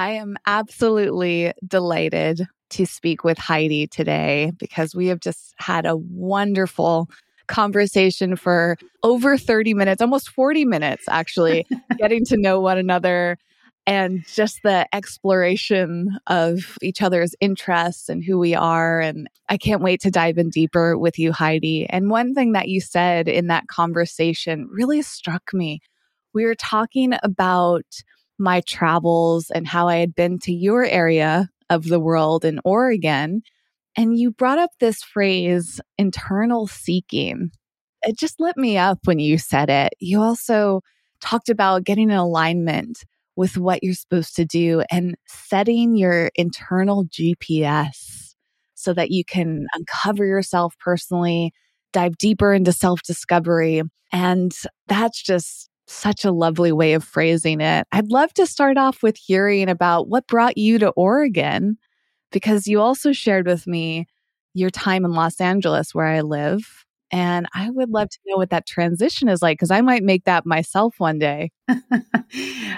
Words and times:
I 0.00 0.12
am 0.12 0.38
absolutely 0.46 1.52
delighted 1.66 2.46
to 2.70 2.86
speak 2.86 3.22
with 3.22 3.36
Heidi 3.36 3.86
today 3.86 4.50
because 4.58 4.94
we 4.94 5.08
have 5.08 5.20
just 5.20 5.54
had 5.58 5.84
a 5.84 5.94
wonderful 5.94 7.10
conversation 7.48 8.34
for 8.34 8.78
over 9.02 9.36
30 9.36 9.74
minutes, 9.74 10.00
almost 10.00 10.30
40 10.30 10.64
minutes, 10.64 11.04
actually, 11.10 11.66
getting 11.98 12.24
to 12.24 12.38
know 12.38 12.62
one 12.62 12.78
another 12.78 13.36
and 13.86 14.24
just 14.26 14.60
the 14.62 14.88
exploration 14.94 16.18
of 16.28 16.78
each 16.80 17.02
other's 17.02 17.34
interests 17.38 18.08
and 18.08 18.24
who 18.24 18.38
we 18.38 18.54
are. 18.54 19.00
And 19.00 19.28
I 19.50 19.58
can't 19.58 19.82
wait 19.82 20.00
to 20.00 20.10
dive 20.10 20.38
in 20.38 20.48
deeper 20.48 20.96
with 20.96 21.18
you, 21.18 21.30
Heidi. 21.30 21.86
And 21.90 22.08
one 22.08 22.32
thing 22.32 22.52
that 22.52 22.68
you 22.68 22.80
said 22.80 23.28
in 23.28 23.48
that 23.48 23.66
conversation 23.66 24.66
really 24.72 25.02
struck 25.02 25.52
me. 25.52 25.80
We 26.32 26.46
were 26.46 26.54
talking 26.54 27.12
about 27.22 27.84
my 28.40 28.62
travels 28.66 29.50
and 29.50 29.66
how 29.66 29.88
I 29.88 29.96
had 29.96 30.14
been 30.14 30.38
to 30.40 30.52
your 30.52 30.84
area 30.84 31.48
of 31.68 31.84
the 31.84 32.00
world 32.00 32.44
in 32.44 32.60
Oregon. 32.64 33.42
And 33.96 34.18
you 34.18 34.30
brought 34.32 34.58
up 34.58 34.70
this 34.80 35.02
phrase, 35.02 35.80
internal 35.98 36.66
seeking. 36.66 37.50
It 38.02 38.18
just 38.18 38.40
lit 38.40 38.56
me 38.56 38.78
up 38.78 38.98
when 39.04 39.18
you 39.18 39.38
said 39.38 39.68
it. 39.68 39.92
You 40.00 40.20
also 40.22 40.80
talked 41.20 41.48
about 41.48 41.84
getting 41.84 42.10
in 42.10 42.16
alignment 42.16 43.04
with 43.36 43.56
what 43.56 43.82
you're 43.82 43.94
supposed 43.94 44.36
to 44.36 44.44
do 44.44 44.82
and 44.90 45.14
setting 45.26 45.96
your 45.96 46.30
internal 46.34 47.04
GPS 47.06 48.34
so 48.74 48.92
that 48.94 49.10
you 49.10 49.24
can 49.24 49.66
uncover 49.74 50.24
yourself 50.24 50.74
personally, 50.78 51.52
dive 51.92 52.18
deeper 52.18 52.52
into 52.52 52.72
self 52.72 53.02
discovery. 53.02 53.82
And 54.12 54.52
that's 54.88 55.22
just 55.22 55.69
such 55.90 56.24
a 56.24 56.32
lovely 56.32 56.72
way 56.72 56.94
of 56.94 57.04
phrasing 57.04 57.60
it. 57.60 57.86
I'd 57.92 58.10
love 58.10 58.32
to 58.34 58.46
start 58.46 58.78
off 58.78 59.02
with 59.02 59.16
hearing 59.16 59.68
about 59.68 60.08
what 60.08 60.26
brought 60.26 60.56
you 60.56 60.78
to 60.78 60.90
Oregon, 60.90 61.76
because 62.32 62.66
you 62.66 62.80
also 62.80 63.12
shared 63.12 63.46
with 63.46 63.66
me 63.66 64.06
your 64.54 64.70
time 64.70 65.04
in 65.04 65.12
Los 65.12 65.40
Angeles, 65.40 65.94
where 65.94 66.06
I 66.06 66.20
live. 66.20 66.84
And 67.12 67.46
I 67.54 67.70
would 67.70 67.90
love 67.90 68.08
to 68.08 68.18
know 68.26 68.36
what 68.36 68.50
that 68.50 68.66
transition 68.66 69.28
is 69.28 69.42
like, 69.42 69.58
because 69.58 69.72
I 69.72 69.80
might 69.80 70.04
make 70.04 70.24
that 70.24 70.46
myself 70.46 70.94
one 70.98 71.18
day. 71.18 71.50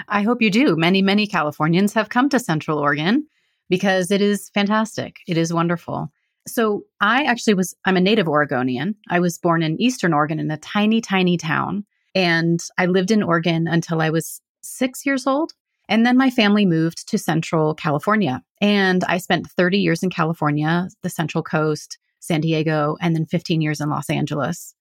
I 0.07 0.23
hope 0.23 0.41
you 0.41 0.49
do. 0.49 0.75
Many, 0.75 1.01
many 1.03 1.27
Californians 1.27 1.93
have 1.93 2.09
come 2.09 2.29
to 2.29 2.39
Central 2.39 2.79
Oregon 2.79 3.27
because 3.69 4.09
it 4.09 4.21
is 4.21 4.49
fantastic. 4.53 5.17
It 5.27 5.37
is 5.37 5.53
wonderful. 5.53 6.11
So 6.47 6.83
I 6.99 7.23
actually 7.23 7.53
was, 7.53 7.75
I'm 7.85 7.95
a 7.95 8.01
native 8.01 8.27
Oregonian. 8.27 8.95
I 9.09 9.19
was 9.19 9.37
born 9.37 9.61
in 9.61 9.79
Eastern 9.79 10.13
Oregon 10.13 10.39
in 10.39 10.49
a 10.51 10.57
tiny, 10.57 10.99
tiny 10.99 11.37
town 11.37 11.85
and 12.15 12.61
I 12.77 12.85
lived 12.85 13.11
in 13.11 13.23
Oregon 13.23 13.67
until 13.67 14.01
I 14.01 14.09
was 14.09 14.41
six 14.61 15.05
years 15.05 15.27
old. 15.27 15.53
And 15.89 16.05
then 16.05 16.17
my 16.17 16.29
family 16.29 16.65
moved 16.65 17.07
to 17.09 17.17
Central 17.17 17.75
California. 17.75 18.41
And 18.61 19.03
I 19.03 19.17
spent 19.17 19.49
30 19.49 19.79
years 19.79 20.01
in 20.01 20.09
California, 20.09 20.87
the 21.01 21.09
Central 21.09 21.43
Coast, 21.43 21.97
San 22.19 22.41
Diego, 22.41 22.95
and 23.01 23.15
then 23.15 23.25
15 23.25 23.61
years 23.61 23.81
in 23.81 23.89
Los 23.89 24.09
Angeles 24.09 24.73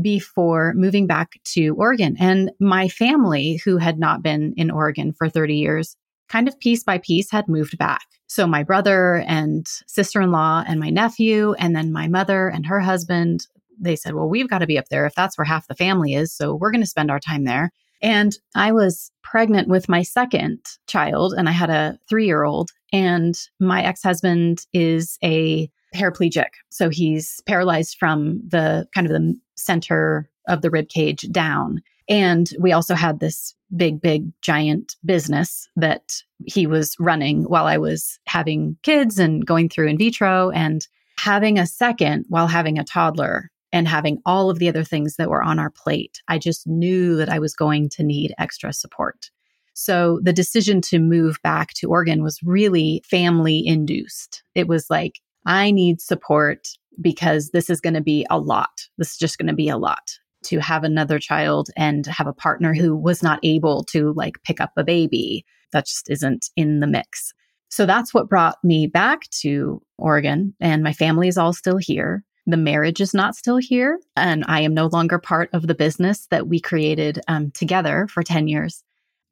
before 0.00 0.72
moving 0.74 1.06
back 1.06 1.32
to 1.44 1.74
Oregon. 1.76 2.16
And 2.18 2.50
my 2.60 2.88
family, 2.88 3.60
who 3.64 3.76
had 3.78 3.98
not 3.98 4.22
been 4.22 4.54
in 4.56 4.70
Oregon 4.70 5.12
for 5.12 5.28
30 5.28 5.56
years, 5.56 5.96
kind 6.28 6.48
of 6.48 6.58
piece 6.58 6.84
by 6.84 6.98
piece 6.98 7.30
had 7.30 7.48
moved 7.48 7.78
back. 7.78 8.02
So 8.26 8.46
my 8.46 8.62
brother 8.62 9.24
and 9.26 9.66
sister 9.86 10.20
in 10.20 10.30
law 10.30 10.62
and 10.66 10.78
my 10.78 10.90
nephew, 10.90 11.54
and 11.54 11.74
then 11.74 11.92
my 11.92 12.08
mother 12.08 12.48
and 12.48 12.66
her 12.66 12.80
husband, 12.80 13.46
they 13.80 13.96
said, 13.96 14.14
well, 14.14 14.28
we've 14.28 14.48
got 14.48 14.58
to 14.58 14.66
be 14.66 14.78
up 14.78 14.88
there 14.90 15.06
if 15.06 15.14
that's 15.14 15.36
where 15.36 15.44
half 15.44 15.66
the 15.68 15.74
family 15.74 16.14
is. 16.14 16.32
So 16.32 16.54
we're 16.54 16.70
going 16.70 16.82
to 16.82 16.86
spend 16.86 17.10
our 17.10 17.20
time 17.20 17.44
there. 17.44 17.70
And 18.00 18.32
I 18.54 18.72
was 18.72 19.10
pregnant 19.22 19.68
with 19.68 19.88
my 19.88 20.02
second 20.02 20.60
child, 20.86 21.34
and 21.36 21.48
I 21.48 21.52
had 21.52 21.70
a 21.70 21.98
three 22.08 22.26
year 22.26 22.44
old. 22.44 22.70
And 22.92 23.34
my 23.60 23.82
ex 23.82 24.02
husband 24.02 24.66
is 24.72 25.18
a 25.22 25.70
paraplegic. 25.94 26.50
So 26.68 26.90
he's 26.90 27.40
paralyzed 27.46 27.96
from 27.98 28.40
the 28.46 28.86
kind 28.94 29.06
of 29.06 29.12
the 29.12 29.38
center 29.56 30.28
of 30.46 30.62
the 30.62 30.70
rib 30.70 30.88
cage 30.88 31.26
down. 31.30 31.82
And 32.08 32.48
we 32.58 32.72
also 32.72 32.94
had 32.94 33.20
this 33.20 33.54
big, 33.76 34.00
big, 34.00 34.30
giant 34.40 34.96
business 35.04 35.68
that 35.76 36.22
he 36.46 36.66
was 36.66 36.96
running 36.98 37.44
while 37.44 37.66
I 37.66 37.76
was 37.76 38.18
having 38.26 38.78
kids 38.82 39.18
and 39.18 39.44
going 39.44 39.68
through 39.68 39.88
in 39.88 39.98
vitro 39.98 40.50
and 40.50 40.86
having 41.18 41.58
a 41.58 41.66
second 41.66 42.24
while 42.28 42.46
having 42.46 42.78
a 42.78 42.84
toddler 42.84 43.50
and 43.72 43.86
having 43.86 44.20
all 44.24 44.50
of 44.50 44.58
the 44.58 44.68
other 44.68 44.84
things 44.84 45.16
that 45.16 45.30
were 45.30 45.42
on 45.42 45.58
our 45.58 45.70
plate, 45.70 46.22
I 46.28 46.38
just 46.38 46.66
knew 46.66 47.16
that 47.16 47.28
I 47.28 47.38
was 47.38 47.54
going 47.54 47.88
to 47.90 48.02
need 48.02 48.34
extra 48.38 48.72
support. 48.72 49.30
So 49.74 50.18
the 50.22 50.32
decision 50.32 50.80
to 50.82 50.98
move 50.98 51.38
back 51.42 51.72
to 51.74 51.88
Oregon 51.88 52.22
was 52.22 52.42
really 52.42 53.02
family 53.08 53.62
induced. 53.64 54.42
It 54.54 54.66
was 54.66 54.90
like, 54.90 55.20
I 55.46 55.70
need 55.70 56.00
support 56.00 56.66
because 57.00 57.50
this 57.50 57.70
is 57.70 57.80
going 57.80 57.94
to 57.94 58.00
be 58.00 58.26
a 58.28 58.38
lot. 58.38 58.88
This 58.96 59.12
is 59.12 59.18
just 59.18 59.38
going 59.38 59.46
to 59.48 59.54
be 59.54 59.68
a 59.68 59.78
lot 59.78 60.18
to 60.44 60.58
have 60.58 60.82
another 60.82 61.18
child 61.18 61.68
and 61.76 62.06
have 62.06 62.26
a 62.26 62.32
partner 62.32 62.74
who 62.74 62.96
was 62.96 63.22
not 63.22 63.38
able 63.42 63.84
to 63.84 64.12
like 64.14 64.42
pick 64.44 64.60
up 64.60 64.72
a 64.76 64.84
baby. 64.84 65.44
That 65.72 65.86
just 65.86 66.10
isn't 66.10 66.46
in 66.56 66.80
the 66.80 66.86
mix. 66.86 67.32
So 67.68 67.86
that's 67.86 68.14
what 68.14 68.28
brought 68.28 68.56
me 68.64 68.86
back 68.86 69.28
to 69.42 69.80
Oregon 69.98 70.54
and 70.58 70.82
my 70.82 70.92
family 70.92 71.28
is 71.28 71.36
all 71.36 71.52
still 71.52 71.76
here 71.76 72.24
the 72.48 72.56
marriage 72.56 73.00
is 73.02 73.12
not 73.12 73.36
still 73.36 73.58
here 73.58 74.00
and 74.16 74.42
I 74.48 74.62
am 74.62 74.72
no 74.72 74.86
longer 74.86 75.18
part 75.18 75.50
of 75.52 75.66
the 75.66 75.74
business 75.74 76.26
that 76.30 76.48
we 76.48 76.58
created 76.58 77.20
um, 77.28 77.50
together 77.50 78.08
for 78.10 78.22
10 78.22 78.48
years. 78.48 78.82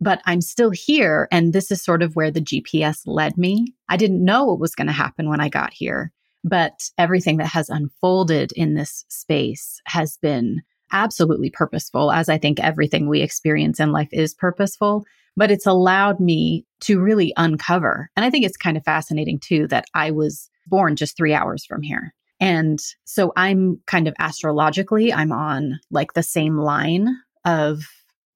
But 0.03 0.21
I'm 0.27 0.43
still 0.43 0.69
here. 0.69 1.27
And 1.33 1.55
this 1.55 1.71
is 1.71 1.83
sort 1.83 2.03
of 2.03 2.15
where 2.15 2.31
the 2.31 2.43
GPS 2.43 3.01
led 3.07 3.39
me. 3.39 3.73
I 3.89 3.97
didn't 3.97 4.23
know 4.23 4.45
what 4.45 4.61
was 4.61 4.75
going 4.75 4.89
to 4.89 4.93
happen 4.93 5.31
when 5.31 5.41
I 5.41 5.49
got 5.49 5.73
here, 5.73 6.13
but 6.45 6.91
everything 6.99 7.39
that 7.39 7.47
has 7.47 7.71
unfolded 7.71 8.53
in 8.53 8.75
this 8.75 9.07
space 9.09 9.81
has 9.87 10.19
been 10.19 10.61
absolutely 10.93 11.49
purposeful, 11.49 12.13
as 12.13 12.29
I 12.29 12.37
think 12.37 12.61
everything 12.61 13.09
we 13.09 13.23
experience 13.23 13.81
in 13.81 13.93
life 13.93 14.11
is 14.13 14.35
purposeful. 14.35 15.07
But 15.39 15.51
it's 15.51 15.67
allowed 15.67 16.21
me 16.21 16.67
to 16.81 17.01
really 17.01 17.33
uncover. 17.39 18.11
And 18.15 18.27
I 18.27 18.31
think 18.31 18.45
it's 18.45 18.59
kind 18.59 18.77
of 18.77 18.85
fascinating 18.85 19.39
too 19.39 19.67
that 19.69 19.87
I 19.95 20.11
was 20.11 20.51
born 20.67 20.97
just 20.97 21.17
three 21.17 21.33
hours 21.33 21.65
from 21.65 21.81
here. 21.81 22.13
And 22.41 22.79
so 23.05 23.33
I'm 23.37 23.81
kind 23.87 24.09
of 24.09 24.15
astrologically, 24.19 25.13
I'm 25.13 25.33
on 25.33 25.81
like 25.91 26.13
the 26.13 26.23
same 26.23 26.59
line 26.59 27.09
of, 27.45 27.85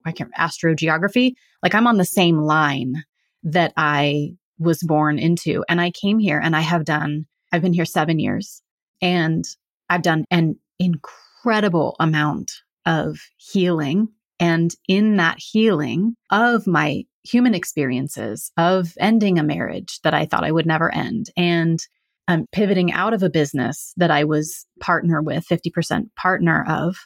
I 0.04 0.12
can't, 0.12 0.32
astrogeography. 0.38 1.34
Like 1.62 1.74
I'm 1.74 1.86
on 1.86 1.98
the 1.98 2.04
same 2.04 2.38
line 2.38 3.04
that 3.42 3.72
I 3.76 4.34
was 4.58 4.82
born 4.82 5.18
into. 5.18 5.64
And 5.68 5.80
I 5.80 5.90
came 5.90 6.18
here 6.18 6.38
and 6.38 6.56
I 6.56 6.60
have 6.60 6.84
done, 6.84 7.26
I've 7.52 7.62
been 7.62 7.72
here 7.72 7.84
seven 7.84 8.18
years 8.18 8.62
and 9.02 9.44
I've 9.88 10.02
done 10.02 10.24
an 10.30 10.56
incredible 10.78 11.96
amount 12.00 12.52
of 12.86 13.18
healing. 13.36 14.08
And 14.38 14.74
in 14.88 15.16
that 15.16 15.38
healing 15.38 16.14
of 16.30 16.66
my 16.66 17.04
human 17.22 17.54
experiences 17.54 18.50
of 18.56 18.94
ending 18.98 19.38
a 19.38 19.42
marriage 19.42 20.00
that 20.02 20.14
I 20.14 20.24
thought 20.24 20.44
I 20.44 20.52
would 20.52 20.66
never 20.66 20.94
end 20.94 21.28
and 21.36 21.78
um, 22.30 22.46
pivoting 22.52 22.92
out 22.92 23.12
of 23.12 23.24
a 23.24 23.30
business 23.30 23.92
that 23.96 24.10
I 24.10 24.22
was 24.22 24.64
partner 24.78 25.20
with, 25.20 25.44
50% 25.48 26.14
partner 26.14 26.64
of, 26.68 26.96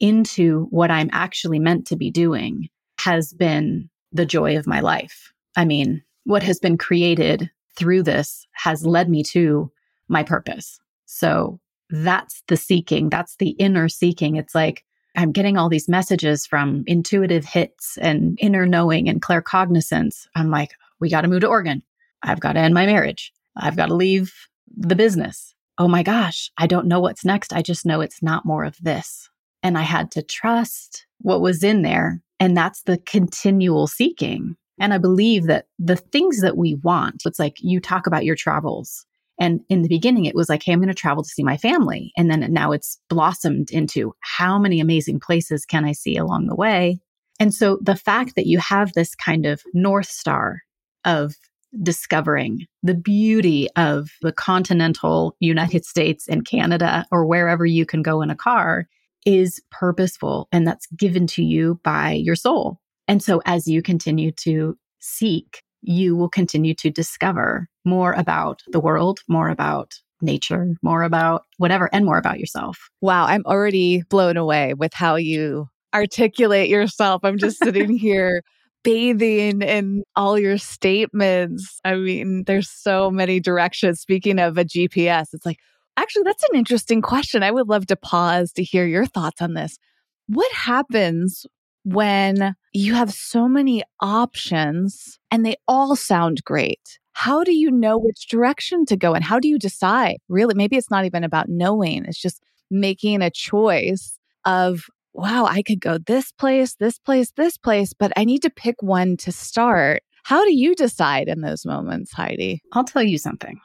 into 0.00 0.66
what 0.70 0.90
I'm 0.90 1.08
actually 1.12 1.60
meant 1.60 1.86
to 1.86 1.96
be 1.96 2.10
doing 2.10 2.68
has 2.98 3.32
been 3.32 3.88
the 4.10 4.26
joy 4.26 4.56
of 4.56 4.66
my 4.66 4.80
life. 4.80 5.32
I 5.56 5.64
mean, 5.64 6.02
what 6.24 6.42
has 6.42 6.58
been 6.58 6.76
created 6.76 7.48
through 7.76 8.02
this 8.02 8.44
has 8.54 8.84
led 8.84 9.08
me 9.08 9.22
to 9.24 9.70
my 10.08 10.24
purpose. 10.24 10.80
So 11.06 11.60
that's 11.90 12.42
the 12.48 12.56
seeking, 12.56 13.08
that's 13.08 13.36
the 13.36 13.50
inner 13.50 13.88
seeking. 13.88 14.34
It's 14.34 14.54
like 14.54 14.84
I'm 15.14 15.30
getting 15.30 15.56
all 15.56 15.68
these 15.68 15.88
messages 15.88 16.44
from 16.44 16.82
intuitive 16.88 17.44
hits 17.44 17.98
and 17.98 18.36
inner 18.40 18.66
knowing 18.66 19.08
and 19.08 19.22
claircognizance. 19.22 20.26
I'm 20.34 20.50
like, 20.50 20.72
we 20.98 21.08
got 21.08 21.20
to 21.20 21.28
move 21.28 21.42
to 21.42 21.48
Oregon. 21.48 21.84
I've 22.24 22.40
got 22.40 22.54
to 22.54 22.60
end 22.60 22.74
my 22.74 22.86
marriage. 22.86 23.32
I've 23.56 23.76
got 23.76 23.86
to 23.86 23.94
leave 23.94 24.32
the 24.76 24.96
business. 24.96 25.54
Oh 25.78 25.88
my 25.88 26.02
gosh, 26.02 26.50
I 26.58 26.66
don't 26.66 26.86
know 26.86 27.00
what's 27.00 27.24
next. 27.24 27.52
I 27.52 27.62
just 27.62 27.86
know 27.86 28.00
it's 28.00 28.22
not 28.22 28.44
more 28.44 28.64
of 28.64 28.76
this. 28.80 29.28
And 29.62 29.78
I 29.78 29.82
had 29.82 30.10
to 30.12 30.22
trust 30.22 31.06
what 31.18 31.40
was 31.40 31.62
in 31.62 31.82
there 31.82 32.20
And 32.42 32.56
that's 32.56 32.82
the 32.82 32.98
continual 32.98 33.86
seeking. 33.86 34.56
And 34.80 34.92
I 34.92 34.98
believe 34.98 35.46
that 35.46 35.66
the 35.78 35.94
things 35.94 36.40
that 36.40 36.56
we 36.56 36.74
want, 36.74 37.22
it's 37.24 37.38
like 37.38 37.54
you 37.60 37.78
talk 37.78 38.08
about 38.08 38.24
your 38.24 38.34
travels. 38.34 39.06
And 39.38 39.60
in 39.68 39.82
the 39.82 39.88
beginning, 39.88 40.24
it 40.24 40.34
was 40.34 40.48
like, 40.48 40.64
hey, 40.64 40.72
I'm 40.72 40.80
going 40.80 40.88
to 40.88 40.94
travel 40.94 41.22
to 41.22 41.28
see 41.28 41.44
my 41.44 41.56
family. 41.56 42.10
And 42.16 42.28
then 42.28 42.44
now 42.52 42.72
it's 42.72 42.98
blossomed 43.08 43.70
into 43.70 44.12
how 44.18 44.58
many 44.58 44.80
amazing 44.80 45.20
places 45.20 45.64
can 45.64 45.84
I 45.84 45.92
see 45.92 46.16
along 46.16 46.48
the 46.48 46.56
way? 46.56 46.98
And 47.38 47.54
so 47.54 47.78
the 47.80 47.94
fact 47.94 48.34
that 48.34 48.48
you 48.48 48.58
have 48.58 48.92
this 48.92 49.14
kind 49.14 49.46
of 49.46 49.62
North 49.72 50.08
Star 50.08 50.62
of 51.04 51.36
discovering 51.82 52.66
the 52.82 52.94
beauty 52.94 53.68
of 53.76 54.10
the 54.20 54.32
continental 54.32 55.36
United 55.40 55.84
States 55.84 56.28
and 56.28 56.44
Canada 56.44 57.06
or 57.10 57.24
wherever 57.24 57.64
you 57.64 57.86
can 57.86 58.02
go 58.02 58.20
in 58.22 58.30
a 58.30 58.36
car 58.36 58.86
is 59.24 59.62
purposeful 59.70 60.48
and 60.52 60.66
that's 60.66 60.86
given 60.88 61.26
to 61.28 61.42
you 61.42 61.80
by 61.82 62.12
your 62.12 62.34
soul. 62.34 62.78
And 63.08 63.22
so 63.22 63.40
as 63.46 63.66
you 63.66 63.82
continue 63.82 64.32
to 64.32 64.76
seek, 65.00 65.62
you 65.82 66.14
will 66.16 66.28
continue 66.28 66.74
to 66.74 66.90
discover 66.90 67.68
more 67.84 68.12
about 68.12 68.62
the 68.68 68.80
world, 68.80 69.20
more 69.28 69.48
about 69.48 69.94
nature, 70.20 70.68
more 70.82 71.02
about 71.02 71.42
whatever, 71.58 71.90
and 71.92 72.04
more 72.04 72.18
about 72.18 72.38
yourself. 72.38 72.78
Wow, 73.00 73.26
I'm 73.26 73.44
already 73.44 74.02
blown 74.08 74.36
away 74.36 74.74
with 74.74 74.94
how 74.94 75.16
you 75.16 75.68
articulate 75.92 76.70
yourself. 76.70 77.24
I'm 77.24 77.38
just 77.38 77.58
sitting 77.58 77.96
here 77.98 78.42
bathing 78.82 79.62
in 79.62 80.04
all 80.16 80.38
your 80.38 80.58
statements. 80.58 81.80
I 81.84 81.94
mean, 81.96 82.44
there's 82.46 82.70
so 82.70 83.10
many 83.10 83.40
directions. 83.40 84.00
Speaking 84.00 84.38
of 84.38 84.58
a 84.58 84.64
GPS, 84.64 85.28
it's 85.32 85.46
like, 85.46 85.58
actually, 85.96 86.24
that's 86.24 86.44
an 86.50 86.58
interesting 86.58 87.02
question. 87.02 87.42
I 87.42 87.50
would 87.50 87.68
love 87.68 87.86
to 87.86 87.96
pause 87.96 88.52
to 88.52 88.62
hear 88.62 88.86
your 88.86 89.06
thoughts 89.06 89.40
on 89.40 89.54
this. 89.54 89.78
What 90.26 90.50
happens 90.52 91.46
when 91.84 92.54
you 92.72 92.94
have 92.94 93.12
so 93.12 93.48
many 93.48 93.82
options 94.00 95.18
and 95.30 95.44
they 95.44 95.56
all 95.66 95.96
sound 95.96 96.44
great? 96.44 96.98
How 97.12 97.44
do 97.44 97.52
you 97.52 97.70
know 97.70 97.98
which 97.98 98.28
direction 98.28 98.86
to 98.86 98.96
go 98.96 99.14
and 99.14 99.22
how 99.22 99.38
do 99.38 99.48
you 99.48 99.58
decide? 99.58 100.16
Really, 100.28 100.54
maybe 100.54 100.76
it's 100.76 100.90
not 100.90 101.04
even 101.04 101.24
about 101.24 101.48
knowing, 101.48 102.04
it's 102.06 102.20
just 102.20 102.42
making 102.70 103.20
a 103.20 103.30
choice 103.30 104.18
of 104.46 104.86
wow, 105.14 105.46
I 105.46 105.62
could 105.62 105.80
go 105.80 105.98
this 105.98 106.32
place, 106.32 106.74
this 106.74 106.98
place, 106.98 107.32
this 107.32 107.56
place, 107.56 107.92
but 107.92 108.12
I 108.16 108.24
need 108.24 108.42
to 108.42 108.50
pick 108.50 108.82
one 108.82 109.16
to 109.18 109.32
start. 109.32 110.02
How 110.24 110.44
do 110.44 110.54
you 110.54 110.74
decide 110.74 111.28
in 111.28 111.40
those 111.40 111.66
moments, 111.66 112.12
Heidi? 112.12 112.62
I'll 112.72 112.84
tell 112.84 113.02
you 113.02 113.18
something, 113.18 113.60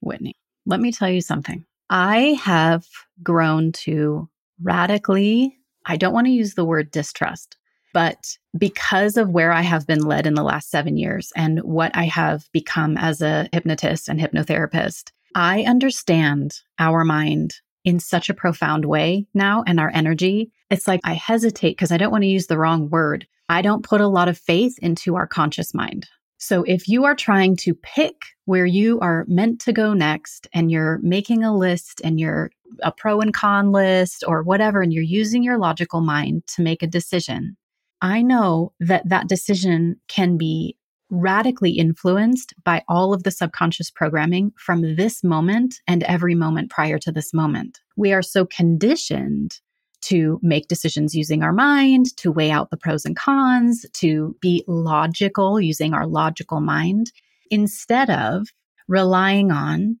Whitney. 0.00 0.34
Let 0.66 0.80
me 0.80 0.92
tell 0.92 1.08
you 1.08 1.20
something. 1.20 1.64
I 1.90 2.38
have 2.42 2.86
grown 3.22 3.72
to 3.72 4.28
radically, 4.62 5.58
I 5.86 5.96
don't 5.96 6.14
want 6.14 6.26
to 6.26 6.32
use 6.32 6.54
the 6.54 6.64
word 6.64 6.90
distrust, 6.90 7.56
but 7.92 8.38
because 8.56 9.16
of 9.16 9.30
where 9.30 9.52
I 9.52 9.62
have 9.62 9.86
been 9.86 10.02
led 10.02 10.26
in 10.26 10.34
the 10.34 10.42
last 10.42 10.70
seven 10.70 10.96
years 10.96 11.32
and 11.36 11.60
what 11.60 11.94
I 11.94 12.04
have 12.04 12.48
become 12.52 12.96
as 12.96 13.20
a 13.20 13.48
hypnotist 13.52 14.08
and 14.08 14.20
hypnotherapist, 14.20 15.10
I 15.34 15.62
understand 15.62 16.60
our 16.78 17.04
mind 17.04 17.54
in 17.84 17.98
such 18.00 18.28
a 18.28 18.34
profound 18.34 18.84
way 18.84 19.26
now 19.34 19.64
and 19.66 19.80
our 19.80 19.90
energy. 19.94 20.50
It's 20.70 20.88
like 20.88 21.00
I 21.04 21.14
hesitate 21.14 21.76
because 21.76 21.92
I 21.92 21.96
don't 21.96 22.12
want 22.12 22.22
to 22.22 22.28
use 22.28 22.46
the 22.46 22.58
wrong 22.58 22.88
word. 22.90 23.26
I 23.48 23.62
don't 23.62 23.84
put 23.84 24.00
a 24.00 24.08
lot 24.08 24.28
of 24.28 24.38
faith 24.38 24.78
into 24.80 25.16
our 25.16 25.26
conscious 25.26 25.74
mind. 25.74 26.06
So 26.38 26.64
if 26.64 26.88
you 26.88 27.04
are 27.04 27.14
trying 27.14 27.54
to 27.58 27.74
pick 27.74 28.16
where 28.46 28.66
you 28.66 28.98
are 29.00 29.24
meant 29.28 29.60
to 29.60 29.72
go 29.72 29.94
next 29.94 30.48
and 30.52 30.70
you're 30.70 30.98
making 31.02 31.44
a 31.44 31.56
list 31.56 32.00
and 32.02 32.18
you're 32.18 32.50
a 32.82 32.90
pro 32.90 33.20
and 33.20 33.32
con 33.32 33.70
list 33.70 34.24
or 34.26 34.42
whatever, 34.42 34.82
and 34.82 34.92
you're 34.92 35.04
using 35.04 35.42
your 35.42 35.58
logical 35.58 36.00
mind 36.00 36.44
to 36.48 36.62
make 36.62 36.82
a 36.82 36.88
decision, 36.88 37.56
I 38.00 38.22
know 38.22 38.72
that 38.80 39.08
that 39.08 39.28
decision 39.28 40.00
can 40.08 40.36
be 40.36 40.76
radically 41.12 41.72
influenced 41.72 42.54
by 42.64 42.82
all 42.88 43.12
of 43.12 43.22
the 43.22 43.30
subconscious 43.30 43.90
programming 43.90 44.50
from 44.56 44.96
this 44.96 45.22
moment 45.22 45.76
and 45.86 46.02
every 46.04 46.34
moment 46.34 46.70
prior 46.70 46.98
to 46.98 47.12
this 47.12 47.34
moment. 47.34 47.80
We 47.96 48.12
are 48.12 48.22
so 48.22 48.46
conditioned 48.46 49.60
to 50.00 50.40
make 50.42 50.66
decisions 50.66 51.14
using 51.14 51.42
our 51.42 51.52
mind, 51.52 52.16
to 52.16 52.32
weigh 52.32 52.50
out 52.50 52.70
the 52.70 52.76
pros 52.76 53.04
and 53.04 53.14
cons, 53.14 53.86
to 53.92 54.34
be 54.40 54.64
logical 54.66 55.60
using 55.60 55.94
our 55.94 56.06
logical 56.06 56.60
mind, 56.60 57.12
instead 57.50 58.10
of 58.10 58.48
relying 58.88 59.52
on 59.52 59.98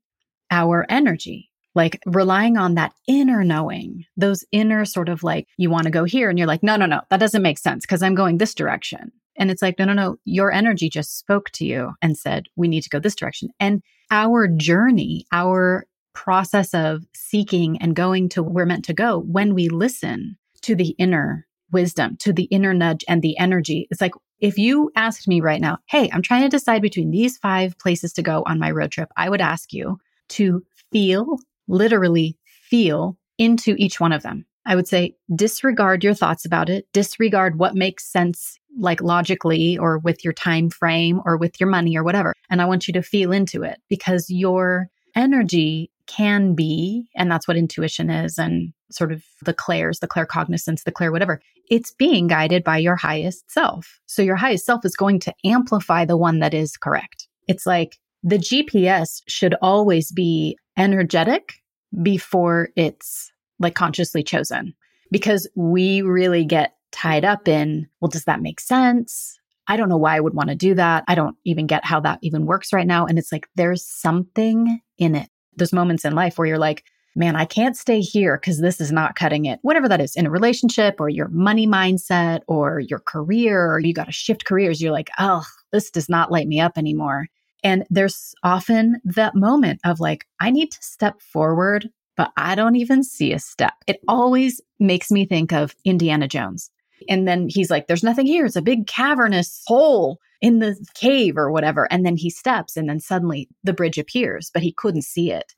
our 0.50 0.86
energy, 0.88 1.50
like 1.74 2.00
relying 2.06 2.56
on 2.56 2.74
that 2.74 2.92
inner 3.06 3.44
knowing, 3.44 4.04
those 4.16 4.44
inner 4.50 4.84
sort 4.86 5.08
of 5.08 5.22
like, 5.22 5.46
you 5.56 5.70
want 5.70 5.84
to 5.84 5.90
go 5.90 6.04
here 6.04 6.30
and 6.30 6.38
you're 6.38 6.48
like, 6.48 6.62
no, 6.62 6.76
no, 6.76 6.86
no, 6.86 7.02
that 7.10 7.20
doesn't 7.20 7.42
make 7.42 7.58
sense 7.58 7.84
because 7.84 8.02
I'm 8.02 8.14
going 8.14 8.38
this 8.38 8.54
direction. 8.54 9.12
And 9.36 9.50
it's 9.50 9.62
like, 9.62 9.78
no, 9.78 9.86
no, 9.86 9.92
no, 9.94 10.16
your 10.24 10.52
energy 10.52 10.88
just 10.88 11.18
spoke 11.18 11.50
to 11.50 11.64
you 11.64 11.92
and 12.02 12.16
said, 12.16 12.46
we 12.56 12.68
need 12.68 12.82
to 12.82 12.90
go 12.90 12.98
this 12.98 13.14
direction. 13.14 13.48
And 13.58 13.82
our 14.10 14.46
journey, 14.46 15.26
our 15.32 15.86
process 16.14 16.74
of 16.74 17.04
seeking 17.14 17.80
and 17.80 17.96
going 17.96 18.28
to 18.30 18.42
where 18.42 18.52
we're 18.52 18.66
meant 18.66 18.84
to 18.86 18.94
go, 18.94 19.20
when 19.20 19.54
we 19.54 19.68
listen 19.68 20.36
to 20.62 20.74
the 20.74 20.90
inner 20.98 21.46
wisdom, 21.72 22.16
to 22.18 22.32
the 22.32 22.44
inner 22.44 22.74
nudge 22.74 23.04
and 23.08 23.22
the 23.22 23.38
energy, 23.38 23.88
it's 23.90 24.00
like, 24.00 24.12
if 24.38 24.58
you 24.58 24.90
asked 24.96 25.28
me 25.28 25.40
right 25.40 25.60
now, 25.60 25.78
hey, 25.88 26.10
I'm 26.12 26.20
trying 26.20 26.42
to 26.42 26.48
decide 26.48 26.82
between 26.82 27.10
these 27.10 27.38
five 27.38 27.78
places 27.78 28.12
to 28.14 28.22
go 28.22 28.42
on 28.44 28.58
my 28.58 28.70
road 28.70 28.90
trip, 28.90 29.08
I 29.16 29.30
would 29.30 29.40
ask 29.40 29.72
you 29.72 29.98
to 30.30 30.62
feel, 30.90 31.38
literally 31.68 32.36
feel 32.68 33.16
into 33.38 33.74
each 33.78 34.00
one 34.00 34.12
of 34.12 34.22
them. 34.22 34.44
I 34.66 34.76
would 34.76 34.86
say 34.86 35.14
disregard 35.34 36.04
your 36.04 36.14
thoughts 36.14 36.44
about 36.44 36.68
it, 36.68 36.86
disregard 36.92 37.58
what 37.58 37.74
makes 37.74 38.04
sense 38.04 38.58
like 38.78 39.00
logically 39.00 39.76
or 39.78 39.98
with 39.98 40.24
your 40.24 40.32
time 40.32 40.70
frame 40.70 41.20
or 41.24 41.36
with 41.36 41.60
your 41.60 41.68
money 41.68 41.96
or 41.96 42.04
whatever. 42.04 42.34
And 42.50 42.62
I 42.62 42.64
want 42.64 42.86
you 42.86 42.92
to 42.94 43.02
feel 43.02 43.32
into 43.32 43.62
it 43.62 43.80
because 43.88 44.30
your 44.30 44.88
energy 45.14 45.90
can 46.06 46.54
be, 46.54 47.08
and 47.14 47.30
that's 47.30 47.46
what 47.46 47.56
intuition 47.56 48.10
is 48.10 48.38
and 48.38 48.72
sort 48.90 49.12
of 49.12 49.24
the 49.44 49.54
clairs, 49.54 50.00
the 50.00 50.08
claircognizance, 50.08 50.84
the 50.84 50.92
clair, 50.92 51.12
whatever. 51.12 51.40
It's 51.70 51.94
being 51.94 52.26
guided 52.26 52.64
by 52.64 52.78
your 52.78 52.96
highest 52.96 53.50
self. 53.50 54.00
So 54.06 54.22
your 54.22 54.36
highest 54.36 54.66
self 54.66 54.84
is 54.84 54.96
going 54.96 55.20
to 55.20 55.34
amplify 55.44 56.04
the 56.04 56.16
one 56.16 56.40
that 56.40 56.54
is 56.54 56.76
correct. 56.76 57.28
It's 57.48 57.66
like 57.66 57.98
the 58.22 58.38
GPS 58.38 59.22
should 59.26 59.54
always 59.62 60.12
be 60.12 60.58
energetic 60.76 61.54
before 62.02 62.70
it's 62.76 63.32
like 63.58 63.74
consciously 63.74 64.22
chosen 64.22 64.74
because 65.10 65.48
we 65.54 66.02
really 66.02 66.44
get 66.44 66.74
tied 66.92 67.24
up 67.24 67.48
in, 67.48 67.88
well, 68.00 68.08
does 68.08 68.24
that 68.24 68.42
make 68.42 68.60
sense? 68.60 69.38
I 69.68 69.76
don't 69.76 69.88
know 69.88 69.96
why 69.96 70.16
I 70.16 70.20
would 70.20 70.34
want 70.34 70.50
to 70.50 70.54
do 70.54 70.74
that. 70.74 71.04
I 71.08 71.14
don't 71.14 71.36
even 71.44 71.66
get 71.66 71.84
how 71.84 72.00
that 72.00 72.18
even 72.22 72.46
works 72.46 72.72
right 72.72 72.86
now. 72.86 73.06
And 73.06 73.18
it's 73.18 73.32
like, 73.32 73.48
there's 73.54 73.86
something 73.86 74.80
in 74.98 75.14
it. 75.14 75.28
Those 75.56 75.72
moments 75.72 76.04
in 76.04 76.14
life 76.14 76.38
where 76.38 76.46
you're 76.46 76.58
like, 76.58 76.84
man, 77.14 77.36
I 77.36 77.44
can't 77.44 77.76
stay 77.76 78.00
here 78.00 78.38
because 78.38 78.60
this 78.60 78.80
is 78.80 78.90
not 78.90 79.16
cutting 79.16 79.44
it. 79.44 79.58
Whatever 79.62 79.88
that 79.88 80.00
is 80.00 80.16
in 80.16 80.26
a 80.26 80.30
relationship 80.30 81.00
or 81.00 81.08
your 81.08 81.28
money 81.28 81.66
mindset 81.66 82.40
or 82.48 82.80
your 82.80 83.00
career, 83.00 83.70
or 83.70 83.80
you 83.80 83.92
got 83.92 84.06
to 84.06 84.12
shift 84.12 84.44
careers. 84.44 84.80
You're 84.80 84.92
like, 84.92 85.10
oh, 85.18 85.44
this 85.72 85.90
does 85.90 86.08
not 86.08 86.32
light 86.32 86.48
me 86.48 86.58
up 86.58 86.78
anymore. 86.78 87.26
And 87.62 87.84
there's 87.90 88.34
often 88.42 89.00
that 89.04 89.34
moment 89.34 89.80
of 89.84 90.00
like, 90.00 90.26
I 90.40 90.50
need 90.50 90.72
to 90.72 90.82
step 90.82 91.20
forward 91.20 91.90
but 92.16 92.32
I 92.36 92.54
don't 92.54 92.76
even 92.76 93.02
see 93.02 93.32
a 93.32 93.38
step. 93.38 93.74
It 93.86 94.00
always 94.08 94.60
makes 94.78 95.10
me 95.10 95.26
think 95.26 95.52
of 95.52 95.74
Indiana 95.84 96.28
Jones. 96.28 96.70
And 97.08 97.26
then 97.26 97.48
he's 97.48 97.70
like, 97.70 97.86
there's 97.86 98.02
nothing 98.02 98.26
here. 98.26 98.46
It's 98.46 98.56
a 98.56 98.62
big 98.62 98.86
cavernous 98.86 99.62
hole 99.66 100.18
in 100.40 100.58
the 100.58 100.76
cave 100.94 101.36
or 101.36 101.50
whatever. 101.50 101.90
And 101.90 102.04
then 102.04 102.16
he 102.16 102.30
steps, 102.30 102.76
and 102.76 102.88
then 102.88 103.00
suddenly 103.00 103.48
the 103.62 103.72
bridge 103.72 103.98
appears, 103.98 104.50
but 104.52 104.62
he 104.62 104.72
couldn't 104.72 105.02
see 105.02 105.30
it. 105.30 105.54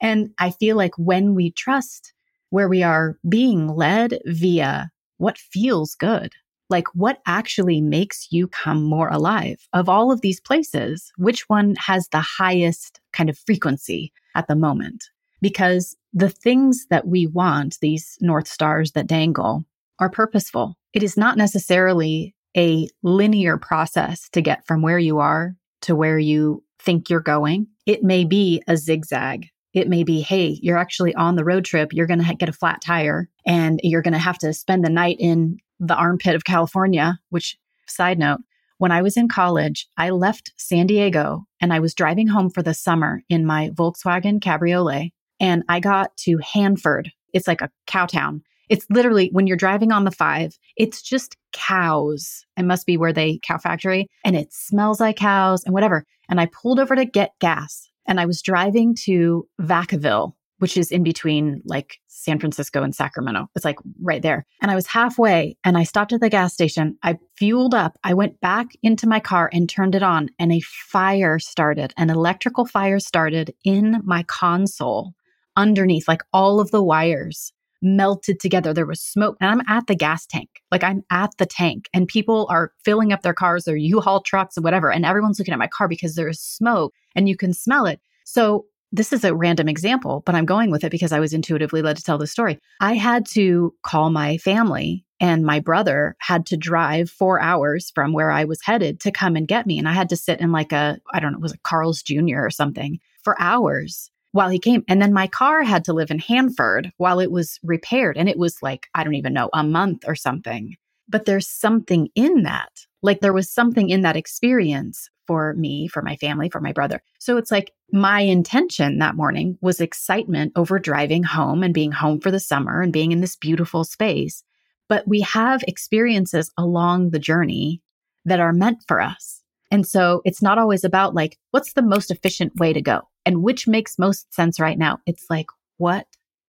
And 0.00 0.30
I 0.38 0.50
feel 0.50 0.76
like 0.76 0.96
when 0.96 1.34
we 1.34 1.50
trust 1.50 2.12
where 2.50 2.68
we 2.68 2.82
are 2.82 3.18
being 3.28 3.68
led 3.68 4.20
via 4.26 4.90
what 5.18 5.38
feels 5.38 5.94
good, 5.94 6.32
like 6.70 6.86
what 6.94 7.20
actually 7.26 7.80
makes 7.80 8.28
you 8.30 8.46
come 8.46 8.84
more 8.84 9.08
alive 9.08 9.66
of 9.72 9.88
all 9.88 10.12
of 10.12 10.20
these 10.20 10.40
places, 10.40 11.12
which 11.16 11.48
one 11.48 11.74
has 11.76 12.08
the 12.08 12.20
highest 12.20 13.00
kind 13.12 13.28
of 13.28 13.38
frequency 13.38 14.12
at 14.34 14.46
the 14.46 14.54
moment? 14.54 15.04
because 15.40 15.96
the 16.12 16.28
things 16.28 16.86
that 16.90 17.06
we 17.06 17.26
want, 17.26 17.78
these 17.80 18.18
North 18.20 18.48
Stars 18.48 18.92
that 18.92 19.06
dangle, 19.06 19.64
are 19.98 20.10
purposeful. 20.10 20.76
It 20.92 21.02
is 21.02 21.16
not 21.16 21.36
necessarily 21.36 22.34
a 22.56 22.88
linear 23.02 23.58
process 23.58 24.28
to 24.30 24.40
get 24.40 24.66
from 24.66 24.82
where 24.82 24.98
you 24.98 25.18
are 25.18 25.54
to 25.82 25.94
where 25.94 26.18
you 26.18 26.62
think 26.78 27.10
you're 27.10 27.20
going. 27.20 27.66
It 27.86 28.02
may 28.02 28.24
be 28.24 28.62
a 28.66 28.76
zigzag. 28.76 29.46
It 29.74 29.88
may 29.88 30.02
be, 30.02 30.22
hey, 30.22 30.58
you're 30.62 30.78
actually 30.78 31.14
on 31.14 31.36
the 31.36 31.44
road 31.44 31.64
trip. 31.64 31.92
You're 31.92 32.06
going 32.06 32.24
to 32.24 32.34
get 32.34 32.48
a 32.48 32.52
flat 32.52 32.80
tire 32.80 33.28
and 33.46 33.80
you're 33.82 34.02
going 34.02 34.12
to 34.12 34.18
have 34.18 34.38
to 34.38 34.52
spend 34.52 34.84
the 34.84 34.90
night 34.90 35.16
in 35.20 35.58
the 35.78 35.94
armpit 35.94 36.34
of 36.34 36.44
California, 36.44 37.18
which, 37.28 37.56
side 37.86 38.18
note, 38.18 38.40
when 38.78 38.92
I 38.92 39.02
was 39.02 39.16
in 39.16 39.28
college, 39.28 39.86
I 39.96 40.10
left 40.10 40.52
San 40.56 40.86
Diego 40.86 41.46
and 41.60 41.72
I 41.72 41.80
was 41.80 41.94
driving 41.94 42.28
home 42.28 42.50
for 42.50 42.62
the 42.62 42.74
summer 42.74 43.22
in 43.28 43.44
my 43.44 43.70
Volkswagen 43.70 44.40
Cabriolet 44.40 45.12
and 45.40 45.64
I 45.68 45.80
got 45.80 46.16
to 46.18 46.38
Hanford. 46.38 47.10
It's 47.32 47.48
like 47.48 47.60
a 47.60 47.70
cow 47.86 48.06
town. 48.06 48.42
It's 48.68 48.86
literally 48.90 49.30
when 49.32 49.46
you're 49.46 49.56
driving 49.56 49.92
on 49.92 50.04
the 50.04 50.10
five, 50.10 50.58
it's 50.76 51.02
just 51.02 51.36
cows. 51.52 52.44
It 52.56 52.64
must 52.64 52.86
be 52.86 52.96
where 52.96 53.12
they 53.12 53.40
cow 53.42 53.58
factory 53.58 54.08
and 54.24 54.36
it 54.36 54.52
smells 54.52 55.00
like 55.00 55.16
cows 55.16 55.64
and 55.64 55.74
whatever. 55.74 56.04
And 56.28 56.40
I 56.40 56.46
pulled 56.46 56.78
over 56.78 56.94
to 56.94 57.04
get 57.04 57.32
gas 57.40 57.88
and 58.06 58.20
I 58.20 58.26
was 58.26 58.42
driving 58.42 58.94
to 59.04 59.46
Vacaville, 59.60 60.32
which 60.58 60.76
is 60.76 60.90
in 60.90 61.02
between 61.02 61.62
like 61.64 61.98
San 62.08 62.38
Francisco 62.38 62.82
and 62.82 62.94
Sacramento. 62.94 63.48
It's 63.54 63.64
like 63.64 63.78
right 64.02 64.22
there. 64.22 64.44
And 64.60 64.70
I 64.70 64.74
was 64.74 64.86
halfway 64.86 65.56
and 65.64 65.78
I 65.78 65.84
stopped 65.84 66.12
at 66.12 66.20
the 66.20 66.28
gas 66.28 66.52
station. 66.52 66.98
I 67.02 67.18
fueled 67.36 67.74
up. 67.74 67.96
I 68.04 68.14
went 68.14 68.40
back 68.40 68.68
into 68.82 69.08
my 69.08 69.20
car 69.20 69.48
and 69.52 69.68
turned 69.68 69.94
it 69.94 70.02
on 70.02 70.28
and 70.38 70.52
a 70.52 70.60
fire 70.60 71.38
started. 71.38 71.94
An 71.96 72.10
electrical 72.10 72.66
fire 72.66 72.98
started 72.98 73.54
in 73.64 74.02
my 74.04 74.24
console 74.24 75.12
underneath, 75.56 76.06
like 76.08 76.22
all 76.32 76.60
of 76.60 76.70
the 76.70 76.82
wires 76.82 77.52
melted 77.82 78.40
together. 78.40 78.72
There 78.72 78.86
was 78.86 79.00
smoke 79.00 79.36
and 79.40 79.50
I'm 79.50 79.62
at 79.68 79.86
the 79.86 79.94
gas 79.94 80.26
tank. 80.26 80.48
Like 80.70 80.84
I'm 80.84 81.02
at 81.10 81.30
the 81.38 81.46
tank 81.46 81.88
and 81.94 82.08
people 82.08 82.46
are 82.50 82.72
filling 82.84 83.12
up 83.12 83.22
their 83.22 83.34
cars, 83.34 83.64
their 83.64 83.76
U-Haul 83.76 84.22
trucks 84.22 84.58
or 84.58 84.62
whatever. 84.62 84.90
And 84.90 85.04
everyone's 85.04 85.38
looking 85.38 85.54
at 85.54 85.58
my 85.58 85.68
car 85.68 85.88
because 85.88 86.14
there's 86.14 86.40
smoke 86.40 86.94
and 87.14 87.28
you 87.28 87.36
can 87.36 87.52
smell 87.52 87.86
it. 87.86 88.00
So 88.24 88.66
this 88.90 89.12
is 89.12 89.24
a 89.24 89.34
random 89.34 89.68
example, 89.68 90.22
but 90.24 90.34
I'm 90.34 90.46
going 90.46 90.70
with 90.70 90.82
it 90.82 90.90
because 90.90 91.12
I 91.12 91.20
was 91.20 91.32
intuitively 91.32 91.82
led 91.82 91.96
to 91.98 92.02
tell 92.02 92.18
the 92.18 92.26
story. 92.26 92.58
I 92.80 92.94
had 92.94 93.26
to 93.30 93.74
call 93.82 94.10
my 94.10 94.38
family 94.38 95.04
and 95.20 95.44
my 95.44 95.60
brother 95.60 96.16
had 96.20 96.46
to 96.46 96.56
drive 96.56 97.10
four 97.10 97.40
hours 97.40 97.90
from 97.94 98.12
where 98.12 98.30
I 98.30 98.44
was 98.44 98.60
headed 98.62 99.00
to 99.00 99.10
come 99.10 99.36
and 99.36 99.48
get 99.48 99.66
me. 99.66 99.78
And 99.78 99.88
I 99.88 99.92
had 99.92 100.08
to 100.10 100.16
sit 100.16 100.40
in 100.40 100.52
like 100.52 100.72
a, 100.72 100.98
I 101.12 101.20
don't 101.20 101.32
know, 101.32 101.38
it 101.38 101.42
was 101.42 101.52
it 101.52 101.62
Carl's 101.62 102.02
Jr. 102.02 102.38
or 102.38 102.50
something 102.50 102.98
for 103.22 103.36
hours 103.40 104.10
while 104.38 104.50
he 104.50 104.60
came. 104.60 104.84
And 104.86 105.02
then 105.02 105.12
my 105.12 105.26
car 105.26 105.64
had 105.64 105.84
to 105.86 105.92
live 105.92 106.12
in 106.12 106.20
Hanford 106.20 106.92
while 106.96 107.18
it 107.18 107.32
was 107.32 107.58
repaired. 107.64 108.16
And 108.16 108.28
it 108.28 108.38
was 108.38 108.62
like, 108.62 108.86
I 108.94 109.02
don't 109.02 109.16
even 109.16 109.32
know, 109.32 109.50
a 109.52 109.64
month 109.64 110.04
or 110.06 110.14
something. 110.14 110.76
But 111.08 111.24
there's 111.24 111.48
something 111.48 112.08
in 112.14 112.44
that. 112.44 112.70
Like 113.02 113.18
there 113.18 113.32
was 113.32 113.50
something 113.50 113.90
in 113.90 114.02
that 114.02 114.14
experience 114.14 115.10
for 115.26 115.54
me, 115.54 115.88
for 115.88 116.02
my 116.02 116.14
family, 116.14 116.48
for 116.50 116.60
my 116.60 116.70
brother. 116.70 117.02
So 117.18 117.36
it's 117.36 117.50
like 117.50 117.72
my 117.90 118.20
intention 118.20 118.98
that 118.98 119.16
morning 119.16 119.58
was 119.60 119.80
excitement 119.80 120.52
over 120.54 120.78
driving 120.78 121.24
home 121.24 121.64
and 121.64 121.74
being 121.74 121.90
home 121.90 122.20
for 122.20 122.30
the 122.30 122.38
summer 122.38 122.80
and 122.80 122.92
being 122.92 123.10
in 123.10 123.20
this 123.20 123.34
beautiful 123.34 123.82
space. 123.82 124.44
But 124.88 125.02
we 125.08 125.22
have 125.22 125.64
experiences 125.66 126.52
along 126.56 127.10
the 127.10 127.18
journey 127.18 127.82
that 128.24 128.38
are 128.38 128.52
meant 128.52 128.84
for 128.86 129.00
us. 129.00 129.42
And 129.72 129.84
so 129.84 130.22
it's 130.24 130.42
not 130.42 130.58
always 130.58 130.84
about 130.84 131.12
like, 131.12 131.38
what's 131.50 131.72
the 131.72 131.82
most 131.82 132.12
efficient 132.12 132.54
way 132.54 132.72
to 132.72 132.80
go 132.80 133.02
and 133.28 133.42
which 133.42 133.68
makes 133.68 133.98
most 133.98 134.32
sense 134.34 134.58
right 134.58 134.78
now? 134.78 134.98
It's 135.06 135.26
like, 135.28 135.46
what 135.76 136.06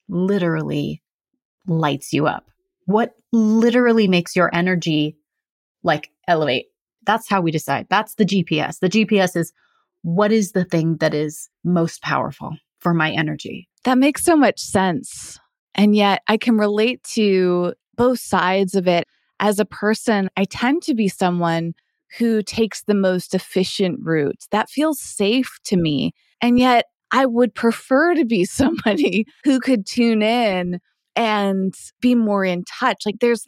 literally 0.07 1.03
lights 1.67 2.13
you 2.13 2.25
up? 2.25 2.45
What 2.85 3.13
literally 3.31 4.07
makes 4.07 4.35
your 4.35 4.49
energy 4.53 5.17
like 5.83 6.09
elevate 6.27 6.67
that's 7.09 7.27
how 7.27 7.41
we 7.41 7.49
decide. 7.49 7.87
That's 7.89 8.15
the 8.15 8.25
GPS. 8.25 8.79
The 8.79 8.89
GPS 8.89 9.35
is 9.35 9.51
what 10.03 10.31
is 10.31 10.51
the 10.51 10.63
thing 10.63 10.97
that 10.97 11.13
is 11.13 11.49
most 11.63 12.03
powerful 12.03 12.55
for 12.79 12.93
my 12.93 13.11
energy? 13.11 13.67
That 13.83 13.97
makes 13.97 14.23
so 14.23 14.35
much 14.35 14.59
sense. 14.59 15.39
And 15.73 15.95
yet 15.95 16.21
I 16.27 16.37
can 16.37 16.57
relate 16.57 17.03
to 17.15 17.73
both 17.95 18.19
sides 18.19 18.75
of 18.75 18.87
it. 18.87 19.05
As 19.39 19.59
a 19.59 19.65
person, 19.65 20.29
I 20.37 20.45
tend 20.45 20.83
to 20.83 20.93
be 20.93 21.07
someone 21.07 21.73
who 22.17 22.41
takes 22.41 22.83
the 22.83 22.95
most 22.95 23.33
efficient 23.35 23.99
route. 24.01 24.45
That 24.51 24.69
feels 24.69 24.99
safe 24.99 25.59
to 25.65 25.77
me. 25.77 26.13
And 26.41 26.57
yet 26.57 26.85
I 27.11 27.25
would 27.25 27.53
prefer 27.53 28.15
to 28.15 28.25
be 28.25 28.45
somebody 28.45 29.25
who 29.43 29.59
could 29.59 29.85
tune 29.85 30.21
in 30.21 30.79
and 31.15 31.73
be 32.01 32.15
more 32.15 32.45
in 32.45 32.63
touch. 32.65 33.03
Like 33.05 33.19
there's 33.19 33.45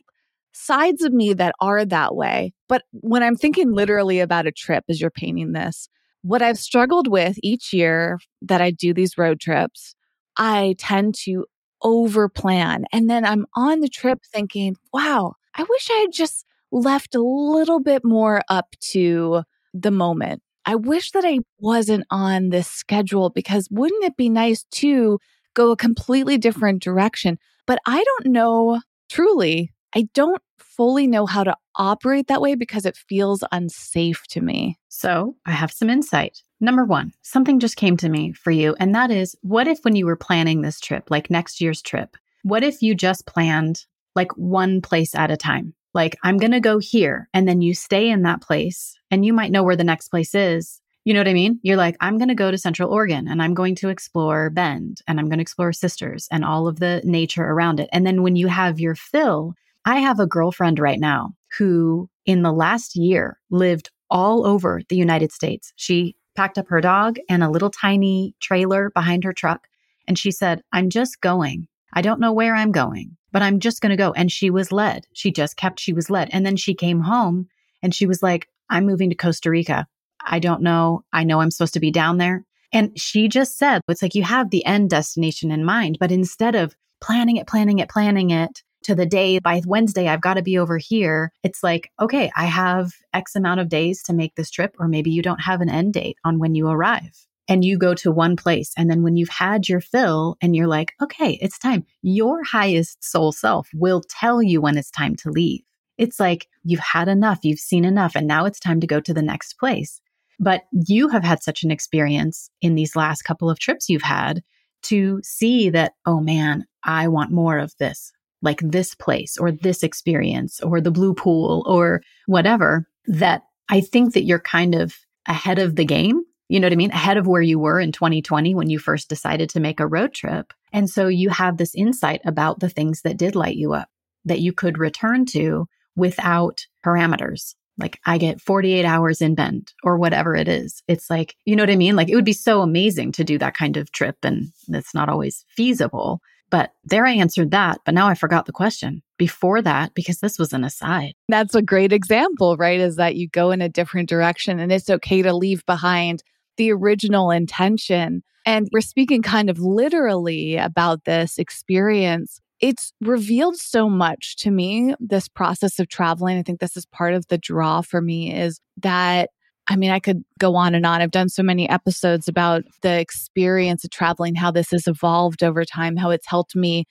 sides 0.54 1.04
of 1.04 1.14
me 1.14 1.34
that 1.34 1.56
are 1.62 1.86
that 1.86 2.16
way. 2.16 2.54
But 2.68 2.84
when 2.92 3.24
I'm 3.24 3.36
thinking 3.36 3.72
literally 3.72 4.20
about 4.20 4.48
a 4.48 4.52
trip 4.52 4.84
as 4.90 5.00
you're 5.00 5.10
painting 5.10 5.54
this, 5.54 5.88
what 6.22 6.42
I've 6.42 6.60
struggled 6.60 7.08
with 7.08 7.38
each 7.42 7.74
year 7.74 8.20
that 8.42 8.62
I 8.62 8.72
do 8.72 8.94
these 8.94 9.18
road 9.18 9.40
trips, 9.40 9.96
I 10.38 10.76
tend 10.78 11.16
to 11.24 11.46
over 11.82 12.30
plan. 12.30 12.86
And 12.92 13.10
then 13.10 13.26
I'm 13.26 13.46
on 13.56 13.80
the 13.80 13.90
trip 13.90 14.20
thinking, 14.32 14.76
wow, 14.94 15.34
I 15.56 15.64
wish 15.64 15.90
I 15.90 16.02
had 16.02 16.12
just 16.12 16.46
left 16.72 17.16
a 17.16 17.22
little 17.22 17.80
bit 17.80 18.04
more 18.04 18.42
up 18.50 18.76
to 18.92 19.44
the 19.74 19.92
moment. 19.92 20.42
I 20.66 20.76
wish 20.76 21.12
that 21.12 21.26
I 21.26 21.40
wasn't 21.60 22.06
on 22.12 22.50
this 22.50 22.68
schedule 22.68 23.30
because 23.30 23.68
wouldn't 23.72 24.04
it 24.04 24.16
be 24.16 24.30
nice 24.30 24.64
to 24.72 25.20
go 25.54 25.72
a 25.72 25.78
completely 25.78 26.38
different 26.38 26.84
direction? 26.84 27.40
But 27.66 27.80
I 27.86 28.04
don't 28.04 28.32
know 28.32 28.82
truly 29.10 29.74
I 29.94 30.08
don't 30.14 30.42
fully 30.58 31.06
know 31.06 31.26
how 31.26 31.44
to 31.44 31.56
operate 31.76 32.28
that 32.28 32.42
way 32.42 32.56
because 32.56 32.86
it 32.86 32.96
feels 32.96 33.44
unsafe 33.52 34.24
to 34.30 34.42
me. 34.42 34.80
So 34.88 35.36
I 35.46 35.52
have 35.52 35.72
some 35.72 35.90
insight. 35.90 36.42
Number 36.60 36.86
one, 36.86 37.12
something 37.22 37.60
just 37.60 37.76
came 37.76 37.98
to 37.98 38.10
me 38.10 38.32
for 38.34 38.52
you. 38.52 38.76
And 38.80 38.96
that 38.96 39.12
is 39.12 39.36
what 39.42 39.68
if 39.68 39.80
when 39.82 39.96
you 39.96 40.06
were 40.06 40.16
planning 40.16 40.62
this 40.62 40.80
trip, 40.80 41.12
like 41.12 41.30
next 41.30 41.60
year's 41.60 41.82
trip, 41.82 42.16
what 42.44 42.64
if 42.64 42.82
you 42.82 42.96
just 42.96 43.26
planned 43.26 43.86
like 44.16 44.32
one 44.38 44.82
place 44.82 45.14
at 45.14 45.32
a 45.32 45.38
time? 45.38 45.74
Like, 45.94 46.18
I'm 46.24 46.38
going 46.38 46.52
to 46.52 46.60
go 46.60 46.80
here. 46.80 47.30
And 47.34 47.48
then 47.48 47.62
you 47.62 47.74
stay 47.74 48.10
in 48.10 48.24
that 48.24 48.42
place 48.42 48.98
and 49.10 49.26
you 49.26 49.34
might 49.34 49.52
know 49.52 49.64
where 49.64 49.76
the 49.76 49.84
next 49.84 50.10
place 50.10 50.34
is. 50.34 50.82
You 51.04 51.14
know 51.14 51.20
what 51.20 51.28
I 51.28 51.34
mean? 51.34 51.60
You're 51.64 51.78
like, 51.78 51.98
I'm 52.00 52.18
going 52.18 52.28
to 52.28 52.36
go 52.36 52.52
to 52.52 52.58
Central 52.58 52.92
Oregon 52.92 53.28
and 53.28 53.42
I'm 53.42 53.56
going 53.56 53.76
to 53.76 53.90
explore 53.90 54.52
Bend 54.52 55.02
and 55.08 55.20
I'm 55.20 55.28
going 55.28 55.40
to 55.40 55.44
explore 55.44 55.74
Sisters 55.74 56.28
and 56.32 56.46
all 56.46 56.68
of 56.68 56.80
the 56.80 57.02
nature 57.04 57.44
around 57.44 57.80
it. 57.80 57.90
And 57.92 58.06
then 58.06 58.22
when 58.22 58.36
you 58.36 58.48
have 58.48 58.80
your 58.80 58.94
fill, 58.94 59.56
I 59.84 60.00
have 60.00 60.20
a 60.20 60.28
girlfriend 60.28 60.80
right 60.80 61.00
now 61.00 61.34
who, 61.58 62.08
in 62.26 62.44
the 62.44 62.52
last 62.52 62.96
year, 62.96 63.40
lived 63.50 63.90
all 64.12 64.46
over 64.46 64.82
the 64.90 64.96
United 64.96 65.32
States. 65.32 65.74
She 65.76 66.16
packed 66.36 66.58
up 66.60 66.68
her 66.70 66.82
dog 66.82 67.18
and 67.30 67.44
a 67.44 67.50
little 67.50 67.72
tiny 67.72 68.36
trailer 68.40 68.92
behind 68.92 69.24
her 69.24 69.34
truck. 69.34 69.68
And 70.08 70.20
she 70.20 70.32
said, 70.32 70.62
I'm 70.72 70.90
just 70.90 71.20
going. 71.22 71.68
I 71.94 72.02
don't 72.02 72.20
know 72.20 72.32
where 72.32 72.56
I'm 72.56 72.72
going, 72.72 73.18
but 73.32 73.42
I'm 73.42 73.60
just 73.60 73.82
going 73.82 73.92
to 73.92 73.96
go. 73.96 74.12
And 74.14 74.32
she 74.32 74.50
was 74.50 74.72
led. 74.72 75.06
She 75.14 75.32
just 75.32 75.58
kept, 75.58 75.80
she 75.80 75.94
was 75.94 76.10
led. 76.10 76.30
And 76.32 76.46
then 76.46 76.56
she 76.56 76.74
came 76.74 77.02
home 77.02 77.48
and 77.82 77.94
she 77.94 78.06
was 78.06 78.22
like, 78.22 78.48
I'm 78.70 78.86
moving 78.86 79.10
to 79.10 79.16
Costa 79.16 79.50
Rica. 79.50 79.88
I 80.24 80.40
don't 80.40 80.62
know. 80.62 81.04
I 81.12 81.24
know 81.24 81.42
I'm 81.42 81.52
supposed 81.52 81.74
to 81.74 81.80
be 81.80 81.92
down 81.92 82.18
there. 82.18 82.46
And 82.72 82.98
she 83.00 83.28
just 83.28 83.58
said, 83.58 83.82
it's 83.88 84.02
like 84.02 84.16
you 84.16 84.24
have 84.24 84.50
the 84.50 84.66
end 84.66 84.90
destination 84.90 85.52
in 85.52 85.66
mind, 85.66 85.98
but 86.00 86.12
instead 86.12 86.56
of 86.56 86.76
planning 87.02 87.38
it, 87.38 87.48
planning 87.48 87.80
it, 87.80 87.90
planning 87.90 88.30
it, 88.30 88.62
to 88.84 88.96
the 88.96 89.06
day 89.06 89.38
by 89.38 89.62
Wednesday, 89.66 90.08
I've 90.08 90.22
got 90.22 90.36
to 90.36 90.42
be 90.42 90.58
over 90.58 90.78
here. 90.78 91.32
It's 91.44 91.62
like, 91.62 91.92
okay, 92.00 92.32
I 92.36 92.46
have 92.46 92.92
X 93.14 93.36
amount 93.36 93.60
of 93.60 93.70
days 93.70 94.02
to 94.04 94.14
make 94.14 94.34
this 94.36 94.50
trip, 94.50 94.76
or 94.80 94.88
maybe 94.88 95.12
you 95.12 95.22
don't 95.22 95.42
have 95.42 95.62
an 95.62 95.70
end 95.70 95.94
date 95.94 96.18
on 96.26 96.40
when 96.40 96.56
you 96.56 96.68
arrive 96.68 97.28
and 97.52 97.66
you 97.66 97.78
go 97.78 97.94
to 97.94 98.12
one 98.12 98.38
place. 98.38 98.72
And 98.78 98.90
then 98.90 99.04
when 99.04 99.18
you've 99.18 99.28
had 99.28 99.68
your 99.68 99.82
fill 99.82 100.38
and 100.42 100.56
you're 100.56 100.68
like, 100.68 100.94
okay, 101.02 101.38
it's 101.42 101.60
time, 101.60 101.86
your 102.02 102.44
highest 102.46 103.04
soul 103.04 103.34
self 103.34 103.68
will 103.74 104.02
tell 104.10 104.42
you 104.42 104.62
when 104.62 104.78
it's 104.78 104.90
time 104.90 105.18
to 105.18 105.30
leave. 105.30 105.62
It's 105.98 106.18
like 106.18 106.48
you've 106.64 106.80
had 106.80 107.10
enough, 107.10 107.40
you've 107.44 107.60
seen 107.60 107.84
enough, 107.84 108.16
and 108.16 108.26
now 108.26 108.46
it's 108.46 108.60
time 108.60 108.80
to 108.80 108.88
go 108.88 109.02
to 109.02 109.14
the 109.14 109.22
next 109.22 109.60
place. 109.60 110.00
But 110.40 110.64
you 110.72 111.10
have 111.10 111.26
had 111.26 111.44
such 111.44 111.64
an 111.64 111.72
experience 111.72 112.50
in 112.62 112.76
these 112.76 112.96
last 112.96 113.24
couple 113.24 113.50
of 113.50 113.60
trips 113.60 113.90
you've 113.90 114.02
had 114.02 114.42
to 114.84 115.20
see 115.22 115.70
that, 115.72 115.94
oh 116.06 116.22
man, 116.22 116.66
I 116.86 117.10
want 117.10 117.32
more 117.32 117.58
of 117.58 117.76
this 117.80 118.14
like 118.42 118.62
this 118.64 118.96
place 118.96 119.38
or 119.38 119.52
this 119.52 119.84
experience 119.84 120.62
or 120.62 120.80
the 120.80 120.90
blue 120.90 121.14
pool 121.14 121.64
or 121.68 122.02
whatever, 122.28 122.88
that 123.08 123.44
I 123.70 123.82
think 123.82 124.14
that 124.14 124.24
you're 124.24 124.40
kind 124.40 124.74
of 124.74 124.96
ahead 125.28 125.60
of 125.60 125.76
the 125.76 125.86
game. 125.86 126.24
You 126.52 126.60
know 126.60 126.66
what 126.66 126.74
I 126.74 126.76
mean? 126.76 126.92
Ahead 126.92 127.16
of 127.16 127.28
where 127.28 127.42
you 127.42 127.60
were 127.60 127.80
in 127.80 127.94
2020 127.94 128.56
when 128.56 128.70
you 128.70 128.78
first 128.78 129.08
decided 129.08 129.50
to 129.52 129.62
make 129.62 129.80
a 129.80 129.88
road 129.88 130.14
trip. 130.14 130.52
And 130.74 130.90
so 130.90 131.08
you 131.08 131.30
have 131.30 131.56
this 131.56 131.74
insight 131.74 132.20
about 132.26 132.60
the 132.60 132.68
things 132.68 133.04
that 133.04 133.16
did 133.16 133.38
light 133.38 133.56
you 133.56 133.72
up 133.72 133.88
that 134.26 134.42
you 134.42 134.52
could 134.52 134.78
return 134.78 135.26
to 135.28 135.68
without 135.96 136.60
parameters. 136.86 137.56
Like 137.78 138.02
I 138.06 138.18
get 138.18 138.42
48 138.42 138.84
hours 138.84 139.22
in 139.22 139.34
Bend 139.34 139.72
or 139.82 139.98
whatever 139.98 140.36
it 140.36 140.50
is. 140.50 140.84
It's 140.90 141.10
like, 141.10 141.38
you 141.46 141.56
know 141.56 141.64
what 141.64 141.70
I 141.70 141.78
mean? 141.78 141.96
Like 141.96 142.10
it 142.10 142.16
would 142.16 142.26
be 142.26 142.34
so 142.34 142.62
amazing 142.62 143.14
to 143.14 143.24
do 143.24 143.38
that 143.38 143.56
kind 143.56 143.78
of 143.78 143.90
trip 143.94 144.18
and 144.22 144.50
it's 144.68 144.94
not 144.94 145.08
always 145.08 145.46
feasible. 145.56 146.20
But 146.50 146.72
there 146.84 147.06
I 147.06 147.14
answered 147.14 147.52
that, 147.52 147.80
but 147.86 147.94
now 147.94 148.10
I 148.10 148.14
forgot 148.14 148.46
the 148.46 148.52
question 148.52 149.04
before 149.18 149.62
that 149.62 149.94
because 149.94 150.20
this 150.20 150.38
was 150.38 150.52
an 150.52 150.66
aside. 150.66 151.14
That's 151.30 151.56
a 151.56 151.62
great 151.62 151.94
example, 151.94 152.58
right? 152.58 152.82
Is 152.82 152.98
that 152.98 153.16
you 153.16 153.30
go 153.30 153.52
in 153.52 153.62
a 153.62 153.70
different 153.70 154.10
direction 154.10 154.60
and 154.60 154.70
it's 154.70 154.90
okay 154.90 155.22
to 155.22 155.34
leave 155.34 155.66
behind 155.66 156.22
the 156.58 156.72
original 156.72 157.32
intention. 157.32 158.24
And 158.46 158.68
we're 158.72 158.82
speaking 158.82 159.22
kind 159.22 159.50
of 159.50 159.60
literally 159.60 160.58
about 160.58 161.06
this 161.06 161.38
experience. 161.38 162.40
It's 162.60 162.94
revealed 163.02 163.58
so 163.58 163.90
much 163.90 164.38
to 164.38 164.52
me, 164.52 164.96
this 165.00 165.28
process 165.28 165.80
of 165.80 165.90
traveling. 165.90 166.38
I 166.38 166.44
think 166.44 166.60
this 166.60 166.78
is 166.78 166.86
part 166.86 167.14
of 167.14 167.28
the 167.28 167.38
draw 167.38 167.82
for 167.82 168.02
me 168.02 168.34
is 168.34 168.60
that 168.78 169.30
I 169.68 169.76
mean, 169.76 169.92
I 169.92 170.00
could 170.00 170.24
go 170.40 170.56
on 170.56 170.76
and 170.76 170.86
on. 170.86 171.02
I've 171.02 171.12
done 171.12 171.30
so 171.30 171.44
many 171.44 171.70
episodes 171.70 172.28
about 172.28 172.64
the 172.82 173.00
experience 173.00 173.84
of 173.84 173.92
traveling, 173.92 174.36
how 174.36 174.52
this 174.52 174.72
has 174.72 174.88
evolved 174.88 175.44
over 175.44 175.64
time, 175.64 175.96
how 175.96 176.10
it's 176.10 176.28
helped 176.28 176.56
me 176.56 176.86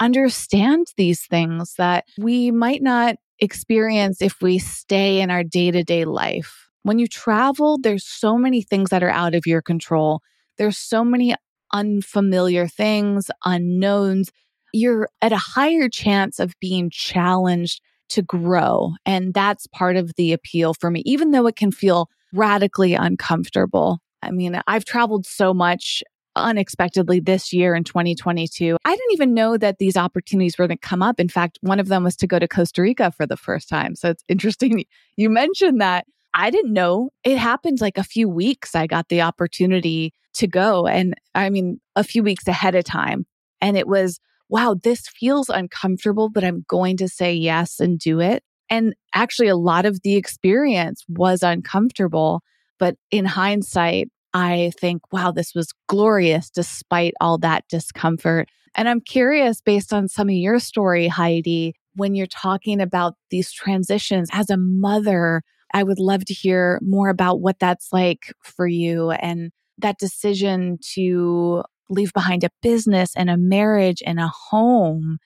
understand 0.00 0.88
these 0.96 1.24
things 1.24 1.74
that 1.78 2.04
we 2.18 2.50
might 2.50 2.82
not 2.82 3.16
experience 3.38 4.20
if 4.20 4.40
we 4.42 4.58
stay 4.58 5.20
in 5.20 5.30
our 5.30 5.44
day 5.44 5.70
to 5.70 5.82
day 5.82 6.04
life. 6.04 6.65
When 6.86 7.00
you 7.00 7.08
travel, 7.08 7.78
there's 7.82 8.06
so 8.06 8.38
many 8.38 8.62
things 8.62 8.90
that 8.90 9.02
are 9.02 9.10
out 9.10 9.34
of 9.34 9.44
your 9.44 9.60
control. 9.60 10.22
There's 10.56 10.78
so 10.78 11.02
many 11.02 11.34
unfamiliar 11.72 12.68
things, 12.68 13.28
unknowns. 13.44 14.30
You're 14.72 15.08
at 15.20 15.32
a 15.32 15.36
higher 15.36 15.88
chance 15.88 16.38
of 16.38 16.54
being 16.60 16.90
challenged 16.90 17.80
to 18.10 18.22
grow. 18.22 18.92
And 19.04 19.34
that's 19.34 19.66
part 19.66 19.96
of 19.96 20.14
the 20.14 20.32
appeal 20.32 20.74
for 20.74 20.92
me, 20.92 21.02
even 21.04 21.32
though 21.32 21.48
it 21.48 21.56
can 21.56 21.72
feel 21.72 22.08
radically 22.32 22.94
uncomfortable. 22.94 23.98
I 24.22 24.30
mean, 24.30 24.60
I've 24.68 24.84
traveled 24.84 25.26
so 25.26 25.52
much 25.52 26.04
unexpectedly 26.36 27.18
this 27.18 27.52
year 27.52 27.74
in 27.74 27.82
2022. 27.82 28.76
I 28.84 28.90
didn't 28.90 29.12
even 29.12 29.34
know 29.34 29.56
that 29.56 29.78
these 29.78 29.96
opportunities 29.96 30.56
were 30.56 30.68
going 30.68 30.78
to 30.78 30.88
come 30.88 31.02
up. 31.02 31.18
In 31.18 31.28
fact, 31.28 31.58
one 31.62 31.80
of 31.80 31.88
them 31.88 32.04
was 32.04 32.14
to 32.16 32.28
go 32.28 32.38
to 32.38 32.46
Costa 32.46 32.82
Rica 32.82 33.10
for 33.10 33.26
the 33.26 33.36
first 33.36 33.68
time. 33.68 33.96
So 33.96 34.10
it's 34.10 34.22
interesting 34.28 34.84
you 35.16 35.30
mentioned 35.30 35.80
that. 35.80 36.06
I 36.36 36.50
didn't 36.50 36.74
know 36.74 37.10
it 37.24 37.38
happened 37.38 37.80
like 37.80 37.96
a 37.96 38.04
few 38.04 38.28
weeks. 38.28 38.74
I 38.74 38.86
got 38.86 39.08
the 39.08 39.22
opportunity 39.22 40.12
to 40.34 40.46
go. 40.46 40.86
And 40.86 41.14
I 41.34 41.48
mean, 41.48 41.80
a 41.96 42.04
few 42.04 42.22
weeks 42.22 42.46
ahead 42.46 42.74
of 42.74 42.84
time. 42.84 43.24
And 43.62 43.74
it 43.74 43.88
was, 43.88 44.20
wow, 44.50 44.76
this 44.80 45.08
feels 45.08 45.48
uncomfortable, 45.48 46.28
but 46.28 46.44
I'm 46.44 46.66
going 46.68 46.98
to 46.98 47.08
say 47.08 47.32
yes 47.32 47.80
and 47.80 47.98
do 47.98 48.20
it. 48.20 48.44
And 48.68 48.94
actually, 49.14 49.48
a 49.48 49.56
lot 49.56 49.86
of 49.86 50.02
the 50.02 50.16
experience 50.16 51.04
was 51.08 51.42
uncomfortable. 51.42 52.42
But 52.78 52.96
in 53.10 53.24
hindsight, 53.24 54.10
I 54.34 54.72
think, 54.78 55.10
wow, 55.10 55.30
this 55.30 55.54
was 55.54 55.72
glorious 55.88 56.50
despite 56.50 57.14
all 57.18 57.38
that 57.38 57.64
discomfort. 57.70 58.50
And 58.74 58.90
I'm 58.90 59.00
curious, 59.00 59.62
based 59.62 59.94
on 59.94 60.06
some 60.06 60.28
of 60.28 60.34
your 60.34 60.58
story, 60.58 61.08
Heidi, 61.08 61.74
when 61.94 62.14
you're 62.14 62.26
talking 62.26 62.82
about 62.82 63.14
these 63.30 63.50
transitions 63.50 64.28
as 64.32 64.50
a 64.50 64.58
mother, 64.58 65.42
I 65.74 65.82
would 65.82 65.98
love 65.98 66.24
to 66.26 66.34
hear 66.34 66.78
more 66.82 67.08
about 67.08 67.40
what 67.40 67.58
that's 67.58 67.92
like 67.92 68.32
for 68.42 68.66
you 68.66 69.10
and 69.10 69.50
that 69.78 69.98
decision 69.98 70.78
to 70.94 71.64
leave 71.88 72.12
behind 72.12 72.44
a 72.44 72.50
business 72.62 73.12
and 73.16 73.30
a 73.30 73.36
marriage 73.36 74.02
and 74.04 74.18
a 74.18 74.28
home. 74.28 75.18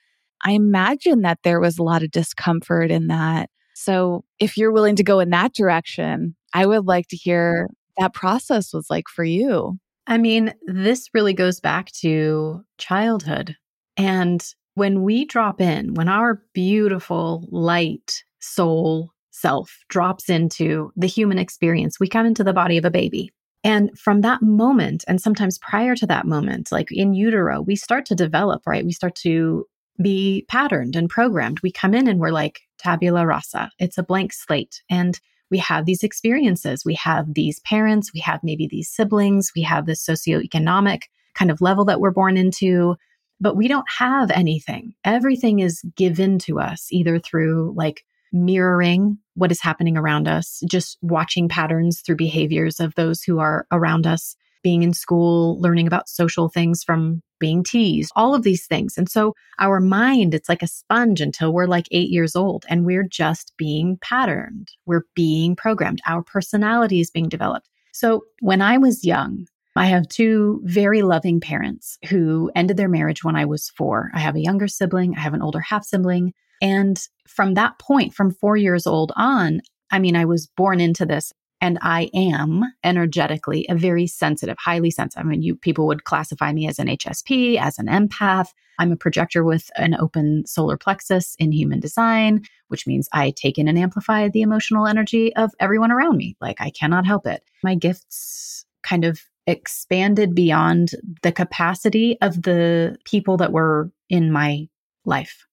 I 0.44 0.52
imagine 0.52 1.22
that 1.22 1.38
there 1.44 1.60
was 1.60 1.78
a 1.78 1.82
lot 1.82 2.02
of 2.02 2.10
discomfort 2.10 2.90
in 2.90 3.08
that. 3.08 3.50
So, 3.74 4.24
if 4.38 4.56
you're 4.56 4.72
willing 4.72 4.96
to 4.96 5.04
go 5.04 5.20
in 5.20 5.30
that 5.30 5.54
direction, 5.54 6.36
I 6.52 6.66
would 6.66 6.86
like 6.86 7.08
to 7.08 7.16
hear 7.16 7.68
that 7.98 8.14
process 8.14 8.72
was 8.72 8.90
like 8.90 9.08
for 9.08 9.24
you. 9.24 9.78
I 10.06 10.18
mean, 10.18 10.54
this 10.66 11.08
really 11.14 11.34
goes 11.34 11.60
back 11.60 11.92
to 12.00 12.64
childhood. 12.78 13.56
And 13.96 14.44
when 14.74 15.02
we 15.02 15.24
drop 15.24 15.60
in, 15.60 15.94
when 15.94 16.08
our 16.08 16.42
beautiful, 16.52 17.46
light 17.50 18.24
soul 18.40 19.12
self 19.40 19.84
drops 19.88 20.28
into 20.28 20.92
the 20.96 21.06
human 21.06 21.38
experience, 21.38 21.98
we 21.98 22.08
come 22.08 22.26
into 22.26 22.44
the 22.44 22.52
body 22.52 22.76
of 22.76 22.84
a 22.84 22.90
baby. 22.90 23.30
And 23.62 23.96
from 23.98 24.22
that 24.22 24.42
moment, 24.42 25.04
and 25.06 25.20
sometimes 25.20 25.58
prior 25.58 25.94
to 25.96 26.06
that 26.06 26.26
moment, 26.26 26.72
like 26.72 26.90
in 26.90 27.14
utero, 27.14 27.60
we 27.60 27.76
start 27.76 28.06
to 28.06 28.14
develop, 28.14 28.62
right? 28.66 28.84
We 28.84 28.92
start 28.92 29.14
to 29.16 29.66
be 30.00 30.46
patterned 30.48 30.96
and 30.96 31.10
programmed. 31.10 31.60
We 31.62 31.70
come 31.70 31.94
in 31.94 32.08
and 32.08 32.18
we're 32.20 32.30
like 32.30 32.60
tabula 32.78 33.26
rasa. 33.26 33.70
It's 33.78 33.98
a 33.98 34.02
blank 34.02 34.32
slate. 34.32 34.82
And 34.88 35.20
we 35.50 35.58
have 35.58 35.84
these 35.84 36.02
experiences. 36.02 36.84
We 36.84 36.94
have 36.94 37.34
these 37.34 37.60
parents, 37.60 38.12
we 38.14 38.20
have 38.20 38.40
maybe 38.42 38.66
these 38.66 38.88
siblings, 38.88 39.52
we 39.54 39.62
have 39.62 39.84
this 39.84 40.04
socioeconomic 40.06 41.02
kind 41.34 41.50
of 41.50 41.60
level 41.60 41.84
that 41.86 42.00
we're 42.00 42.12
born 42.12 42.36
into, 42.36 42.96
but 43.40 43.56
we 43.56 43.68
don't 43.68 43.88
have 43.98 44.30
anything. 44.30 44.94
Everything 45.04 45.58
is 45.58 45.82
given 45.96 46.38
to 46.40 46.60
us 46.60 46.88
either 46.90 47.18
through 47.18 47.74
like 47.76 48.04
mirroring 48.32 49.18
what 49.34 49.50
is 49.50 49.60
happening 49.60 49.96
around 49.96 50.28
us, 50.28 50.62
just 50.68 50.98
watching 51.02 51.48
patterns 51.48 52.00
through 52.00 52.16
behaviors 52.16 52.80
of 52.80 52.94
those 52.94 53.22
who 53.22 53.38
are 53.38 53.66
around 53.72 54.06
us, 54.06 54.36
being 54.62 54.82
in 54.82 54.92
school, 54.92 55.60
learning 55.60 55.86
about 55.86 56.08
social 56.08 56.48
things 56.48 56.84
from 56.84 57.22
being 57.38 57.64
teased, 57.64 58.12
all 58.14 58.34
of 58.34 58.42
these 58.42 58.66
things. 58.66 58.98
And 58.98 59.08
so 59.08 59.34
our 59.58 59.80
mind, 59.80 60.34
it's 60.34 60.48
like 60.48 60.62
a 60.62 60.66
sponge 60.66 61.20
until 61.20 61.52
we're 61.52 61.66
like 61.66 61.86
eight 61.90 62.10
years 62.10 62.36
old 62.36 62.66
and 62.68 62.84
we're 62.84 63.08
just 63.08 63.54
being 63.56 63.98
patterned. 64.02 64.68
We're 64.84 65.06
being 65.14 65.56
programmed. 65.56 66.00
Our 66.06 66.22
personality 66.22 67.00
is 67.00 67.10
being 67.10 67.30
developed. 67.30 67.68
So 67.92 68.24
when 68.40 68.60
I 68.60 68.76
was 68.76 69.04
young, 69.04 69.46
I 69.76 69.86
have 69.86 70.08
two 70.08 70.60
very 70.64 71.02
loving 71.02 71.40
parents 71.40 71.96
who 72.08 72.50
ended 72.54 72.76
their 72.76 72.88
marriage 72.88 73.24
when 73.24 73.36
I 73.36 73.46
was 73.46 73.70
four. 73.70 74.10
I 74.14 74.20
have 74.20 74.36
a 74.36 74.40
younger 74.40 74.68
sibling, 74.68 75.14
I 75.16 75.20
have 75.20 75.34
an 75.34 75.42
older 75.42 75.60
half 75.60 75.84
sibling. 75.84 76.34
And 76.60 77.00
from 77.26 77.54
that 77.54 77.78
point, 77.78 78.14
from 78.14 78.30
four 78.30 78.56
years 78.56 78.86
old 78.86 79.12
on, 79.16 79.60
I 79.90 79.98
mean, 79.98 80.16
I 80.16 80.24
was 80.24 80.46
born 80.46 80.80
into 80.80 81.06
this 81.06 81.32
and 81.60 81.78
I 81.82 82.10
am 82.14 82.62
energetically 82.82 83.66
a 83.68 83.74
very 83.74 84.06
sensitive, 84.06 84.56
highly 84.58 84.90
sensitive. 84.90 85.26
I 85.26 85.28
mean, 85.28 85.42
you 85.42 85.56
people 85.56 85.86
would 85.86 86.04
classify 86.04 86.52
me 86.52 86.66
as 86.66 86.78
an 86.78 86.88
HSP, 86.88 87.56
as 87.56 87.78
an 87.78 87.86
empath. 87.86 88.48
I'm 88.78 88.92
a 88.92 88.96
projector 88.96 89.44
with 89.44 89.70
an 89.76 89.94
open 89.94 90.44
solar 90.46 90.78
plexus 90.78 91.34
in 91.38 91.52
human 91.52 91.80
design, 91.80 92.44
which 92.68 92.86
means 92.86 93.08
I 93.12 93.32
take 93.36 93.58
in 93.58 93.68
and 93.68 93.78
amplify 93.78 94.28
the 94.28 94.42
emotional 94.42 94.86
energy 94.86 95.34
of 95.36 95.52
everyone 95.60 95.92
around 95.92 96.16
me. 96.16 96.36
Like 96.40 96.60
I 96.60 96.70
cannot 96.70 97.06
help 97.06 97.26
it. 97.26 97.42
My 97.62 97.74
gifts 97.74 98.64
kind 98.82 99.04
of 99.04 99.20
expanded 99.46 100.34
beyond 100.34 100.92
the 101.22 101.32
capacity 101.32 102.16
of 102.22 102.42
the 102.42 102.96
people 103.04 103.36
that 103.38 103.52
were 103.52 103.90
in 104.08 104.32
my 104.32 104.68
life. 105.04 105.46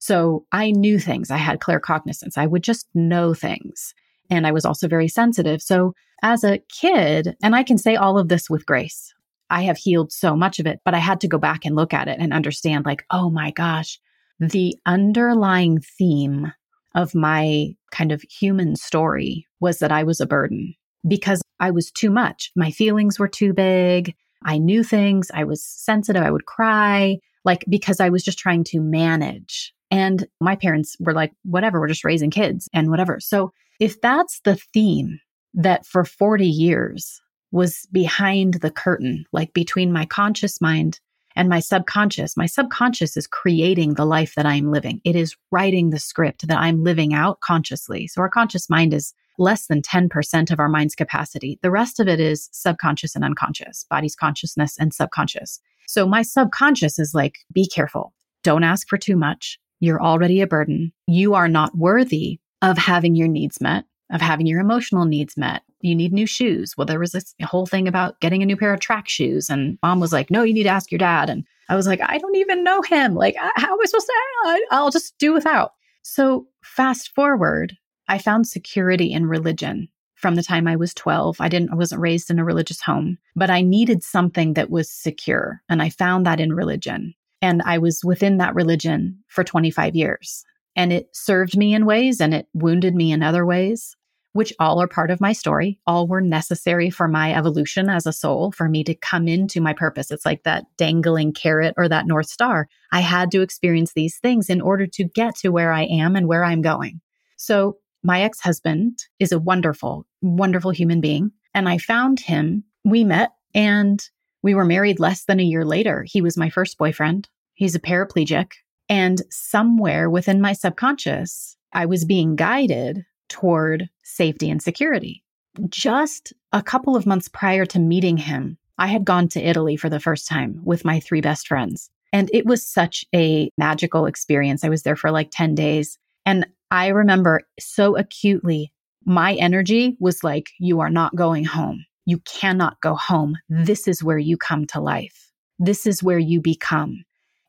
So 0.00 0.46
I 0.50 0.72
knew 0.72 0.98
things. 0.98 1.30
I 1.30 1.36
had 1.36 1.60
claircognizance. 1.60 2.36
I 2.36 2.46
would 2.46 2.62
just 2.62 2.88
know 2.94 3.34
things. 3.34 3.94
And 4.30 4.46
I 4.46 4.52
was 4.52 4.64
also 4.64 4.88
very 4.88 5.08
sensitive. 5.08 5.62
So 5.62 5.94
as 6.22 6.42
a 6.42 6.60
kid, 6.68 7.36
and 7.42 7.54
I 7.54 7.62
can 7.62 7.78
say 7.78 7.96
all 7.96 8.18
of 8.18 8.28
this 8.28 8.48
with 8.50 8.66
grace, 8.66 9.14
I 9.50 9.62
have 9.62 9.76
healed 9.76 10.12
so 10.12 10.34
much 10.36 10.58
of 10.58 10.66
it, 10.66 10.80
but 10.84 10.94
I 10.94 10.98
had 10.98 11.20
to 11.20 11.28
go 11.28 11.38
back 11.38 11.64
and 11.64 11.76
look 11.76 11.92
at 11.92 12.08
it 12.08 12.18
and 12.18 12.32
understand 12.32 12.86
like, 12.86 13.04
oh 13.10 13.30
my 13.30 13.50
gosh, 13.50 13.98
the 14.38 14.76
underlying 14.86 15.80
theme 15.80 16.52
of 16.94 17.14
my 17.14 17.74
kind 17.92 18.10
of 18.10 18.22
human 18.22 18.76
story 18.76 19.46
was 19.60 19.78
that 19.80 19.92
I 19.92 20.02
was 20.02 20.20
a 20.20 20.26
burden 20.26 20.74
because 21.06 21.42
I 21.58 21.70
was 21.70 21.90
too 21.90 22.10
much. 22.10 22.50
My 22.56 22.70
feelings 22.70 23.18
were 23.18 23.28
too 23.28 23.52
big. 23.52 24.14
I 24.44 24.58
knew 24.58 24.82
things. 24.82 25.30
I 25.34 25.44
was 25.44 25.64
sensitive. 25.64 26.22
I 26.22 26.30
would 26.30 26.46
cry, 26.46 27.18
like 27.44 27.64
because 27.68 28.00
I 28.00 28.08
was 28.08 28.22
just 28.22 28.38
trying 28.38 28.64
to 28.64 28.80
manage. 28.80 29.74
And 29.90 30.26
my 30.40 30.56
parents 30.56 30.96
were 31.00 31.12
like, 31.12 31.32
whatever, 31.44 31.80
we're 31.80 31.88
just 31.88 32.04
raising 32.04 32.30
kids 32.30 32.68
and 32.72 32.90
whatever. 32.90 33.18
So 33.20 33.52
if 33.80 34.00
that's 34.00 34.40
the 34.44 34.56
theme 34.56 35.20
that 35.54 35.86
for 35.86 36.04
40 36.04 36.46
years 36.46 37.20
was 37.50 37.86
behind 37.90 38.54
the 38.54 38.70
curtain, 38.70 39.24
like 39.32 39.52
between 39.52 39.92
my 39.92 40.06
conscious 40.06 40.60
mind 40.60 41.00
and 41.34 41.48
my 41.48 41.60
subconscious, 41.60 42.36
my 42.36 42.46
subconscious 42.46 43.16
is 43.16 43.26
creating 43.26 43.94
the 43.94 44.04
life 44.04 44.34
that 44.36 44.46
I'm 44.46 44.70
living. 44.70 45.00
It 45.04 45.16
is 45.16 45.36
writing 45.50 45.90
the 45.90 45.98
script 45.98 46.46
that 46.46 46.58
I'm 46.58 46.84
living 46.84 47.14
out 47.14 47.40
consciously. 47.40 48.06
So 48.06 48.20
our 48.20 48.28
conscious 48.28 48.70
mind 48.70 48.94
is 48.94 49.12
less 49.38 49.66
than 49.66 49.80
10% 49.82 50.50
of 50.50 50.60
our 50.60 50.68
mind's 50.68 50.94
capacity. 50.94 51.58
The 51.62 51.70
rest 51.70 51.98
of 51.98 52.06
it 52.06 52.20
is 52.20 52.48
subconscious 52.52 53.16
and 53.16 53.24
unconscious, 53.24 53.86
body's 53.88 54.14
consciousness 54.14 54.76
and 54.78 54.92
subconscious. 54.92 55.60
So 55.86 56.06
my 56.06 56.22
subconscious 56.22 56.98
is 56.98 57.14
like, 57.14 57.38
be 57.52 57.66
careful. 57.66 58.12
Don't 58.44 58.64
ask 58.64 58.86
for 58.88 58.98
too 58.98 59.16
much. 59.16 59.58
You're 59.80 60.02
already 60.02 60.40
a 60.40 60.46
burden. 60.46 60.92
You 61.06 61.34
are 61.34 61.48
not 61.48 61.76
worthy 61.76 62.38
of 62.62 62.78
having 62.78 63.14
your 63.16 63.28
needs 63.28 63.60
met, 63.60 63.84
of 64.12 64.20
having 64.20 64.46
your 64.46 64.60
emotional 64.60 65.06
needs 65.06 65.36
met. 65.36 65.62
You 65.80 65.94
need 65.94 66.12
new 66.12 66.26
shoes. 66.26 66.74
Well, 66.76 66.86
there 66.86 67.00
was 67.00 67.12
this 67.12 67.34
whole 67.42 67.66
thing 67.66 67.88
about 67.88 68.20
getting 68.20 68.42
a 68.42 68.46
new 68.46 68.56
pair 68.56 68.74
of 68.74 68.80
track 68.80 69.08
shoes. 69.08 69.48
And 69.48 69.78
mom 69.82 69.98
was 69.98 70.12
like, 70.12 70.30
no, 70.30 70.42
you 70.42 70.52
need 70.52 70.64
to 70.64 70.68
ask 70.68 70.92
your 70.92 70.98
dad. 70.98 71.30
And 71.30 71.44
I 71.70 71.76
was 71.76 71.86
like, 71.86 72.00
I 72.02 72.18
don't 72.18 72.36
even 72.36 72.62
know 72.62 72.82
him. 72.82 73.14
Like, 73.14 73.36
how 73.36 73.72
am 73.72 73.78
I 73.80 73.86
supposed 73.86 74.06
to? 74.06 74.66
I'll 74.70 74.90
just 74.90 75.16
do 75.18 75.32
without. 75.32 75.72
So 76.02 76.46
fast 76.62 77.14
forward, 77.14 77.76
I 78.08 78.18
found 78.18 78.46
security 78.46 79.12
in 79.12 79.26
religion 79.26 79.88
from 80.20 80.34
the 80.34 80.42
time 80.42 80.68
I 80.68 80.76
was 80.76 80.92
12. 80.94 81.40
I 81.40 81.48
didn't 81.48 81.72
I 81.72 81.76
wasn't 81.76 82.02
raised 82.02 82.30
in 82.30 82.38
a 82.38 82.44
religious 82.44 82.80
home, 82.80 83.18
but 83.34 83.50
I 83.50 83.62
needed 83.62 84.02
something 84.02 84.54
that 84.54 84.70
was 84.70 84.90
secure, 84.90 85.62
and 85.68 85.80
I 85.80 85.88
found 85.88 86.26
that 86.26 86.40
in 86.40 86.52
religion. 86.52 87.14
And 87.42 87.62
I 87.64 87.78
was 87.78 88.04
within 88.04 88.38
that 88.38 88.54
religion 88.54 89.18
for 89.28 89.44
25 89.44 89.96
years. 89.96 90.44
And 90.76 90.92
it 90.92 91.08
served 91.12 91.56
me 91.56 91.74
in 91.74 91.86
ways 91.86 92.20
and 92.20 92.34
it 92.34 92.46
wounded 92.54 92.94
me 92.94 93.12
in 93.12 93.22
other 93.22 93.44
ways, 93.44 93.96
which 94.32 94.52
all 94.60 94.80
are 94.80 94.86
part 94.86 95.10
of 95.10 95.20
my 95.20 95.32
story. 95.32 95.80
All 95.86 96.06
were 96.06 96.20
necessary 96.20 96.90
for 96.90 97.08
my 97.08 97.34
evolution 97.34 97.88
as 97.88 98.06
a 98.06 98.12
soul, 98.12 98.52
for 98.52 98.68
me 98.68 98.84
to 98.84 98.94
come 98.94 99.26
into 99.26 99.60
my 99.60 99.72
purpose. 99.72 100.10
It's 100.10 100.26
like 100.26 100.44
that 100.44 100.64
dangling 100.76 101.32
carrot 101.32 101.74
or 101.76 101.88
that 101.88 102.06
North 102.06 102.28
Star. 102.28 102.68
I 102.92 103.00
had 103.00 103.30
to 103.32 103.42
experience 103.42 103.92
these 103.92 104.18
things 104.18 104.48
in 104.48 104.60
order 104.60 104.86
to 104.86 105.04
get 105.04 105.36
to 105.36 105.48
where 105.48 105.72
I 105.72 105.82
am 105.82 106.14
and 106.14 106.28
where 106.28 106.44
I'm 106.44 106.62
going. 106.62 107.00
So, 107.36 107.78
my 108.02 108.22
ex 108.22 108.40
husband 108.40 108.98
is 109.18 109.30
a 109.30 109.38
wonderful, 109.38 110.06
wonderful 110.22 110.70
human 110.70 111.02
being. 111.02 111.32
And 111.52 111.68
I 111.68 111.76
found 111.76 112.20
him. 112.20 112.64
We 112.82 113.04
met 113.04 113.32
and 113.54 114.02
we 114.42 114.54
were 114.54 114.64
married 114.64 115.00
less 115.00 115.24
than 115.24 115.40
a 115.40 115.44
year 115.44 115.64
later. 115.64 116.04
He 116.08 116.20
was 116.20 116.36
my 116.36 116.50
first 116.50 116.78
boyfriend. 116.78 117.28
He's 117.54 117.74
a 117.74 117.80
paraplegic. 117.80 118.52
And 118.88 119.22
somewhere 119.30 120.10
within 120.10 120.40
my 120.40 120.52
subconscious, 120.52 121.56
I 121.72 121.86
was 121.86 122.04
being 122.04 122.36
guided 122.36 123.04
toward 123.28 123.88
safety 124.02 124.50
and 124.50 124.62
security. 124.62 125.22
Just 125.68 126.32
a 126.52 126.62
couple 126.62 126.96
of 126.96 127.06
months 127.06 127.28
prior 127.28 127.64
to 127.66 127.78
meeting 127.78 128.16
him, 128.16 128.58
I 128.78 128.86
had 128.86 129.04
gone 129.04 129.28
to 129.28 129.40
Italy 129.40 129.76
for 129.76 129.88
the 129.88 130.00
first 130.00 130.26
time 130.26 130.60
with 130.64 130.84
my 130.84 131.00
three 131.00 131.20
best 131.20 131.46
friends. 131.46 131.90
And 132.12 132.28
it 132.32 132.46
was 132.46 132.66
such 132.66 133.04
a 133.14 133.50
magical 133.56 134.06
experience. 134.06 134.64
I 134.64 134.68
was 134.68 134.82
there 134.82 134.96
for 134.96 135.10
like 135.10 135.30
10 135.30 135.54
days. 135.54 135.98
And 136.26 136.46
I 136.70 136.88
remember 136.88 137.42
so 137.58 137.96
acutely, 137.96 138.72
my 139.04 139.34
energy 139.34 139.96
was 140.00 140.24
like, 140.24 140.50
You 140.58 140.80
are 140.80 140.90
not 140.90 141.14
going 141.14 141.44
home. 141.44 141.84
You 142.10 142.18
cannot 142.26 142.80
go 142.80 142.96
home. 142.96 143.38
This 143.48 143.86
is 143.86 144.02
where 144.02 144.18
you 144.18 144.36
come 144.36 144.66
to 144.66 144.80
life. 144.80 145.30
This 145.60 145.86
is 145.86 146.02
where 146.02 146.18
you 146.18 146.40
become. 146.40 147.04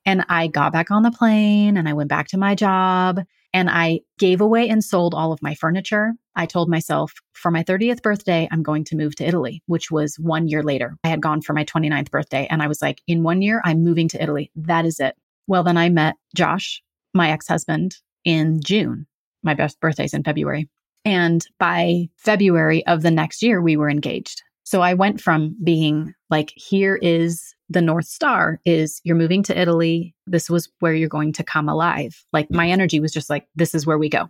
And 0.06 0.24
I 0.30 0.46
got 0.46 0.72
back 0.72 0.92
on 0.92 1.02
the 1.02 1.10
plane 1.10 1.78
and 1.78 1.90
I 1.90 1.94
went 1.94 2.10
back 2.10 2.28
to 2.28 2.38
my 2.38 2.54
job 2.54 3.22
and 3.54 3.72
I 3.72 4.02
gave 4.20 4.40
away 4.40 4.70
and 4.70 4.84
sold 4.84 5.16
all 5.16 5.32
of 5.32 5.42
my 5.42 5.56
furniture. 5.56 6.14
I 6.36 6.46
told 6.46 6.70
myself 6.70 7.12
for 7.34 7.50
my 7.50 7.64
30th 7.64 8.04
birthday, 8.04 8.48
I'm 8.52 8.62
going 8.62 8.84
to 8.84 8.96
move 8.96 9.16
to 9.16 9.26
Italy, 9.26 9.64
which 9.66 9.90
was 9.90 10.20
one 10.20 10.48
year 10.48 10.62
later. 10.62 10.96
I 11.04 11.08
had 11.08 11.24
gone 11.24 11.42
for 11.42 11.54
my 11.54 11.66
29th 11.66 12.12
birthday 12.12 12.46
and 12.52 12.62
I 12.62 12.68
was 12.68 12.84
like, 12.84 13.02
in 13.08 13.24
one 13.24 13.42
year, 13.42 13.64
I'm 13.66 13.84
moving 13.84 14.10
to 14.10 14.22
Italy. 14.22 14.52
That 14.56 14.86
is 14.86 15.00
it. 15.00 15.16
Well, 15.48 15.64
then 15.64 15.78
I 15.78 15.90
met 15.90 16.18
Josh, 16.36 16.84
my 17.16 17.32
ex 17.32 17.48
husband, 17.48 17.98
in 18.26 18.62
June. 18.64 19.08
My 19.42 19.56
best 19.56 19.80
birthday's 19.80 20.14
in 20.14 20.24
February. 20.24 20.70
And 21.04 21.44
by 21.58 22.10
February 22.18 22.86
of 22.86 23.02
the 23.02 23.10
next 23.10 23.42
year, 23.42 23.60
we 23.60 23.76
were 23.76 23.90
engaged. 23.90 24.44
So 24.72 24.80
I 24.80 24.94
went 24.94 25.20
from 25.20 25.54
being 25.62 26.14
like, 26.30 26.54
here 26.56 26.96
is 27.02 27.54
the 27.68 27.82
North 27.82 28.06
Star 28.06 28.62
is 28.64 29.02
you're 29.04 29.18
moving 29.18 29.44
to 29.44 29.60
Italy. 29.60 30.16
This 30.28 30.50
was 30.50 30.70
where 30.80 30.94
you're 30.94 31.10
going 31.10 31.34
to 31.34 31.44
come 31.44 31.68
alive. 31.68 32.24
Like 32.32 32.50
my 32.50 32.70
energy 32.70 33.02
was 33.02 33.12
just 33.12 33.30
like, 33.30 33.50
this 33.54 33.76
is 33.76 33.86
where 33.86 33.98
we 33.98 34.08
go. 34.08 34.30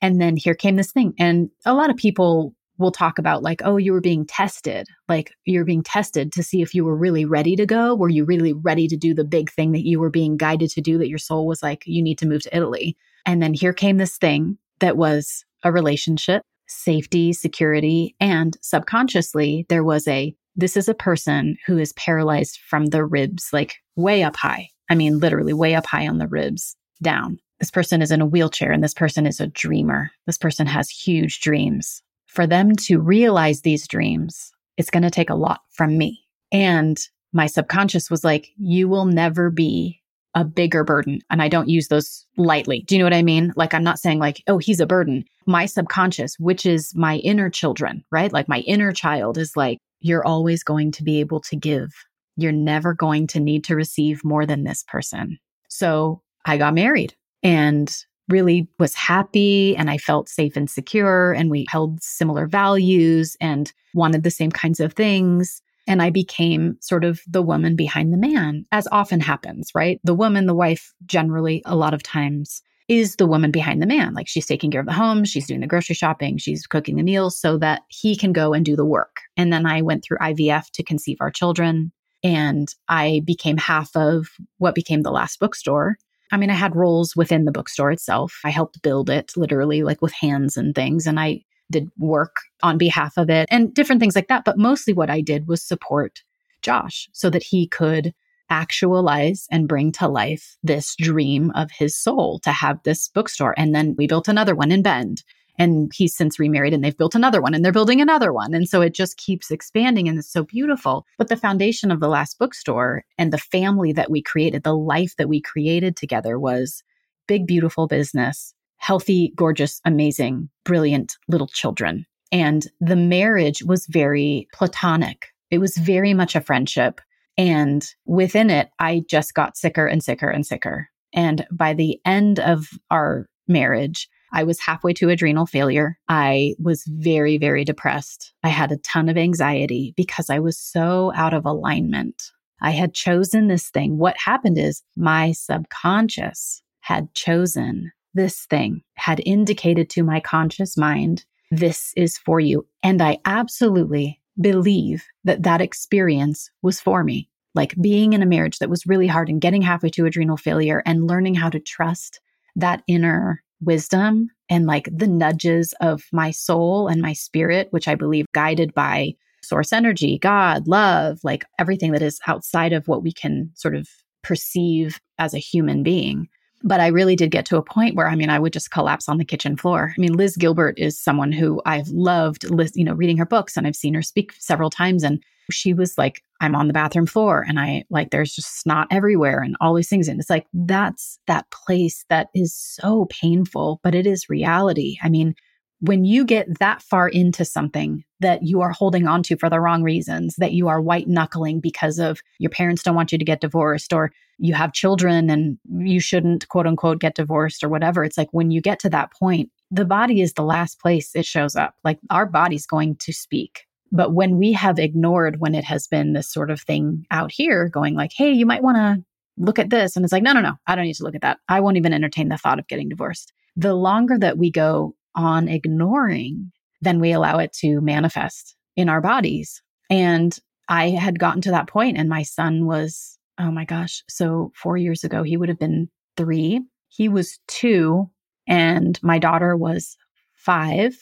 And 0.00 0.18
then 0.18 0.38
here 0.38 0.54
came 0.54 0.76
this 0.76 0.92
thing. 0.92 1.12
And 1.18 1.50
a 1.66 1.74
lot 1.74 1.90
of 1.90 1.96
people 1.96 2.54
will 2.78 2.90
talk 2.90 3.18
about 3.18 3.42
like, 3.42 3.60
oh, 3.66 3.76
you 3.76 3.92
were 3.92 4.00
being 4.00 4.24
tested. 4.24 4.88
Like 5.10 5.34
you're 5.44 5.66
being 5.66 5.82
tested 5.82 6.32
to 6.32 6.42
see 6.42 6.62
if 6.62 6.74
you 6.74 6.86
were 6.86 6.96
really 6.96 7.26
ready 7.26 7.54
to 7.56 7.66
go. 7.66 7.94
Were 7.94 8.08
you 8.08 8.24
really 8.24 8.54
ready 8.54 8.88
to 8.88 8.96
do 8.96 9.12
the 9.12 9.24
big 9.24 9.50
thing 9.50 9.72
that 9.72 9.86
you 9.86 10.00
were 10.00 10.08
being 10.08 10.38
guided 10.38 10.70
to 10.70 10.80
do 10.80 10.96
that 10.96 11.10
your 11.10 11.18
soul 11.18 11.46
was 11.46 11.62
like, 11.62 11.82
you 11.84 12.00
need 12.00 12.16
to 12.16 12.26
move 12.26 12.40
to 12.44 12.56
Italy? 12.56 12.96
And 13.26 13.42
then 13.42 13.52
here 13.52 13.74
came 13.74 13.98
this 13.98 14.16
thing 14.16 14.56
that 14.78 14.96
was 14.96 15.44
a 15.64 15.70
relationship, 15.70 16.44
safety, 16.72 17.32
security, 17.32 18.14
and 18.20 18.56
subconsciously 18.60 19.66
there 19.68 19.84
was 19.84 20.06
a 20.08 20.34
this 20.54 20.76
is 20.76 20.88
a 20.88 20.94
person 20.94 21.56
who 21.66 21.78
is 21.78 21.94
paralyzed 21.94 22.58
from 22.68 22.86
the 22.86 23.04
ribs, 23.04 23.48
like 23.52 23.76
way 23.96 24.22
up 24.22 24.36
high. 24.36 24.68
I 24.90 24.94
mean, 24.94 25.18
literally 25.18 25.54
way 25.54 25.74
up 25.74 25.86
high 25.86 26.06
on 26.06 26.18
the 26.18 26.28
ribs 26.28 26.76
down. 27.02 27.38
This 27.58 27.70
person 27.70 28.02
is 28.02 28.10
in 28.10 28.20
a 28.20 28.26
wheelchair 28.26 28.70
and 28.70 28.84
this 28.84 28.92
person 28.92 29.26
is 29.26 29.40
a 29.40 29.46
dreamer. 29.46 30.10
This 30.26 30.36
person 30.36 30.66
has 30.66 30.90
huge 30.90 31.40
dreams. 31.40 32.02
For 32.26 32.46
them 32.46 32.76
to 32.86 32.98
realize 32.98 33.62
these 33.62 33.88
dreams, 33.88 34.52
it's 34.76 34.90
going 34.90 35.04
to 35.04 35.10
take 35.10 35.30
a 35.30 35.34
lot 35.34 35.60
from 35.70 35.96
me. 35.96 36.20
And 36.50 36.98
my 37.32 37.46
subconscious 37.46 38.10
was 38.10 38.24
like, 38.24 38.48
you 38.58 38.88
will 38.88 39.06
never 39.06 39.48
be 39.48 40.01
a 40.34 40.44
bigger 40.44 40.84
burden. 40.84 41.20
And 41.30 41.42
I 41.42 41.48
don't 41.48 41.68
use 41.68 41.88
those 41.88 42.26
lightly. 42.36 42.84
Do 42.86 42.94
you 42.94 42.98
know 42.98 43.04
what 43.06 43.14
I 43.14 43.22
mean? 43.22 43.52
Like, 43.56 43.74
I'm 43.74 43.84
not 43.84 43.98
saying 43.98 44.18
like, 44.18 44.42
oh, 44.46 44.58
he's 44.58 44.80
a 44.80 44.86
burden. 44.86 45.24
My 45.46 45.66
subconscious, 45.66 46.38
which 46.38 46.64
is 46.64 46.94
my 46.94 47.16
inner 47.18 47.50
children, 47.50 48.04
right? 48.10 48.32
Like, 48.32 48.48
my 48.48 48.60
inner 48.60 48.92
child 48.92 49.36
is 49.36 49.56
like, 49.56 49.78
you're 50.00 50.26
always 50.26 50.62
going 50.62 50.90
to 50.92 51.04
be 51.04 51.20
able 51.20 51.40
to 51.40 51.56
give. 51.56 51.90
You're 52.36 52.52
never 52.52 52.94
going 52.94 53.26
to 53.28 53.40
need 53.40 53.64
to 53.64 53.76
receive 53.76 54.24
more 54.24 54.46
than 54.46 54.64
this 54.64 54.84
person. 54.88 55.38
So 55.68 56.22
I 56.44 56.56
got 56.56 56.74
married 56.74 57.14
and 57.42 57.94
really 58.28 58.68
was 58.78 58.94
happy 58.94 59.76
and 59.76 59.90
I 59.90 59.98
felt 59.98 60.28
safe 60.28 60.56
and 60.56 60.68
secure 60.68 61.32
and 61.32 61.50
we 61.50 61.66
held 61.68 62.02
similar 62.02 62.46
values 62.46 63.36
and 63.40 63.72
wanted 63.94 64.22
the 64.22 64.30
same 64.30 64.50
kinds 64.50 64.80
of 64.80 64.94
things. 64.94 65.60
And 65.86 66.00
I 66.00 66.10
became 66.10 66.76
sort 66.80 67.04
of 67.04 67.20
the 67.26 67.42
woman 67.42 67.74
behind 67.76 68.12
the 68.12 68.18
man, 68.18 68.66
as 68.70 68.86
often 68.92 69.20
happens, 69.20 69.70
right? 69.74 70.00
The 70.04 70.14
woman, 70.14 70.46
the 70.46 70.54
wife, 70.54 70.92
generally, 71.06 71.62
a 71.66 71.74
lot 71.74 71.94
of 71.94 72.02
times 72.02 72.62
is 72.88 73.16
the 73.16 73.26
woman 73.26 73.50
behind 73.50 73.80
the 73.80 73.86
man. 73.86 74.14
Like 74.14 74.28
she's 74.28 74.46
taking 74.46 74.70
care 74.70 74.80
of 74.80 74.86
the 74.86 74.92
home, 74.92 75.24
she's 75.24 75.46
doing 75.46 75.60
the 75.60 75.66
grocery 75.66 75.94
shopping, 75.94 76.38
she's 76.38 76.66
cooking 76.66 76.96
the 76.96 77.02
meals 77.02 77.38
so 77.38 77.58
that 77.58 77.82
he 77.88 78.16
can 78.16 78.32
go 78.32 78.52
and 78.52 78.64
do 78.64 78.76
the 78.76 78.84
work. 78.84 79.18
And 79.36 79.52
then 79.52 79.66
I 79.66 79.82
went 79.82 80.04
through 80.04 80.18
IVF 80.18 80.70
to 80.72 80.82
conceive 80.82 81.18
our 81.20 81.30
children. 81.30 81.92
And 82.24 82.72
I 82.88 83.22
became 83.24 83.56
half 83.56 83.96
of 83.96 84.28
what 84.58 84.76
became 84.76 85.02
the 85.02 85.10
last 85.10 85.40
bookstore. 85.40 85.96
I 86.30 86.36
mean, 86.36 86.50
I 86.50 86.54
had 86.54 86.76
roles 86.76 87.16
within 87.16 87.44
the 87.44 87.52
bookstore 87.52 87.90
itself. 87.90 88.38
I 88.44 88.50
helped 88.50 88.82
build 88.82 89.10
it 89.10 89.32
literally, 89.36 89.82
like 89.82 90.00
with 90.00 90.12
hands 90.12 90.56
and 90.56 90.74
things. 90.74 91.06
And 91.06 91.18
I 91.18 91.42
did 91.72 91.90
work 91.98 92.36
on 92.62 92.78
behalf 92.78 93.16
of 93.16 93.28
it 93.28 93.48
and 93.50 93.74
different 93.74 94.00
things 94.00 94.14
like 94.14 94.28
that. 94.28 94.44
But 94.44 94.58
mostly 94.58 94.92
what 94.94 95.10
I 95.10 95.20
did 95.20 95.48
was 95.48 95.62
support 95.62 96.22
Josh 96.62 97.08
so 97.12 97.28
that 97.30 97.42
he 97.42 97.66
could 97.66 98.14
actualize 98.50 99.46
and 99.50 99.66
bring 99.66 99.90
to 99.92 100.06
life 100.06 100.56
this 100.62 100.94
dream 100.96 101.50
of 101.54 101.70
his 101.70 101.96
soul 101.96 102.38
to 102.40 102.52
have 102.52 102.82
this 102.82 103.08
bookstore. 103.08 103.54
And 103.56 103.74
then 103.74 103.94
we 103.96 104.06
built 104.06 104.28
another 104.28 104.54
one 104.54 104.70
in 104.70 104.82
Bend. 104.82 105.24
And 105.58 105.92
he's 105.94 106.16
since 106.16 106.38
remarried 106.38 106.72
and 106.72 106.82
they've 106.82 106.96
built 106.96 107.14
another 107.14 107.42
one 107.42 107.54
and 107.54 107.64
they're 107.64 107.72
building 107.72 108.00
another 108.00 108.32
one. 108.32 108.54
And 108.54 108.66
so 108.68 108.80
it 108.80 108.94
just 108.94 109.18
keeps 109.18 109.50
expanding 109.50 110.08
and 110.08 110.18
it's 110.18 110.32
so 110.32 110.44
beautiful. 110.44 111.06
But 111.18 111.28
the 111.28 111.36
foundation 111.36 111.90
of 111.90 112.00
the 112.00 112.08
last 112.08 112.38
bookstore 112.38 113.04
and 113.18 113.32
the 113.32 113.38
family 113.38 113.92
that 113.92 114.10
we 114.10 114.22
created, 114.22 114.62
the 114.62 114.76
life 114.76 115.14
that 115.16 115.28
we 115.28 115.40
created 115.40 115.94
together 115.94 116.38
was 116.38 116.82
big, 117.26 117.46
beautiful 117.46 117.86
business, 117.86 118.54
healthy, 118.82 119.32
gorgeous, 119.36 119.80
amazing, 119.84 120.50
brilliant 120.64 121.16
little 121.28 121.46
children. 121.46 122.04
And 122.32 122.66
the 122.80 122.96
marriage 122.96 123.62
was 123.62 123.86
very 123.86 124.48
platonic. 124.52 125.28
It 125.52 125.58
was 125.58 125.76
very 125.76 126.14
much 126.14 126.34
a 126.34 126.40
friendship. 126.40 127.00
And 127.38 127.86
within 128.06 128.50
it, 128.50 128.70
I 128.80 129.04
just 129.08 129.34
got 129.34 129.56
sicker 129.56 129.86
and 129.86 130.02
sicker 130.02 130.28
and 130.28 130.44
sicker. 130.44 130.88
And 131.14 131.46
by 131.52 131.74
the 131.74 132.00
end 132.04 132.40
of 132.40 132.70
our 132.90 133.28
marriage, 133.46 134.08
I 134.32 134.42
was 134.42 134.58
halfway 134.58 134.94
to 134.94 135.10
adrenal 135.10 135.46
failure. 135.46 135.96
I 136.08 136.54
was 136.58 136.82
very, 136.88 137.38
very 137.38 137.64
depressed. 137.64 138.32
I 138.42 138.48
had 138.48 138.72
a 138.72 138.78
ton 138.78 139.08
of 139.08 139.16
anxiety 139.16 139.94
because 139.96 140.28
I 140.28 140.40
was 140.40 140.58
so 140.58 141.12
out 141.14 141.34
of 141.34 141.46
alignment. 141.46 142.20
I 142.60 142.70
had 142.70 142.94
chosen 142.94 143.46
this 143.46 143.70
thing. 143.70 143.98
What 143.98 144.16
happened 144.16 144.58
is 144.58 144.82
my 144.96 145.32
subconscious 145.32 146.62
had 146.80 147.14
chosen 147.14 147.92
this 148.14 148.46
thing, 148.46 148.82
had 148.94 149.20
indicated 149.24 149.90
to 149.90 150.02
my 150.02 150.20
conscious 150.20 150.76
mind, 150.76 151.24
this 151.50 151.92
is 151.96 152.18
for 152.18 152.40
you. 152.40 152.66
And 152.82 153.02
I 153.02 153.18
absolutely 153.24 154.20
believe 154.40 155.04
that 155.24 155.42
that 155.42 155.60
experience 155.60 156.50
was 156.62 156.80
for 156.80 157.04
me. 157.04 157.28
Like 157.54 157.74
being 157.80 158.14
in 158.14 158.22
a 158.22 158.26
marriage 158.26 158.58
that 158.58 158.70
was 158.70 158.86
really 158.86 159.06
hard 159.06 159.28
and 159.28 159.40
getting 159.40 159.60
halfway 159.60 159.90
to 159.90 160.06
adrenal 160.06 160.38
failure 160.38 160.82
and 160.86 161.06
learning 161.06 161.34
how 161.34 161.50
to 161.50 161.60
trust 161.60 162.20
that 162.56 162.82
inner 162.86 163.42
wisdom 163.60 164.30
and 164.48 164.66
like 164.66 164.88
the 164.90 165.06
nudges 165.06 165.74
of 165.80 166.04
my 166.12 166.30
soul 166.30 166.88
and 166.88 167.02
my 167.02 167.12
spirit, 167.12 167.68
which 167.70 167.88
I 167.88 167.94
believe 167.94 168.26
guided 168.32 168.72
by 168.74 169.14
source 169.42 169.72
energy, 169.72 170.18
God, 170.18 170.66
love, 170.66 171.20
like 171.22 171.44
everything 171.58 171.92
that 171.92 172.02
is 172.02 172.20
outside 172.26 172.72
of 172.72 172.88
what 172.88 173.02
we 173.02 173.12
can 173.12 173.50
sort 173.54 173.74
of 173.74 173.88
perceive 174.22 175.00
as 175.18 175.34
a 175.34 175.38
human 175.38 175.82
being. 175.82 176.28
But 176.64 176.80
I 176.80 176.88
really 176.88 177.16
did 177.16 177.30
get 177.30 177.44
to 177.46 177.56
a 177.56 177.62
point 177.62 177.96
where, 177.96 178.08
I 178.08 178.14
mean, 178.14 178.30
I 178.30 178.38
would 178.38 178.52
just 178.52 178.70
collapse 178.70 179.08
on 179.08 179.18
the 179.18 179.24
kitchen 179.24 179.56
floor. 179.56 179.92
I 179.96 180.00
mean, 180.00 180.14
Liz 180.14 180.36
Gilbert 180.36 180.78
is 180.78 180.98
someone 180.98 181.32
who 181.32 181.60
I've 181.66 181.88
loved, 181.88 182.44
you 182.74 182.84
know, 182.84 182.94
reading 182.94 183.16
her 183.18 183.26
books 183.26 183.56
and 183.56 183.66
I've 183.66 183.76
seen 183.76 183.94
her 183.94 184.02
speak 184.02 184.32
several 184.38 184.70
times. 184.70 185.02
And 185.02 185.22
she 185.50 185.74
was 185.74 185.98
like, 185.98 186.22
I'm 186.40 186.54
on 186.54 186.68
the 186.68 186.72
bathroom 186.72 187.06
floor 187.06 187.44
and 187.46 187.58
I 187.58 187.84
like, 187.90 188.10
there's 188.10 188.34
just 188.34 188.60
snot 188.60 188.86
everywhere 188.90 189.40
and 189.40 189.56
all 189.60 189.74
these 189.74 189.88
things. 189.88 190.08
And 190.08 190.20
it's 190.20 190.30
like, 190.30 190.46
that's 190.52 191.18
that 191.26 191.50
place 191.50 192.04
that 192.08 192.28
is 192.34 192.54
so 192.54 193.06
painful, 193.10 193.80
but 193.82 193.94
it 193.94 194.06
is 194.06 194.28
reality. 194.28 194.98
I 195.02 195.08
mean, 195.08 195.34
when 195.82 196.04
you 196.04 196.24
get 196.24 196.60
that 196.60 196.80
far 196.80 197.08
into 197.08 197.44
something 197.44 198.04
that 198.20 198.44
you 198.44 198.60
are 198.60 198.70
holding 198.70 199.08
on 199.08 199.20
to 199.24 199.36
for 199.36 199.50
the 199.50 199.58
wrong 199.58 199.82
reasons, 199.82 200.36
that 200.36 200.52
you 200.52 200.68
are 200.68 200.80
white 200.80 201.08
knuckling 201.08 201.58
because 201.58 201.98
of 201.98 202.20
your 202.38 202.50
parents 202.50 202.84
don't 202.84 202.94
want 202.94 203.10
you 203.10 203.18
to 203.18 203.24
get 203.24 203.40
divorced, 203.40 203.92
or 203.92 204.12
you 204.38 204.54
have 204.54 204.72
children 204.72 205.28
and 205.28 205.58
you 205.80 205.98
shouldn't 205.98 206.48
quote 206.48 206.68
unquote 206.68 207.00
get 207.00 207.16
divorced 207.16 207.64
or 207.64 207.68
whatever. 207.68 208.04
It's 208.04 208.16
like 208.16 208.28
when 208.30 208.52
you 208.52 208.60
get 208.60 208.78
to 208.80 208.90
that 208.90 209.12
point, 209.12 209.50
the 209.72 209.84
body 209.84 210.20
is 210.20 210.34
the 210.34 210.44
last 210.44 210.80
place 210.80 211.16
it 211.16 211.26
shows 211.26 211.56
up. 211.56 211.74
Like 211.82 211.98
our 212.10 212.26
body's 212.26 212.64
going 212.64 212.94
to 213.00 213.12
speak. 213.12 213.66
But 213.90 214.14
when 214.14 214.38
we 214.38 214.52
have 214.52 214.78
ignored 214.78 215.40
when 215.40 215.56
it 215.56 215.64
has 215.64 215.88
been 215.88 216.12
this 216.12 216.32
sort 216.32 216.52
of 216.52 216.60
thing 216.60 217.06
out 217.10 217.32
here 217.32 217.68
going 217.68 217.96
like, 217.96 218.12
hey, 218.16 218.30
you 218.30 218.46
might 218.46 218.62
want 218.62 218.76
to 218.76 219.04
look 219.36 219.58
at 219.58 219.70
this. 219.70 219.96
And 219.96 220.04
it's 220.04 220.12
like, 220.12 220.22
no, 220.22 220.32
no, 220.32 220.40
no, 220.40 220.54
I 220.64 220.76
don't 220.76 220.84
need 220.84 220.94
to 220.94 221.04
look 221.04 221.16
at 221.16 221.22
that. 221.22 221.38
I 221.48 221.58
won't 221.58 221.76
even 221.76 221.92
entertain 221.92 222.28
the 222.28 222.38
thought 222.38 222.60
of 222.60 222.68
getting 222.68 222.88
divorced. 222.88 223.32
The 223.56 223.74
longer 223.74 224.16
that 224.18 224.38
we 224.38 224.52
go 224.52 224.94
on 225.14 225.48
ignoring, 225.48 226.50
then 226.80 227.00
we 227.00 227.12
allow 227.12 227.38
it 227.38 227.52
to 227.60 227.80
manifest 227.80 228.56
in 228.76 228.88
our 228.88 229.00
bodies. 229.00 229.62
And 229.90 230.36
I 230.68 230.90
had 230.90 231.18
gotten 231.18 231.42
to 231.42 231.50
that 231.50 231.68
point 231.68 231.98
and 231.98 232.08
my 232.08 232.22
son 232.22 232.66
was 232.66 233.18
oh 233.38 233.50
my 233.50 233.64
gosh. 233.64 234.02
So 234.08 234.52
four 234.54 234.76
years 234.76 235.04
ago, 235.04 235.22
he 235.22 235.36
would 235.36 235.48
have 235.48 235.58
been 235.58 235.88
three. 236.16 236.60
He 236.88 237.08
was 237.08 237.38
two, 237.48 238.10
and 238.46 238.98
my 239.02 239.18
daughter 239.18 239.56
was 239.56 239.96
five 240.34 240.96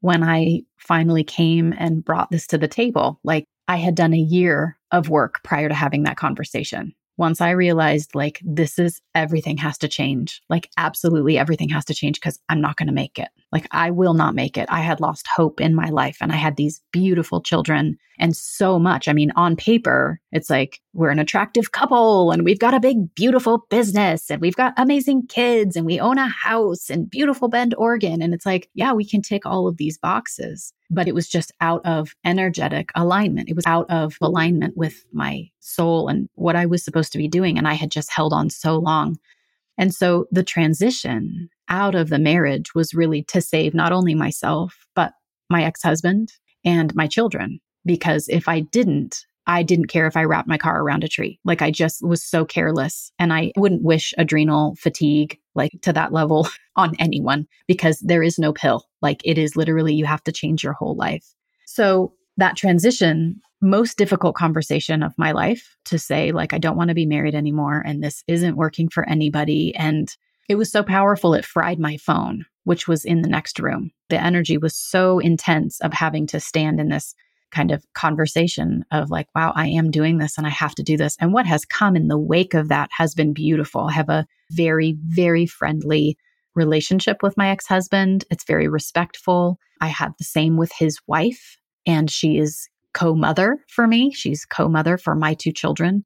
when 0.00 0.22
I 0.22 0.62
finally 0.76 1.24
came 1.24 1.74
and 1.78 2.04
brought 2.04 2.30
this 2.30 2.46
to 2.48 2.58
the 2.58 2.68
table. 2.68 3.20
Like 3.24 3.44
I 3.68 3.76
had 3.76 3.94
done 3.94 4.14
a 4.14 4.18
year 4.18 4.78
of 4.90 5.08
work 5.08 5.42
prior 5.42 5.68
to 5.68 5.74
having 5.74 6.04
that 6.04 6.16
conversation 6.16 6.94
once 7.16 7.40
I 7.40 7.50
realized 7.50 8.14
like 8.14 8.40
this 8.44 8.78
is 8.78 9.00
everything 9.14 9.56
has 9.58 9.78
to 9.78 9.88
change, 9.88 10.42
like 10.48 10.68
absolutely 10.76 11.38
everything 11.38 11.68
has 11.70 11.84
to 11.86 11.94
change 11.94 12.20
because 12.20 12.38
I'm 12.48 12.60
not 12.60 12.76
going 12.76 12.88
to 12.88 12.92
make 12.92 13.18
it. 13.18 13.28
Like 13.52 13.68
I 13.70 13.90
will 13.90 14.14
not 14.14 14.34
make 14.34 14.56
it. 14.56 14.68
I 14.70 14.80
had 14.80 15.00
lost 15.00 15.28
hope 15.34 15.60
in 15.60 15.74
my 15.74 15.90
life 15.90 16.18
and 16.20 16.32
I 16.32 16.36
had 16.36 16.56
these 16.56 16.82
beautiful 16.92 17.40
children 17.40 17.98
and 18.18 18.36
so 18.36 18.78
much. 18.78 19.08
I 19.08 19.12
mean, 19.12 19.32
on 19.36 19.56
paper, 19.56 20.20
it's 20.32 20.50
like 20.50 20.80
we're 20.92 21.10
an 21.10 21.18
attractive 21.18 21.72
couple 21.72 22.30
and 22.30 22.44
we've 22.44 22.58
got 22.58 22.74
a 22.74 22.80
big, 22.80 23.14
beautiful 23.14 23.66
business 23.70 24.30
and 24.30 24.40
we've 24.40 24.56
got 24.56 24.74
amazing 24.76 25.26
kids 25.26 25.76
and 25.76 25.84
we 25.84 26.00
own 26.00 26.18
a 26.18 26.28
house 26.28 26.90
in 26.90 27.06
beautiful 27.06 27.48
Bend, 27.48 27.74
Oregon. 27.76 28.22
And 28.22 28.34
it's 28.34 28.46
like, 28.46 28.68
yeah, 28.74 28.92
we 28.92 29.04
can 29.04 29.22
tick 29.22 29.46
all 29.46 29.66
of 29.66 29.76
these 29.76 29.98
boxes 29.98 30.72
but 30.90 31.08
it 31.08 31.14
was 31.14 31.28
just 31.28 31.52
out 31.60 31.84
of 31.84 32.14
energetic 32.24 32.90
alignment. 32.94 33.48
It 33.48 33.56
was 33.56 33.66
out 33.66 33.90
of 33.90 34.16
alignment 34.20 34.76
with 34.76 35.04
my 35.12 35.50
soul 35.60 36.08
and 36.08 36.28
what 36.34 36.56
I 36.56 36.66
was 36.66 36.84
supposed 36.84 37.12
to 37.12 37.18
be 37.18 37.28
doing. 37.28 37.58
And 37.58 37.66
I 37.66 37.74
had 37.74 37.90
just 37.90 38.12
held 38.12 38.32
on 38.32 38.50
so 38.50 38.78
long. 38.78 39.18
And 39.76 39.94
so 39.94 40.26
the 40.30 40.44
transition 40.44 41.48
out 41.68 41.94
of 41.94 42.10
the 42.10 42.18
marriage 42.18 42.74
was 42.74 42.94
really 42.94 43.22
to 43.24 43.40
save 43.40 43.74
not 43.74 43.92
only 43.92 44.14
myself, 44.14 44.86
but 44.94 45.12
my 45.50 45.64
ex 45.64 45.82
husband 45.82 46.32
and 46.64 46.94
my 46.94 47.06
children. 47.06 47.60
Because 47.84 48.28
if 48.28 48.48
I 48.48 48.60
didn't, 48.60 49.26
I 49.46 49.62
didn't 49.62 49.88
care 49.88 50.06
if 50.06 50.16
I 50.16 50.24
wrapped 50.24 50.48
my 50.48 50.58
car 50.58 50.80
around 50.80 51.04
a 51.04 51.08
tree. 51.08 51.38
Like 51.44 51.60
I 51.60 51.70
just 51.70 52.02
was 52.02 52.22
so 52.22 52.44
careless 52.44 53.12
and 53.18 53.32
I 53.32 53.52
wouldn't 53.56 53.82
wish 53.82 54.14
adrenal 54.16 54.74
fatigue 54.76 55.38
like 55.54 55.72
to 55.82 55.92
that 55.92 56.12
level 56.12 56.48
on 56.76 56.96
anyone 56.98 57.46
because 57.66 58.00
there 58.00 58.22
is 58.22 58.38
no 58.38 58.52
pill. 58.52 58.86
Like 59.02 59.20
it 59.24 59.38
is 59.38 59.56
literally 59.56 59.94
you 59.94 60.06
have 60.06 60.24
to 60.24 60.32
change 60.32 60.64
your 60.64 60.72
whole 60.72 60.96
life. 60.96 61.26
So 61.66 62.14
that 62.36 62.56
transition, 62.56 63.40
most 63.60 63.96
difficult 63.98 64.34
conversation 64.34 65.02
of 65.02 65.16
my 65.18 65.32
life 65.32 65.76
to 65.86 65.98
say 65.98 66.32
like 66.32 66.52
I 66.52 66.58
don't 66.58 66.76
want 66.76 66.88
to 66.88 66.94
be 66.94 67.06
married 67.06 67.34
anymore 67.34 67.82
and 67.84 68.02
this 68.02 68.24
isn't 68.26 68.56
working 68.56 68.88
for 68.88 69.08
anybody 69.08 69.74
and 69.76 70.14
it 70.48 70.56
was 70.56 70.70
so 70.70 70.82
powerful 70.82 71.34
it 71.34 71.44
fried 71.44 71.78
my 71.78 71.96
phone 71.96 72.44
which 72.64 72.88
was 72.88 73.04
in 73.04 73.22
the 73.22 73.28
next 73.28 73.58
room. 73.60 73.92
The 74.08 74.20
energy 74.20 74.58
was 74.58 74.74
so 74.74 75.18
intense 75.18 75.80
of 75.80 75.92
having 75.92 76.26
to 76.28 76.40
stand 76.40 76.80
in 76.80 76.88
this 76.88 77.14
kind 77.54 77.70
of 77.70 77.84
conversation 77.94 78.84
of 78.90 79.10
like, 79.10 79.28
wow, 79.34 79.52
I 79.54 79.68
am 79.68 79.90
doing 79.90 80.18
this 80.18 80.36
and 80.36 80.46
I 80.46 80.50
have 80.50 80.74
to 80.74 80.82
do 80.82 80.96
this. 80.96 81.16
And 81.20 81.32
what 81.32 81.46
has 81.46 81.64
come 81.64 81.96
in 81.96 82.08
the 82.08 82.18
wake 82.18 82.54
of 82.54 82.68
that 82.68 82.90
has 82.96 83.14
been 83.14 83.32
beautiful. 83.32 83.82
I 83.82 83.92
have 83.92 84.08
a 84.08 84.26
very, 84.50 84.96
very 85.06 85.46
friendly 85.46 86.18
relationship 86.54 87.22
with 87.22 87.36
my 87.36 87.48
ex 87.50 87.66
husband. 87.66 88.24
It's 88.30 88.44
very 88.44 88.68
respectful. 88.68 89.58
I 89.80 89.88
have 89.88 90.14
the 90.18 90.24
same 90.24 90.56
with 90.56 90.72
his 90.72 90.98
wife, 91.06 91.58
and 91.86 92.10
she 92.10 92.38
is 92.38 92.68
co 92.92 93.14
mother 93.14 93.58
for 93.68 93.86
me. 93.86 94.12
She's 94.12 94.44
co 94.44 94.68
mother 94.68 94.96
for 94.96 95.14
my 95.14 95.34
two 95.34 95.52
children. 95.52 96.04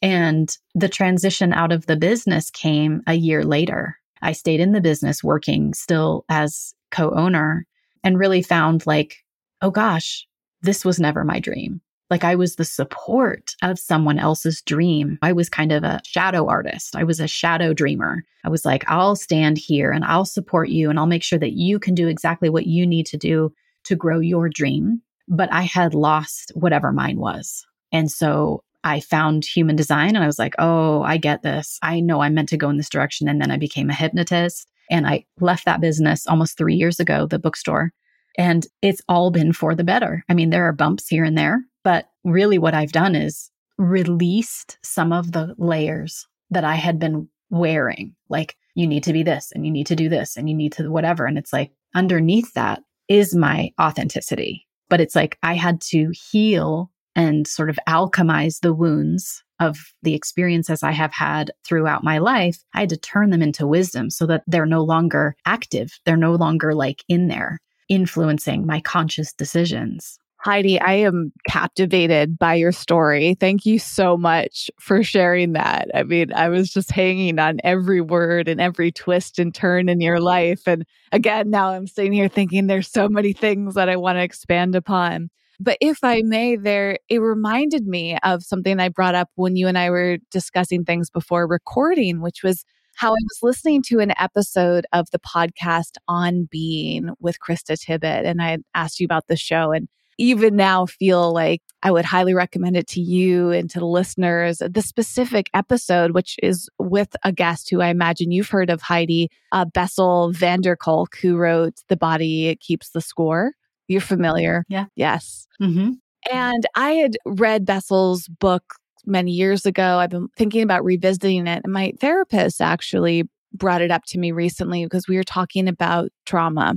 And 0.00 0.48
the 0.74 0.88
transition 0.88 1.52
out 1.52 1.72
of 1.72 1.86
the 1.86 1.96
business 1.96 2.50
came 2.50 3.02
a 3.06 3.14
year 3.14 3.44
later. 3.44 3.96
I 4.22 4.32
stayed 4.32 4.60
in 4.60 4.72
the 4.72 4.80
business 4.80 5.24
working 5.24 5.74
still 5.74 6.24
as 6.28 6.74
co 6.90 7.10
owner 7.10 7.66
and 8.04 8.18
really 8.18 8.42
found 8.42 8.86
like, 8.86 9.16
oh 9.60 9.70
gosh, 9.70 10.27
this 10.62 10.84
was 10.84 10.98
never 10.98 11.24
my 11.24 11.40
dream. 11.40 11.80
Like 12.10 12.24
I 12.24 12.36
was 12.36 12.56
the 12.56 12.64
support 12.64 13.54
of 13.62 13.78
someone 13.78 14.18
else's 14.18 14.62
dream. 14.62 15.18
I 15.20 15.32
was 15.32 15.50
kind 15.50 15.72
of 15.72 15.84
a 15.84 16.00
shadow 16.04 16.48
artist. 16.48 16.96
I 16.96 17.04
was 17.04 17.20
a 17.20 17.28
shadow 17.28 17.74
dreamer. 17.74 18.24
I 18.44 18.48
was 18.48 18.64
like, 18.64 18.84
I'll 18.88 19.16
stand 19.16 19.58
here 19.58 19.90
and 19.90 20.04
I'll 20.04 20.24
support 20.24 20.70
you 20.70 20.88
and 20.88 20.98
I'll 20.98 21.06
make 21.06 21.22
sure 21.22 21.38
that 21.38 21.52
you 21.52 21.78
can 21.78 21.94
do 21.94 22.08
exactly 22.08 22.48
what 22.48 22.66
you 22.66 22.86
need 22.86 23.06
to 23.06 23.18
do 23.18 23.52
to 23.84 23.94
grow 23.94 24.20
your 24.20 24.48
dream. 24.48 25.02
But 25.28 25.52
I 25.52 25.62
had 25.62 25.92
lost 25.92 26.50
whatever 26.54 26.92
mine 26.92 27.18
was. 27.18 27.66
And 27.92 28.10
so 28.10 28.62
I 28.84 29.00
found 29.00 29.44
human 29.44 29.76
design 29.76 30.16
and 30.16 30.24
I 30.24 30.26
was 30.26 30.38
like, 30.38 30.54
oh, 30.58 31.02
I 31.02 31.18
get 31.18 31.42
this. 31.42 31.78
I 31.82 32.00
know 32.00 32.22
I'm 32.22 32.34
meant 32.34 32.48
to 32.50 32.56
go 32.56 32.70
in 32.70 32.78
this 32.78 32.88
direction. 32.88 33.28
And 33.28 33.40
then 33.40 33.50
I 33.50 33.58
became 33.58 33.90
a 33.90 33.94
hypnotist 33.94 34.66
and 34.90 35.06
I 35.06 35.26
left 35.40 35.66
that 35.66 35.82
business 35.82 36.26
almost 36.26 36.56
three 36.56 36.74
years 36.74 36.98
ago, 36.98 37.26
the 37.26 37.38
bookstore. 37.38 37.92
And 38.38 38.64
it's 38.80 39.02
all 39.08 39.32
been 39.32 39.52
for 39.52 39.74
the 39.74 39.84
better. 39.84 40.24
I 40.28 40.34
mean, 40.34 40.50
there 40.50 40.68
are 40.68 40.72
bumps 40.72 41.08
here 41.08 41.24
and 41.24 41.36
there, 41.36 41.60
but 41.82 42.08
really 42.24 42.56
what 42.56 42.72
I've 42.72 42.92
done 42.92 43.16
is 43.16 43.50
released 43.76 44.78
some 44.82 45.12
of 45.12 45.32
the 45.32 45.54
layers 45.58 46.26
that 46.50 46.64
I 46.64 46.76
had 46.76 47.00
been 47.00 47.28
wearing. 47.50 48.14
Like, 48.28 48.56
you 48.76 48.86
need 48.86 49.02
to 49.04 49.12
be 49.12 49.24
this 49.24 49.50
and 49.52 49.66
you 49.66 49.72
need 49.72 49.88
to 49.88 49.96
do 49.96 50.08
this 50.08 50.36
and 50.36 50.48
you 50.48 50.54
need 50.54 50.72
to 50.74 50.88
whatever. 50.88 51.26
And 51.26 51.36
it's 51.36 51.52
like 51.52 51.72
underneath 51.96 52.54
that 52.54 52.80
is 53.08 53.34
my 53.34 53.72
authenticity. 53.80 54.66
But 54.88 55.00
it's 55.00 55.16
like 55.16 55.36
I 55.42 55.54
had 55.54 55.80
to 55.90 56.12
heal 56.30 56.92
and 57.16 57.46
sort 57.46 57.70
of 57.70 57.78
alchemize 57.88 58.60
the 58.60 58.72
wounds 58.72 59.42
of 59.58 59.76
the 60.02 60.14
experiences 60.14 60.84
I 60.84 60.92
have 60.92 61.12
had 61.12 61.50
throughout 61.66 62.04
my 62.04 62.18
life. 62.18 62.62
I 62.72 62.80
had 62.80 62.90
to 62.90 62.96
turn 62.96 63.30
them 63.30 63.42
into 63.42 63.66
wisdom 63.66 64.10
so 64.10 64.24
that 64.26 64.44
they're 64.46 64.64
no 64.64 64.84
longer 64.84 65.34
active. 65.44 65.98
They're 66.04 66.16
no 66.16 66.36
longer 66.36 66.72
like 66.74 67.02
in 67.08 67.26
there 67.26 67.58
influencing 67.88 68.66
my 68.66 68.80
conscious 68.80 69.32
decisions. 69.32 70.18
Heidi, 70.40 70.80
I 70.80 70.92
am 70.92 71.32
captivated 71.48 72.38
by 72.38 72.54
your 72.54 72.70
story. 72.70 73.34
Thank 73.40 73.66
you 73.66 73.80
so 73.80 74.16
much 74.16 74.70
for 74.78 75.02
sharing 75.02 75.52
that. 75.54 75.88
I 75.94 76.04
mean, 76.04 76.32
I 76.32 76.48
was 76.48 76.72
just 76.72 76.92
hanging 76.92 77.40
on 77.40 77.58
every 77.64 78.00
word 78.00 78.46
and 78.46 78.60
every 78.60 78.92
twist 78.92 79.40
and 79.40 79.52
turn 79.52 79.88
in 79.88 80.00
your 80.00 80.20
life. 80.20 80.62
And 80.66 80.84
again, 81.10 81.50
now 81.50 81.70
I'm 81.70 81.88
sitting 81.88 82.12
here 82.12 82.28
thinking 82.28 82.68
there's 82.68 82.88
so 82.88 83.08
many 83.08 83.32
things 83.32 83.74
that 83.74 83.88
I 83.88 83.96
want 83.96 84.16
to 84.16 84.22
expand 84.22 84.76
upon. 84.76 85.30
But 85.60 85.76
if 85.80 86.04
I 86.04 86.22
may, 86.24 86.54
there, 86.54 87.00
it 87.08 87.18
reminded 87.18 87.88
me 87.88 88.16
of 88.22 88.44
something 88.44 88.78
I 88.78 88.90
brought 88.90 89.16
up 89.16 89.30
when 89.34 89.56
you 89.56 89.66
and 89.66 89.76
I 89.76 89.90
were 89.90 90.18
discussing 90.30 90.84
things 90.84 91.10
before 91.10 91.48
recording, 91.48 92.20
which 92.20 92.44
was 92.44 92.64
how 92.98 93.10
I 93.10 93.22
was 93.22 93.38
listening 93.42 93.82
to 93.82 94.00
an 94.00 94.12
episode 94.18 94.84
of 94.92 95.08
the 95.12 95.20
podcast 95.20 95.98
On 96.08 96.48
Being 96.50 97.10
with 97.20 97.38
Krista 97.38 97.78
Tippett, 97.78 98.26
and 98.26 98.42
I 98.42 98.58
asked 98.74 98.98
you 98.98 99.04
about 99.04 99.28
the 99.28 99.36
show. 99.36 99.70
And 99.70 99.86
even 100.18 100.56
now 100.56 100.84
feel 100.86 101.32
like 101.32 101.62
I 101.84 101.92
would 101.92 102.04
highly 102.04 102.34
recommend 102.34 102.76
it 102.76 102.88
to 102.88 103.00
you 103.00 103.50
and 103.50 103.70
to 103.70 103.78
the 103.78 103.86
listeners. 103.86 104.58
The 104.58 104.82
specific 104.82 105.48
episode, 105.54 106.10
which 106.10 106.40
is 106.42 106.68
with 106.80 107.14
a 107.22 107.30
guest 107.30 107.70
who 107.70 107.80
I 107.80 107.86
imagine 107.86 108.32
you've 108.32 108.48
heard 108.50 108.68
of, 108.68 108.82
Heidi 108.82 109.30
uh, 109.52 109.66
Bessel 109.66 110.32
van 110.32 110.60
der 110.60 110.74
Kolk, 110.74 111.18
who 111.22 111.36
wrote 111.36 111.74
The 111.88 111.96
Body 111.96 112.56
Keeps 112.56 112.90
the 112.90 113.00
Score. 113.00 113.52
You're 113.86 114.00
familiar? 114.00 114.64
Yeah. 114.68 114.86
Yes. 114.96 115.46
Mm-hmm. 115.62 115.92
And 116.32 116.66
I 116.74 116.90
had 116.94 117.16
read 117.24 117.64
Bessel's 117.64 118.26
book 118.26 118.64
many 119.06 119.32
years 119.32 119.66
ago. 119.66 119.98
I've 119.98 120.10
been 120.10 120.28
thinking 120.36 120.62
about 120.62 120.84
revisiting 120.84 121.46
it. 121.46 121.62
And 121.64 121.72
my 121.72 121.92
therapist 122.00 122.60
actually 122.60 123.24
brought 123.52 123.82
it 123.82 123.90
up 123.90 124.04
to 124.06 124.18
me 124.18 124.32
recently 124.32 124.84
because 124.84 125.08
we 125.08 125.16
were 125.16 125.24
talking 125.24 125.68
about 125.68 126.10
trauma. 126.26 126.74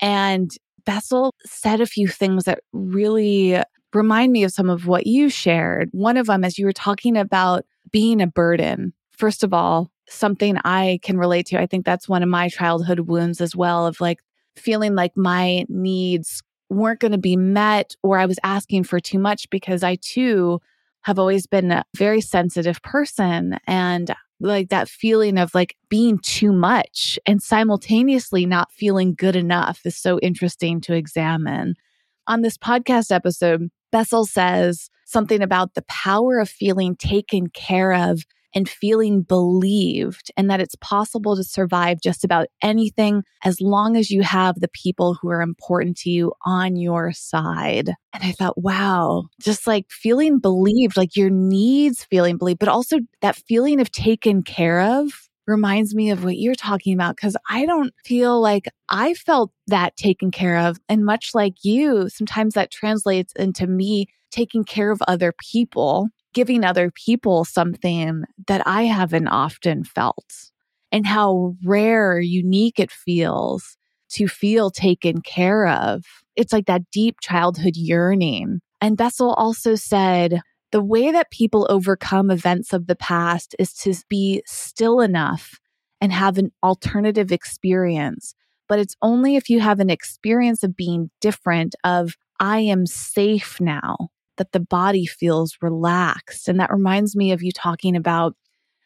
And 0.00 0.50
Bessel 0.84 1.34
said 1.44 1.80
a 1.80 1.86
few 1.86 2.08
things 2.08 2.44
that 2.44 2.60
really 2.72 3.60
remind 3.92 4.32
me 4.32 4.44
of 4.44 4.52
some 4.52 4.70
of 4.70 4.86
what 4.86 5.06
you 5.06 5.28
shared. 5.28 5.88
One 5.92 6.16
of 6.16 6.26
them 6.26 6.44
is 6.44 6.58
you 6.58 6.66
were 6.66 6.72
talking 6.72 7.16
about 7.16 7.64
being 7.90 8.20
a 8.20 8.26
burden. 8.26 8.92
First 9.12 9.44
of 9.44 9.52
all, 9.52 9.90
something 10.08 10.56
I 10.64 10.98
can 11.02 11.18
relate 11.18 11.46
to. 11.46 11.60
I 11.60 11.66
think 11.66 11.84
that's 11.84 12.08
one 12.08 12.22
of 12.22 12.28
my 12.28 12.48
childhood 12.48 13.00
wounds 13.00 13.40
as 13.40 13.54
well 13.54 13.86
of 13.86 14.00
like 14.00 14.20
feeling 14.56 14.94
like 14.94 15.16
my 15.16 15.64
needs 15.68 16.42
weren't 16.68 17.00
going 17.00 17.12
to 17.12 17.18
be 17.18 17.36
met 17.36 17.94
or 18.02 18.18
I 18.18 18.26
was 18.26 18.38
asking 18.42 18.84
for 18.84 18.98
too 18.98 19.18
much 19.18 19.48
because 19.50 19.82
I 19.82 19.96
too 19.96 20.60
have 21.02 21.18
always 21.18 21.46
been 21.46 21.70
a 21.70 21.84
very 21.96 22.20
sensitive 22.20 22.80
person 22.82 23.58
and 23.66 24.14
like 24.40 24.70
that 24.70 24.88
feeling 24.88 25.38
of 25.38 25.54
like 25.54 25.76
being 25.88 26.18
too 26.18 26.52
much 26.52 27.18
and 27.26 27.42
simultaneously 27.42 28.44
not 28.44 28.72
feeling 28.72 29.14
good 29.14 29.36
enough 29.36 29.80
is 29.84 29.96
so 29.96 30.18
interesting 30.20 30.80
to 30.80 30.94
examine. 30.94 31.74
On 32.26 32.42
this 32.42 32.56
podcast 32.56 33.14
episode, 33.14 33.68
Bessel 33.90 34.24
says 34.24 34.90
something 35.04 35.42
about 35.42 35.74
the 35.74 35.82
power 35.82 36.38
of 36.38 36.48
feeling 36.48 36.96
taken 36.96 37.48
care 37.48 37.92
of 37.92 38.24
and 38.54 38.68
feeling 38.68 39.22
believed, 39.22 40.30
and 40.36 40.50
that 40.50 40.60
it's 40.60 40.76
possible 40.76 41.36
to 41.36 41.44
survive 41.44 42.00
just 42.02 42.24
about 42.24 42.48
anything 42.62 43.22
as 43.44 43.60
long 43.60 43.96
as 43.96 44.10
you 44.10 44.22
have 44.22 44.60
the 44.60 44.68
people 44.68 45.14
who 45.20 45.30
are 45.30 45.42
important 45.42 45.96
to 45.98 46.10
you 46.10 46.32
on 46.44 46.76
your 46.76 47.12
side. 47.12 47.88
And 48.12 48.22
I 48.22 48.32
thought, 48.32 48.58
wow, 48.58 49.24
just 49.40 49.66
like 49.66 49.86
feeling 49.90 50.38
believed, 50.38 50.96
like 50.96 51.16
your 51.16 51.30
needs 51.30 52.04
feeling 52.04 52.38
believed, 52.38 52.58
but 52.58 52.68
also 52.68 52.98
that 53.20 53.36
feeling 53.36 53.80
of 53.80 53.90
taken 53.90 54.42
care 54.42 54.80
of 54.80 55.28
reminds 55.46 55.94
me 55.94 56.10
of 56.10 56.24
what 56.24 56.38
you're 56.38 56.54
talking 56.54 56.94
about 56.94 57.16
because 57.16 57.36
I 57.48 57.66
don't 57.66 57.92
feel 58.04 58.40
like 58.40 58.68
I 58.88 59.14
felt 59.14 59.50
that 59.66 59.96
taken 59.96 60.30
care 60.30 60.56
of. 60.56 60.78
And 60.88 61.04
much 61.04 61.30
like 61.34 61.64
you, 61.64 62.08
sometimes 62.08 62.54
that 62.54 62.70
translates 62.70 63.32
into 63.34 63.66
me 63.66 64.06
taking 64.30 64.64
care 64.64 64.90
of 64.90 65.02
other 65.06 65.32
people 65.38 66.08
giving 66.34 66.64
other 66.64 66.90
people 66.90 67.44
something 67.44 68.24
that 68.46 68.66
I 68.66 68.82
haven't 68.82 69.28
often 69.28 69.84
felt 69.84 70.50
and 70.90 71.06
how 71.06 71.56
rare, 71.64 72.20
unique 72.20 72.78
it 72.78 72.90
feels 72.90 73.76
to 74.10 74.28
feel 74.28 74.70
taken 74.70 75.22
care 75.22 75.66
of. 75.66 76.04
It's 76.36 76.52
like 76.52 76.66
that 76.66 76.90
deep 76.90 77.16
childhood 77.20 77.76
yearning. 77.76 78.60
And 78.80 78.96
Bessel 78.96 79.32
also 79.34 79.74
said, 79.74 80.40
the 80.70 80.82
way 80.82 81.10
that 81.10 81.30
people 81.30 81.66
overcome 81.68 82.30
events 82.30 82.72
of 82.72 82.86
the 82.86 82.96
past 82.96 83.54
is 83.58 83.74
to 83.74 83.94
be 84.08 84.42
still 84.46 85.00
enough 85.00 85.60
and 86.00 86.12
have 86.12 86.38
an 86.38 86.50
alternative 86.62 87.30
experience. 87.30 88.34
But 88.68 88.78
it's 88.78 88.96
only 89.02 89.36
if 89.36 89.50
you 89.50 89.60
have 89.60 89.80
an 89.80 89.90
experience 89.90 90.62
of 90.62 90.76
being 90.76 91.10
different, 91.20 91.74
of 91.84 92.16
I 92.40 92.60
am 92.60 92.86
safe 92.86 93.60
now, 93.60 94.08
that 94.36 94.52
the 94.52 94.60
body 94.60 95.06
feels 95.06 95.56
relaxed. 95.60 96.48
And 96.48 96.58
that 96.60 96.72
reminds 96.72 97.14
me 97.16 97.32
of 97.32 97.42
you 97.42 97.52
talking 97.52 97.96
about 97.96 98.34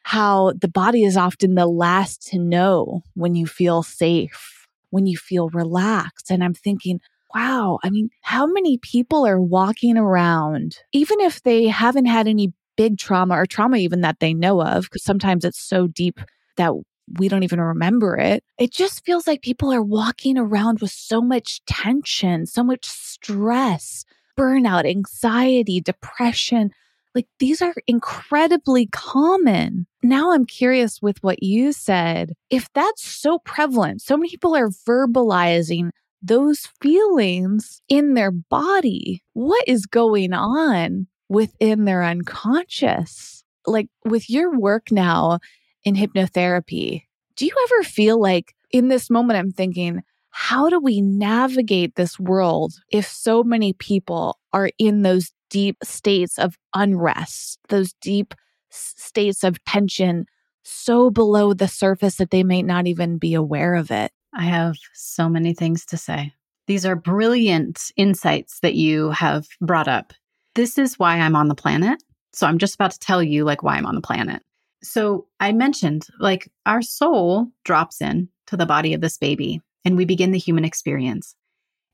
how 0.03 0.53
the 0.61 0.69
body 0.69 1.05
is 1.05 1.17
often 1.17 1.55
the 1.55 1.67
last 1.67 2.23
to 2.29 2.39
know 2.39 3.03
when 3.15 3.35
you 3.35 3.47
feel 3.47 3.83
safe, 3.83 4.67
when 4.91 5.07
you 5.07 5.17
feel 5.17 5.49
relaxed. 5.51 6.31
And 6.31 6.45
I'm 6.45 6.55
thinking, 6.55 7.01
wow, 7.35 7.79
I 7.83 7.91
mean, 7.91 8.11
how 8.23 8.47
many 8.47 8.79
people 8.79 9.27
are 9.27 9.41
walking 9.41 9.97
around, 9.97 10.79
even 10.93 11.21
if 11.21 11.43
they 11.43 11.67
haven't 11.67 12.07
had 12.07 12.29
any 12.29 12.53
big 12.77 12.99
trauma 12.99 13.35
or 13.35 13.47
trauma 13.47 13.79
even 13.79 14.03
that 14.03 14.21
they 14.21 14.33
know 14.33 14.63
of, 14.63 14.85
because 14.85 15.03
sometimes 15.03 15.45
it's 15.45 15.61
so 15.61 15.87
deep 15.87 16.21
that 16.57 16.73
we 17.19 17.29
don't 17.29 17.43
even 17.43 17.61
remember 17.61 18.17
it. 18.17 18.45
It 18.59 18.73
just 18.73 19.05
feels 19.05 19.27
like 19.27 19.43
people 19.43 19.73
are 19.73 19.83
walking 19.83 20.39
around 20.39 20.81
with 20.81 20.91
so 20.91 21.21
much 21.21 21.65
tension, 21.67 22.47
so 22.47 22.65
much 22.65 22.85
stress, 22.85 24.05
burnout, 24.39 24.89
anxiety, 24.89 25.81
depression. 25.81 26.71
Like 27.15 27.27
these 27.39 27.63
are 27.63 27.75
incredibly 27.87 28.87
common. 28.87 29.87
Now 30.03 30.33
I'm 30.33 30.45
curious 30.45 31.01
with 31.01 31.23
what 31.23 31.43
you 31.43 31.73
said. 31.73 32.35
If 32.51 32.71
that's 32.75 33.03
so 33.03 33.39
prevalent, 33.39 34.03
so 34.03 34.17
many 34.17 34.29
people 34.29 34.55
are 34.55 34.69
verbalizing 34.69 35.91
those 36.23 36.69
feelings 36.81 37.81
in 37.89 38.15
their 38.15 38.31
body. 38.31 39.23
What 39.33 39.65
is 39.67 39.87
going 39.87 40.33
on 40.33 41.07
within 41.29 41.85
their 41.85 42.03
unconscious? 42.03 43.45
Like 43.67 43.89
with 44.05 44.29
your 44.29 44.57
work 44.59 44.93
now 44.93 45.41
in 45.85 45.95
hypnotherapy, 45.95 47.05
do 47.37 47.47
you 47.47 47.53
ever 47.65 47.83
feel 47.83 48.21
like 48.21 48.55
in 48.71 48.89
this 48.89 49.09
moment, 49.11 49.39
I'm 49.39 49.53
thinking, 49.53 50.03
how 50.39 50.69
do 50.69 50.79
we 50.79 51.01
navigate 51.01 51.95
this 51.95 52.21
world 52.21 52.75
if 52.93 53.09
so 53.09 53.43
many 53.43 53.73
people 53.73 54.39
are 54.53 54.69
in 54.79 55.01
those 55.01 55.33
deep 55.49 55.79
states 55.83 56.39
of 56.39 56.59
unrest, 56.75 57.59
those 57.71 57.95
deep 58.03 58.35
states 58.69 59.43
of 59.43 59.65
tension, 59.65 60.27
so 60.63 61.09
below 61.09 61.55
the 61.55 61.67
surface 61.67 62.17
that 62.17 62.33
they 62.33 62.45
may 62.45 62.63
not 62.63 62.87
even 62.87 63.17
be 63.17 63.33
aware 63.33 63.77
of 63.77 63.91
it? 63.91 64.13
I 64.35 64.43
have 64.43 64.77
so 64.93 65.27
many 65.31 65.55
things 65.55 65.87
to 65.87 65.97
say. 65.97 66.35
These 66.67 66.85
are 66.85 66.97
brilliant 66.97 67.91
insights 67.97 68.61
that 68.61 68.75
you 68.75 69.13
have 69.13 69.47
brought 69.63 69.89
up. 69.89 70.13
This 70.55 70.77
is 70.77 70.99
why 70.99 71.19
I'm 71.19 71.35
on 71.35 71.49
the 71.49 71.55
planet. 71.55 72.03
So 72.35 72.47
I'm 72.47 72.59
just 72.59 72.75
about 72.75 72.91
to 72.91 72.99
tell 72.99 73.23
you 73.23 73.45
like 73.45 73.63
why 73.63 73.79
I'm 73.79 73.87
on 73.87 73.95
the 73.95 74.03
planet. 74.03 74.43
So 74.83 75.29
I 75.41 75.53
mentioned 75.53 76.09
like 76.21 76.53
our 76.67 76.83
soul 76.83 77.49
drops 77.65 78.03
in 78.03 78.29
to 78.49 78.59
the 78.59 78.67
body 78.67 78.93
of 78.93 79.01
this 79.01 79.17
baby 79.17 79.63
and 79.87 79.97
we 79.97 80.05
begin 80.05 80.33
the 80.33 80.39
human 80.39 80.65
experience. 80.65 81.35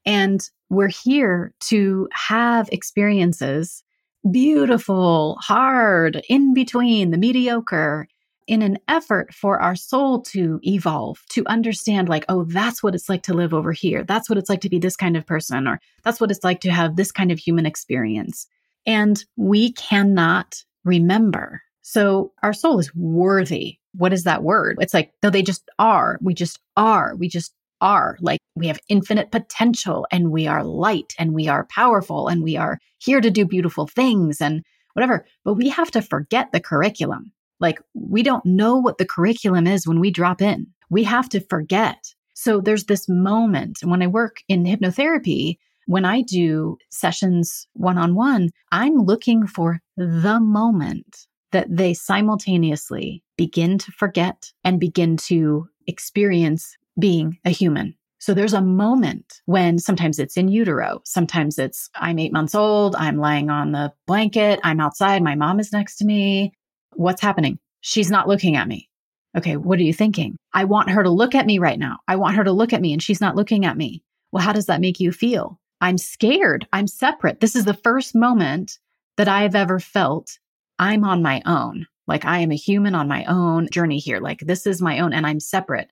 And 0.04 0.42
we're 0.70 0.88
here 0.88 1.52
to 1.68 2.08
have 2.12 2.68
experiences 2.72 3.84
beautiful, 4.30 5.36
hard, 5.40 6.22
in 6.28 6.54
between, 6.54 7.10
the 7.10 7.18
mediocre, 7.18 8.06
in 8.46 8.62
an 8.62 8.78
effort 8.88 9.34
for 9.34 9.60
our 9.60 9.74
soul 9.74 10.20
to 10.20 10.60
evolve, 10.62 11.20
to 11.30 11.44
understand, 11.46 12.08
like, 12.08 12.24
oh, 12.28 12.44
that's 12.44 12.82
what 12.82 12.94
it's 12.94 13.08
like 13.08 13.22
to 13.24 13.34
live 13.34 13.52
over 13.52 13.72
here. 13.72 14.04
That's 14.04 14.28
what 14.28 14.38
it's 14.38 14.48
like 14.48 14.60
to 14.62 14.68
be 14.68 14.78
this 14.78 14.96
kind 14.96 15.16
of 15.16 15.26
person, 15.26 15.66
or 15.66 15.80
that's 16.04 16.20
what 16.20 16.30
it's 16.30 16.44
like 16.44 16.60
to 16.60 16.70
have 16.70 16.96
this 16.96 17.12
kind 17.12 17.32
of 17.32 17.38
human 17.38 17.66
experience. 17.66 18.46
And 18.86 19.24
we 19.36 19.72
cannot 19.72 20.64
remember. 20.84 21.62
So 21.82 22.32
our 22.42 22.52
soul 22.52 22.78
is 22.78 22.94
worthy. 22.94 23.78
What 23.94 24.12
is 24.12 24.24
that 24.24 24.42
word? 24.42 24.78
It's 24.80 24.94
like, 24.94 25.12
no, 25.22 25.30
they 25.30 25.42
just 25.42 25.68
are. 25.78 26.18
We 26.22 26.32
just 26.32 26.60
are. 26.76 27.16
We 27.16 27.28
just 27.28 27.52
are. 27.82 28.16
Like 28.20 28.40
we 28.54 28.68
have 28.68 28.78
infinite 28.88 29.30
potential 29.30 30.06
and 30.10 30.30
we 30.30 30.46
are 30.46 30.64
light 30.64 31.12
and 31.18 31.34
we 31.34 31.48
are 31.48 31.66
powerful 31.66 32.28
and 32.28 32.42
we 32.42 32.56
are 32.56 32.78
here 32.98 33.20
to 33.20 33.30
do 33.30 33.44
beautiful 33.44 33.86
things 33.86 34.40
and 34.40 34.62
whatever. 34.94 35.26
But 35.44 35.54
we 35.54 35.68
have 35.68 35.90
to 35.90 36.00
forget 36.00 36.52
the 36.52 36.60
curriculum. 36.60 37.32
Like 37.60 37.80
we 37.92 38.22
don't 38.22 38.46
know 38.46 38.76
what 38.78 38.98
the 38.98 39.06
curriculum 39.06 39.66
is 39.66 39.86
when 39.86 40.00
we 40.00 40.10
drop 40.10 40.40
in. 40.40 40.68
We 40.88 41.04
have 41.04 41.28
to 41.30 41.40
forget. 41.40 42.14
So 42.34 42.60
there's 42.60 42.84
this 42.84 43.08
moment 43.08 43.80
when 43.84 44.02
I 44.02 44.06
work 44.06 44.38
in 44.48 44.64
hypnotherapy, 44.64 45.58
when 45.86 46.04
I 46.04 46.22
do 46.22 46.78
sessions 46.90 47.66
one 47.74 47.98
on 47.98 48.14
one, 48.14 48.50
I'm 48.70 48.94
looking 48.94 49.46
for 49.46 49.80
the 49.96 50.40
moment 50.40 51.26
that 51.50 51.66
they 51.68 51.92
simultaneously 51.94 53.22
begin 53.36 53.78
to 53.78 53.92
forget 53.92 54.52
and 54.64 54.80
begin 54.80 55.16
to 55.16 55.68
experience 55.86 56.76
being 56.98 57.38
a 57.44 57.50
human. 57.50 57.94
So 58.18 58.34
there's 58.34 58.54
a 58.54 58.60
moment 58.60 59.40
when 59.46 59.78
sometimes 59.78 60.18
it's 60.20 60.36
in 60.36 60.46
utero, 60.48 61.00
sometimes 61.04 61.58
it's 61.58 61.90
I'm 61.96 62.20
eight 62.20 62.32
months 62.32 62.54
old, 62.54 62.94
I'm 62.94 63.16
lying 63.16 63.50
on 63.50 63.72
the 63.72 63.92
blanket, 64.06 64.60
I'm 64.62 64.80
outside, 64.80 65.22
my 65.22 65.34
mom 65.34 65.58
is 65.58 65.72
next 65.72 65.96
to 65.96 66.04
me, 66.04 66.52
What's 66.94 67.22
happening? 67.22 67.58
She's 67.80 68.10
not 68.10 68.28
looking 68.28 68.56
at 68.56 68.68
me. 68.68 68.88
Okay, 69.36 69.56
what 69.56 69.78
are 69.78 69.82
you 69.82 69.94
thinking? 69.94 70.36
I 70.52 70.64
want 70.64 70.90
her 70.90 71.02
to 71.02 71.10
look 71.10 71.34
at 71.34 71.46
me 71.46 71.58
right 71.58 71.78
now. 71.78 71.98
I 72.06 72.16
want 72.16 72.36
her 72.36 72.44
to 72.44 72.52
look 72.52 72.72
at 72.72 72.82
me 72.82 72.92
and 72.92 73.02
she's 73.02 73.20
not 73.20 73.34
looking 73.34 73.64
at 73.64 73.76
me. 73.76 74.02
Well, 74.30 74.42
how 74.42 74.52
does 74.52 74.66
that 74.66 74.80
make 74.80 75.00
you 75.00 75.10
feel? 75.10 75.58
I'm 75.80 75.98
scared. 75.98 76.66
I'm 76.72 76.86
separate. 76.86 77.40
This 77.40 77.56
is 77.56 77.64
the 77.64 77.74
first 77.74 78.14
moment 78.14 78.78
that 79.16 79.28
I've 79.28 79.54
ever 79.54 79.80
felt 79.80 80.38
I'm 80.78 81.04
on 81.04 81.22
my 81.22 81.42
own. 81.46 81.86
Like 82.06 82.24
I 82.24 82.40
am 82.40 82.52
a 82.52 82.56
human 82.56 82.94
on 82.94 83.08
my 83.08 83.24
own 83.24 83.68
journey 83.70 83.98
here. 83.98 84.20
Like 84.20 84.40
this 84.40 84.66
is 84.66 84.82
my 84.82 84.98
own 85.00 85.12
and 85.12 85.26
I'm 85.26 85.40
separate. 85.40 85.90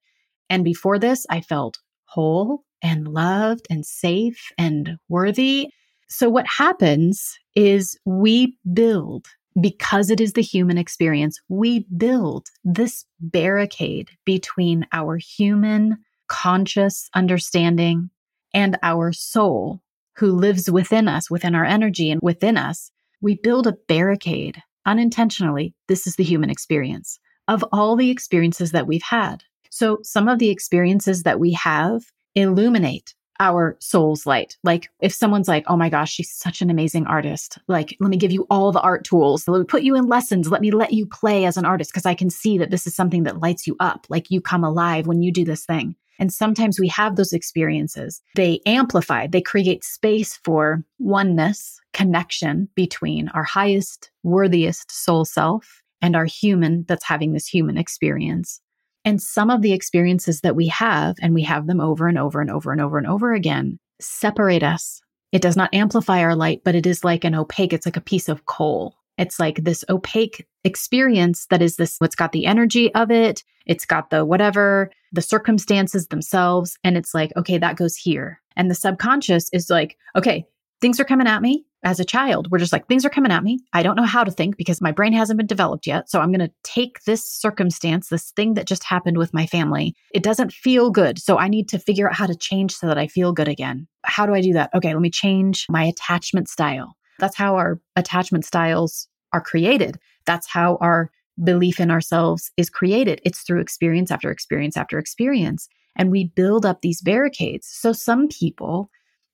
And 0.50 0.64
before 0.64 0.98
this, 0.98 1.24
I 1.30 1.40
felt 1.40 1.78
whole 2.04 2.64
and 2.82 3.08
loved 3.08 3.66
and 3.70 3.86
safe 3.86 4.50
and 4.58 4.98
worthy. 5.08 5.68
So 6.08 6.28
what 6.28 6.46
happens 6.46 7.38
is 7.54 7.98
we 8.04 8.58
build 8.72 9.26
because 9.60 10.10
it 10.10 10.20
is 10.20 10.32
the 10.32 10.42
human 10.42 10.78
experience, 10.78 11.40
we 11.48 11.86
build 11.96 12.48
this 12.64 13.04
barricade 13.20 14.10
between 14.24 14.86
our 14.92 15.16
human 15.16 15.98
conscious 16.28 17.08
understanding 17.14 18.10
and 18.54 18.78
our 18.82 19.12
soul 19.12 19.80
who 20.16 20.32
lives 20.32 20.70
within 20.70 21.08
us, 21.08 21.30
within 21.30 21.54
our 21.54 21.64
energy 21.64 22.10
and 22.10 22.20
within 22.22 22.56
us. 22.56 22.90
We 23.20 23.36
build 23.42 23.66
a 23.66 23.76
barricade 23.88 24.62
unintentionally. 24.86 25.74
This 25.88 26.06
is 26.06 26.16
the 26.16 26.24
human 26.24 26.50
experience 26.50 27.18
of 27.48 27.64
all 27.72 27.96
the 27.96 28.10
experiences 28.10 28.72
that 28.72 28.86
we've 28.86 29.02
had. 29.02 29.44
So 29.70 29.98
some 30.02 30.28
of 30.28 30.38
the 30.38 30.50
experiences 30.50 31.22
that 31.22 31.40
we 31.40 31.52
have 31.52 32.04
illuminate 32.34 33.14
our 33.40 33.76
soul's 33.80 34.26
light. 34.26 34.58
Like 34.62 34.90
if 35.00 35.12
someone's 35.12 35.48
like, 35.48 35.64
oh 35.66 35.76
my 35.76 35.88
gosh, 35.88 36.12
she's 36.12 36.30
such 36.30 36.60
an 36.60 36.70
amazing 36.70 37.06
artist. 37.06 37.58
Like, 37.66 37.96
let 37.98 38.10
me 38.10 38.18
give 38.18 38.30
you 38.30 38.46
all 38.50 38.70
the 38.70 38.82
art 38.82 39.02
tools. 39.02 39.48
Let 39.48 39.58
me 39.58 39.64
put 39.64 39.82
you 39.82 39.96
in 39.96 40.06
lessons. 40.06 40.50
Let 40.50 40.60
me 40.60 40.70
let 40.70 40.92
you 40.92 41.06
play 41.06 41.46
as 41.46 41.56
an 41.56 41.64
artist 41.64 41.90
because 41.90 42.06
I 42.06 42.14
can 42.14 42.28
see 42.28 42.58
that 42.58 42.70
this 42.70 42.86
is 42.86 42.94
something 42.94 43.22
that 43.24 43.40
lights 43.40 43.66
you 43.66 43.76
up. 43.80 44.06
Like 44.10 44.30
you 44.30 44.42
come 44.42 44.62
alive 44.62 45.06
when 45.06 45.22
you 45.22 45.32
do 45.32 45.44
this 45.44 45.64
thing. 45.64 45.96
And 46.18 46.30
sometimes 46.30 46.78
we 46.78 46.88
have 46.88 47.16
those 47.16 47.32
experiences. 47.32 48.20
They 48.36 48.60
amplify, 48.66 49.26
they 49.26 49.40
create 49.40 49.84
space 49.84 50.38
for 50.44 50.84
oneness, 50.98 51.80
connection 51.94 52.68
between 52.74 53.28
our 53.30 53.42
highest, 53.42 54.10
worthiest 54.22 54.92
soul 54.92 55.24
self 55.24 55.82
and 56.02 56.14
our 56.14 56.26
human 56.26 56.84
that's 56.86 57.04
having 57.04 57.32
this 57.32 57.46
human 57.46 57.78
experience. 57.78 58.60
And 59.04 59.22
some 59.22 59.50
of 59.50 59.62
the 59.62 59.72
experiences 59.72 60.42
that 60.42 60.56
we 60.56 60.68
have, 60.68 61.16
and 61.20 61.34
we 61.34 61.42
have 61.42 61.66
them 61.66 61.80
over 61.80 62.06
and 62.06 62.18
over 62.18 62.40
and 62.40 62.50
over 62.50 62.70
and 62.72 62.80
over 62.80 62.98
and 62.98 63.06
over 63.06 63.32
again, 63.32 63.78
separate 64.00 64.62
us. 64.62 65.00
It 65.32 65.42
does 65.42 65.56
not 65.56 65.72
amplify 65.72 66.20
our 66.20 66.34
light, 66.34 66.62
but 66.64 66.74
it 66.74 66.86
is 66.86 67.04
like 67.04 67.24
an 67.24 67.34
opaque, 67.34 67.72
it's 67.72 67.86
like 67.86 67.96
a 67.96 68.02
piece 68.02 68.28
of 68.28 68.46
coal. 68.46 68.96
It's 69.16 69.38
like 69.38 69.64
this 69.64 69.84
opaque 69.88 70.46
experience 70.64 71.46
that 71.46 71.62
is 71.62 71.76
this, 71.76 71.98
it's 72.00 72.16
got 72.16 72.32
the 72.32 72.46
energy 72.46 72.92
of 72.94 73.10
it, 73.10 73.44
it's 73.66 73.84
got 73.84 74.10
the 74.10 74.24
whatever, 74.24 74.90
the 75.12 75.22
circumstances 75.22 76.08
themselves. 76.08 76.78
And 76.84 76.96
it's 76.96 77.14
like, 77.14 77.32
okay, 77.36 77.58
that 77.58 77.76
goes 77.76 77.96
here. 77.96 78.40
And 78.56 78.70
the 78.70 78.74
subconscious 78.74 79.48
is 79.52 79.70
like, 79.70 79.96
okay, 80.16 80.46
things 80.80 80.98
are 80.98 81.04
coming 81.04 81.26
at 81.26 81.42
me 81.42 81.64
as 81.82 81.98
a 81.98 82.04
child. 82.04 82.48
We're 82.50 82.58
just 82.58 82.72
like, 82.72 82.86
things 82.86 83.04
are 83.04 83.10
coming 83.10 83.32
at 83.32 83.42
me. 83.42 83.58
I 83.72 83.82
don't 83.82 83.96
know 83.96 84.04
how 84.04 84.24
to 84.24 84.30
think 84.30 84.56
because 84.56 84.80
my 84.80 84.92
brain 84.92 85.12
hasn't 85.12 85.38
been 85.38 85.46
developed 85.46 85.86
yet. 85.86 86.10
So 86.10 86.20
I'm 86.20 86.30
going 86.30 86.46
to 86.46 86.52
take 86.62 87.02
this 87.04 87.24
circumstance, 87.24 88.08
this 88.08 88.32
thing 88.32 88.54
that 88.54 88.66
just 88.66 88.84
happened 88.84 89.16
with 89.16 89.32
my 89.32 89.46
family. 89.46 89.94
It 90.12 90.22
doesn't 90.22 90.52
feel 90.52 90.90
good. 90.90 91.18
So 91.18 91.38
I 91.38 91.48
need 91.48 91.68
to 91.70 91.78
figure 91.78 92.08
out 92.08 92.16
how 92.16 92.26
to 92.26 92.36
change 92.36 92.74
so 92.74 92.86
that 92.86 92.98
I 92.98 93.06
feel 93.06 93.32
good 93.32 93.48
again. 93.48 93.86
How 94.04 94.26
do 94.26 94.34
I 94.34 94.40
do 94.40 94.52
that? 94.52 94.70
Okay, 94.74 94.92
let 94.92 95.02
me 95.02 95.10
change 95.10 95.66
my 95.70 95.84
attachment 95.84 96.48
style. 96.48 96.96
That's 97.18 97.36
how 97.36 97.56
our 97.56 97.80
attachment 97.96 98.44
styles 98.44 99.08
are 99.32 99.40
created. 99.40 99.98
That's 100.26 100.48
how 100.48 100.76
our 100.80 101.10
belief 101.42 101.80
in 101.80 101.90
ourselves 101.90 102.50
is 102.56 102.68
created. 102.68 103.20
It's 103.24 103.40
through 103.40 103.60
experience 103.60 104.10
after 104.10 104.30
experience 104.30 104.76
after 104.76 104.98
experience. 104.98 105.68
And 105.96 106.10
we 106.10 106.24
build 106.24 106.66
up 106.66 106.82
these 106.82 107.00
barricades. 107.02 107.66
So 107.66 107.92
some 107.92 108.28
people 108.28 108.90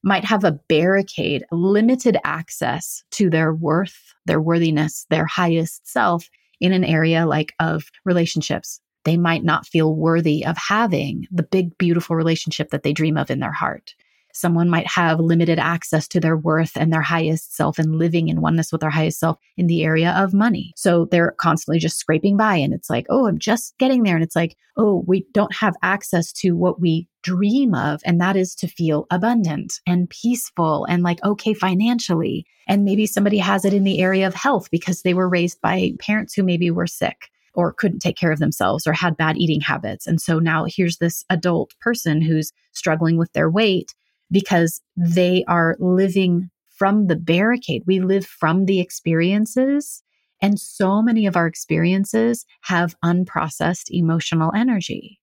might 0.07 0.25
have 0.25 0.45
a 0.45 0.59
barricade, 0.69 1.45
limited 1.51 2.17
access 2.25 3.03
to 3.11 3.29
their 3.29 3.53
worth, 3.53 4.15
their 4.25 4.41
worthiness, 4.41 5.05
their 5.11 5.27
highest 5.27 5.87
self 5.87 6.31
in 6.61 6.73
an 6.73 6.85
area 6.85 7.27
like 7.27 7.53
of 7.59 7.91
relationships. 8.05 8.81
They 9.05 9.17
might 9.17 9.43
not 9.43 9.67
feel 9.67 9.97
worthy 9.97 10.47
of 10.47 10.57
having 10.57 11.27
the 11.33 11.43
big, 11.43 11.77
beautiful 11.77 12.15
relationship 12.15 12.71
that 12.71 12.85
they 12.85 12.93
dream 12.93 13.17
of 13.17 13.31
in 13.31 13.41
their 13.41 13.53
heart. 13.53 13.95
Someone 14.37 14.69
might 14.69 14.87
have 14.87 15.19
limited 15.19 15.59
access 15.59 16.07
to 16.09 16.21
their 16.21 16.37
worth 16.37 16.77
and 16.77 16.93
their 16.93 17.03
highest 17.03 17.57
self 17.57 17.79
and 17.79 17.97
living 17.97 18.29
in 18.29 18.41
oneness 18.41 18.71
with 18.71 18.83
their 18.83 18.91
highest 18.91 19.19
self 19.19 19.39
in 19.57 19.67
the 19.67 19.83
area 19.83 20.13
of 20.13 20.35
money. 20.35 20.73
So 20.77 21.07
they're 21.11 21.35
constantly 21.39 21.79
just 21.79 21.99
scraping 21.99 22.37
by 22.37 22.57
and 22.57 22.75
it's 22.75 22.91
like, 22.91 23.07
oh, 23.09 23.27
I'm 23.27 23.39
just 23.39 23.77
getting 23.79 24.03
there. 24.03 24.15
And 24.15 24.23
it's 24.23 24.37
like, 24.37 24.57
oh, 24.77 25.05
we 25.07 25.27
don't 25.33 25.55
have 25.55 25.75
access 25.83 26.33
to 26.35 26.53
what 26.53 26.81
we 26.81 27.09
dream 27.23 27.75
of. 27.75 28.03
And 28.05 28.21
that 28.21 28.37
is 28.37 28.55
to 28.57 28.69
feel 28.69 29.07
abundant 29.11 29.81
and 29.87 30.11
peaceful 30.11 30.85
and 30.85 31.03
like 31.03 31.25
okay 31.25 31.55
financially. 31.55 32.47
And 32.69 32.85
maybe 32.85 33.07
somebody 33.07 33.39
has 33.39 33.65
it 33.65 33.73
in 33.73 33.85
the 33.85 34.01
area 34.01 34.27
of 34.27 34.35
health 34.35 34.71
because 34.71 35.03
they 35.03 35.15
were 35.15 35.29
raised 35.29 35.61
by 35.61 35.93
parents 35.99 36.35
who 36.35 36.43
maybe 36.43 36.71
were 36.71 36.87
sick 36.87 37.31
or 37.55 37.73
couldn't 37.73 38.01
take 38.01 38.17
care 38.17 38.31
of 38.31 38.39
themselves 38.39 38.87
or 38.87 38.93
had 38.93 39.17
bad 39.17 39.39
eating 39.39 39.63
habits. 39.63 40.07
And 40.07 40.21
so 40.21 40.39
now 40.39 40.67
here's 40.69 40.99
this 40.99 41.25
adult 41.31 41.75
person 41.81 42.21
who's 42.21 42.53
struggling 42.73 43.17
with 43.17 43.33
their 43.33 43.51
weight 43.51 43.95
because 44.31 44.81
they 44.97 45.45
are 45.49 45.77
living 45.79 46.51
from 46.77 47.07
the 47.07 47.17
barricade. 47.17 47.83
We 47.87 48.01
live 48.01 48.27
from 48.27 48.67
the 48.67 48.81
experiences. 48.81 50.03
And 50.43 50.61
so 50.61 51.01
many 51.01 51.27
of 51.27 51.37
our 51.37 51.47
experiences 51.47 52.45
have 52.63 52.95
unprocessed 53.03 53.87
emotional 53.91 54.53
energy. 54.55 55.19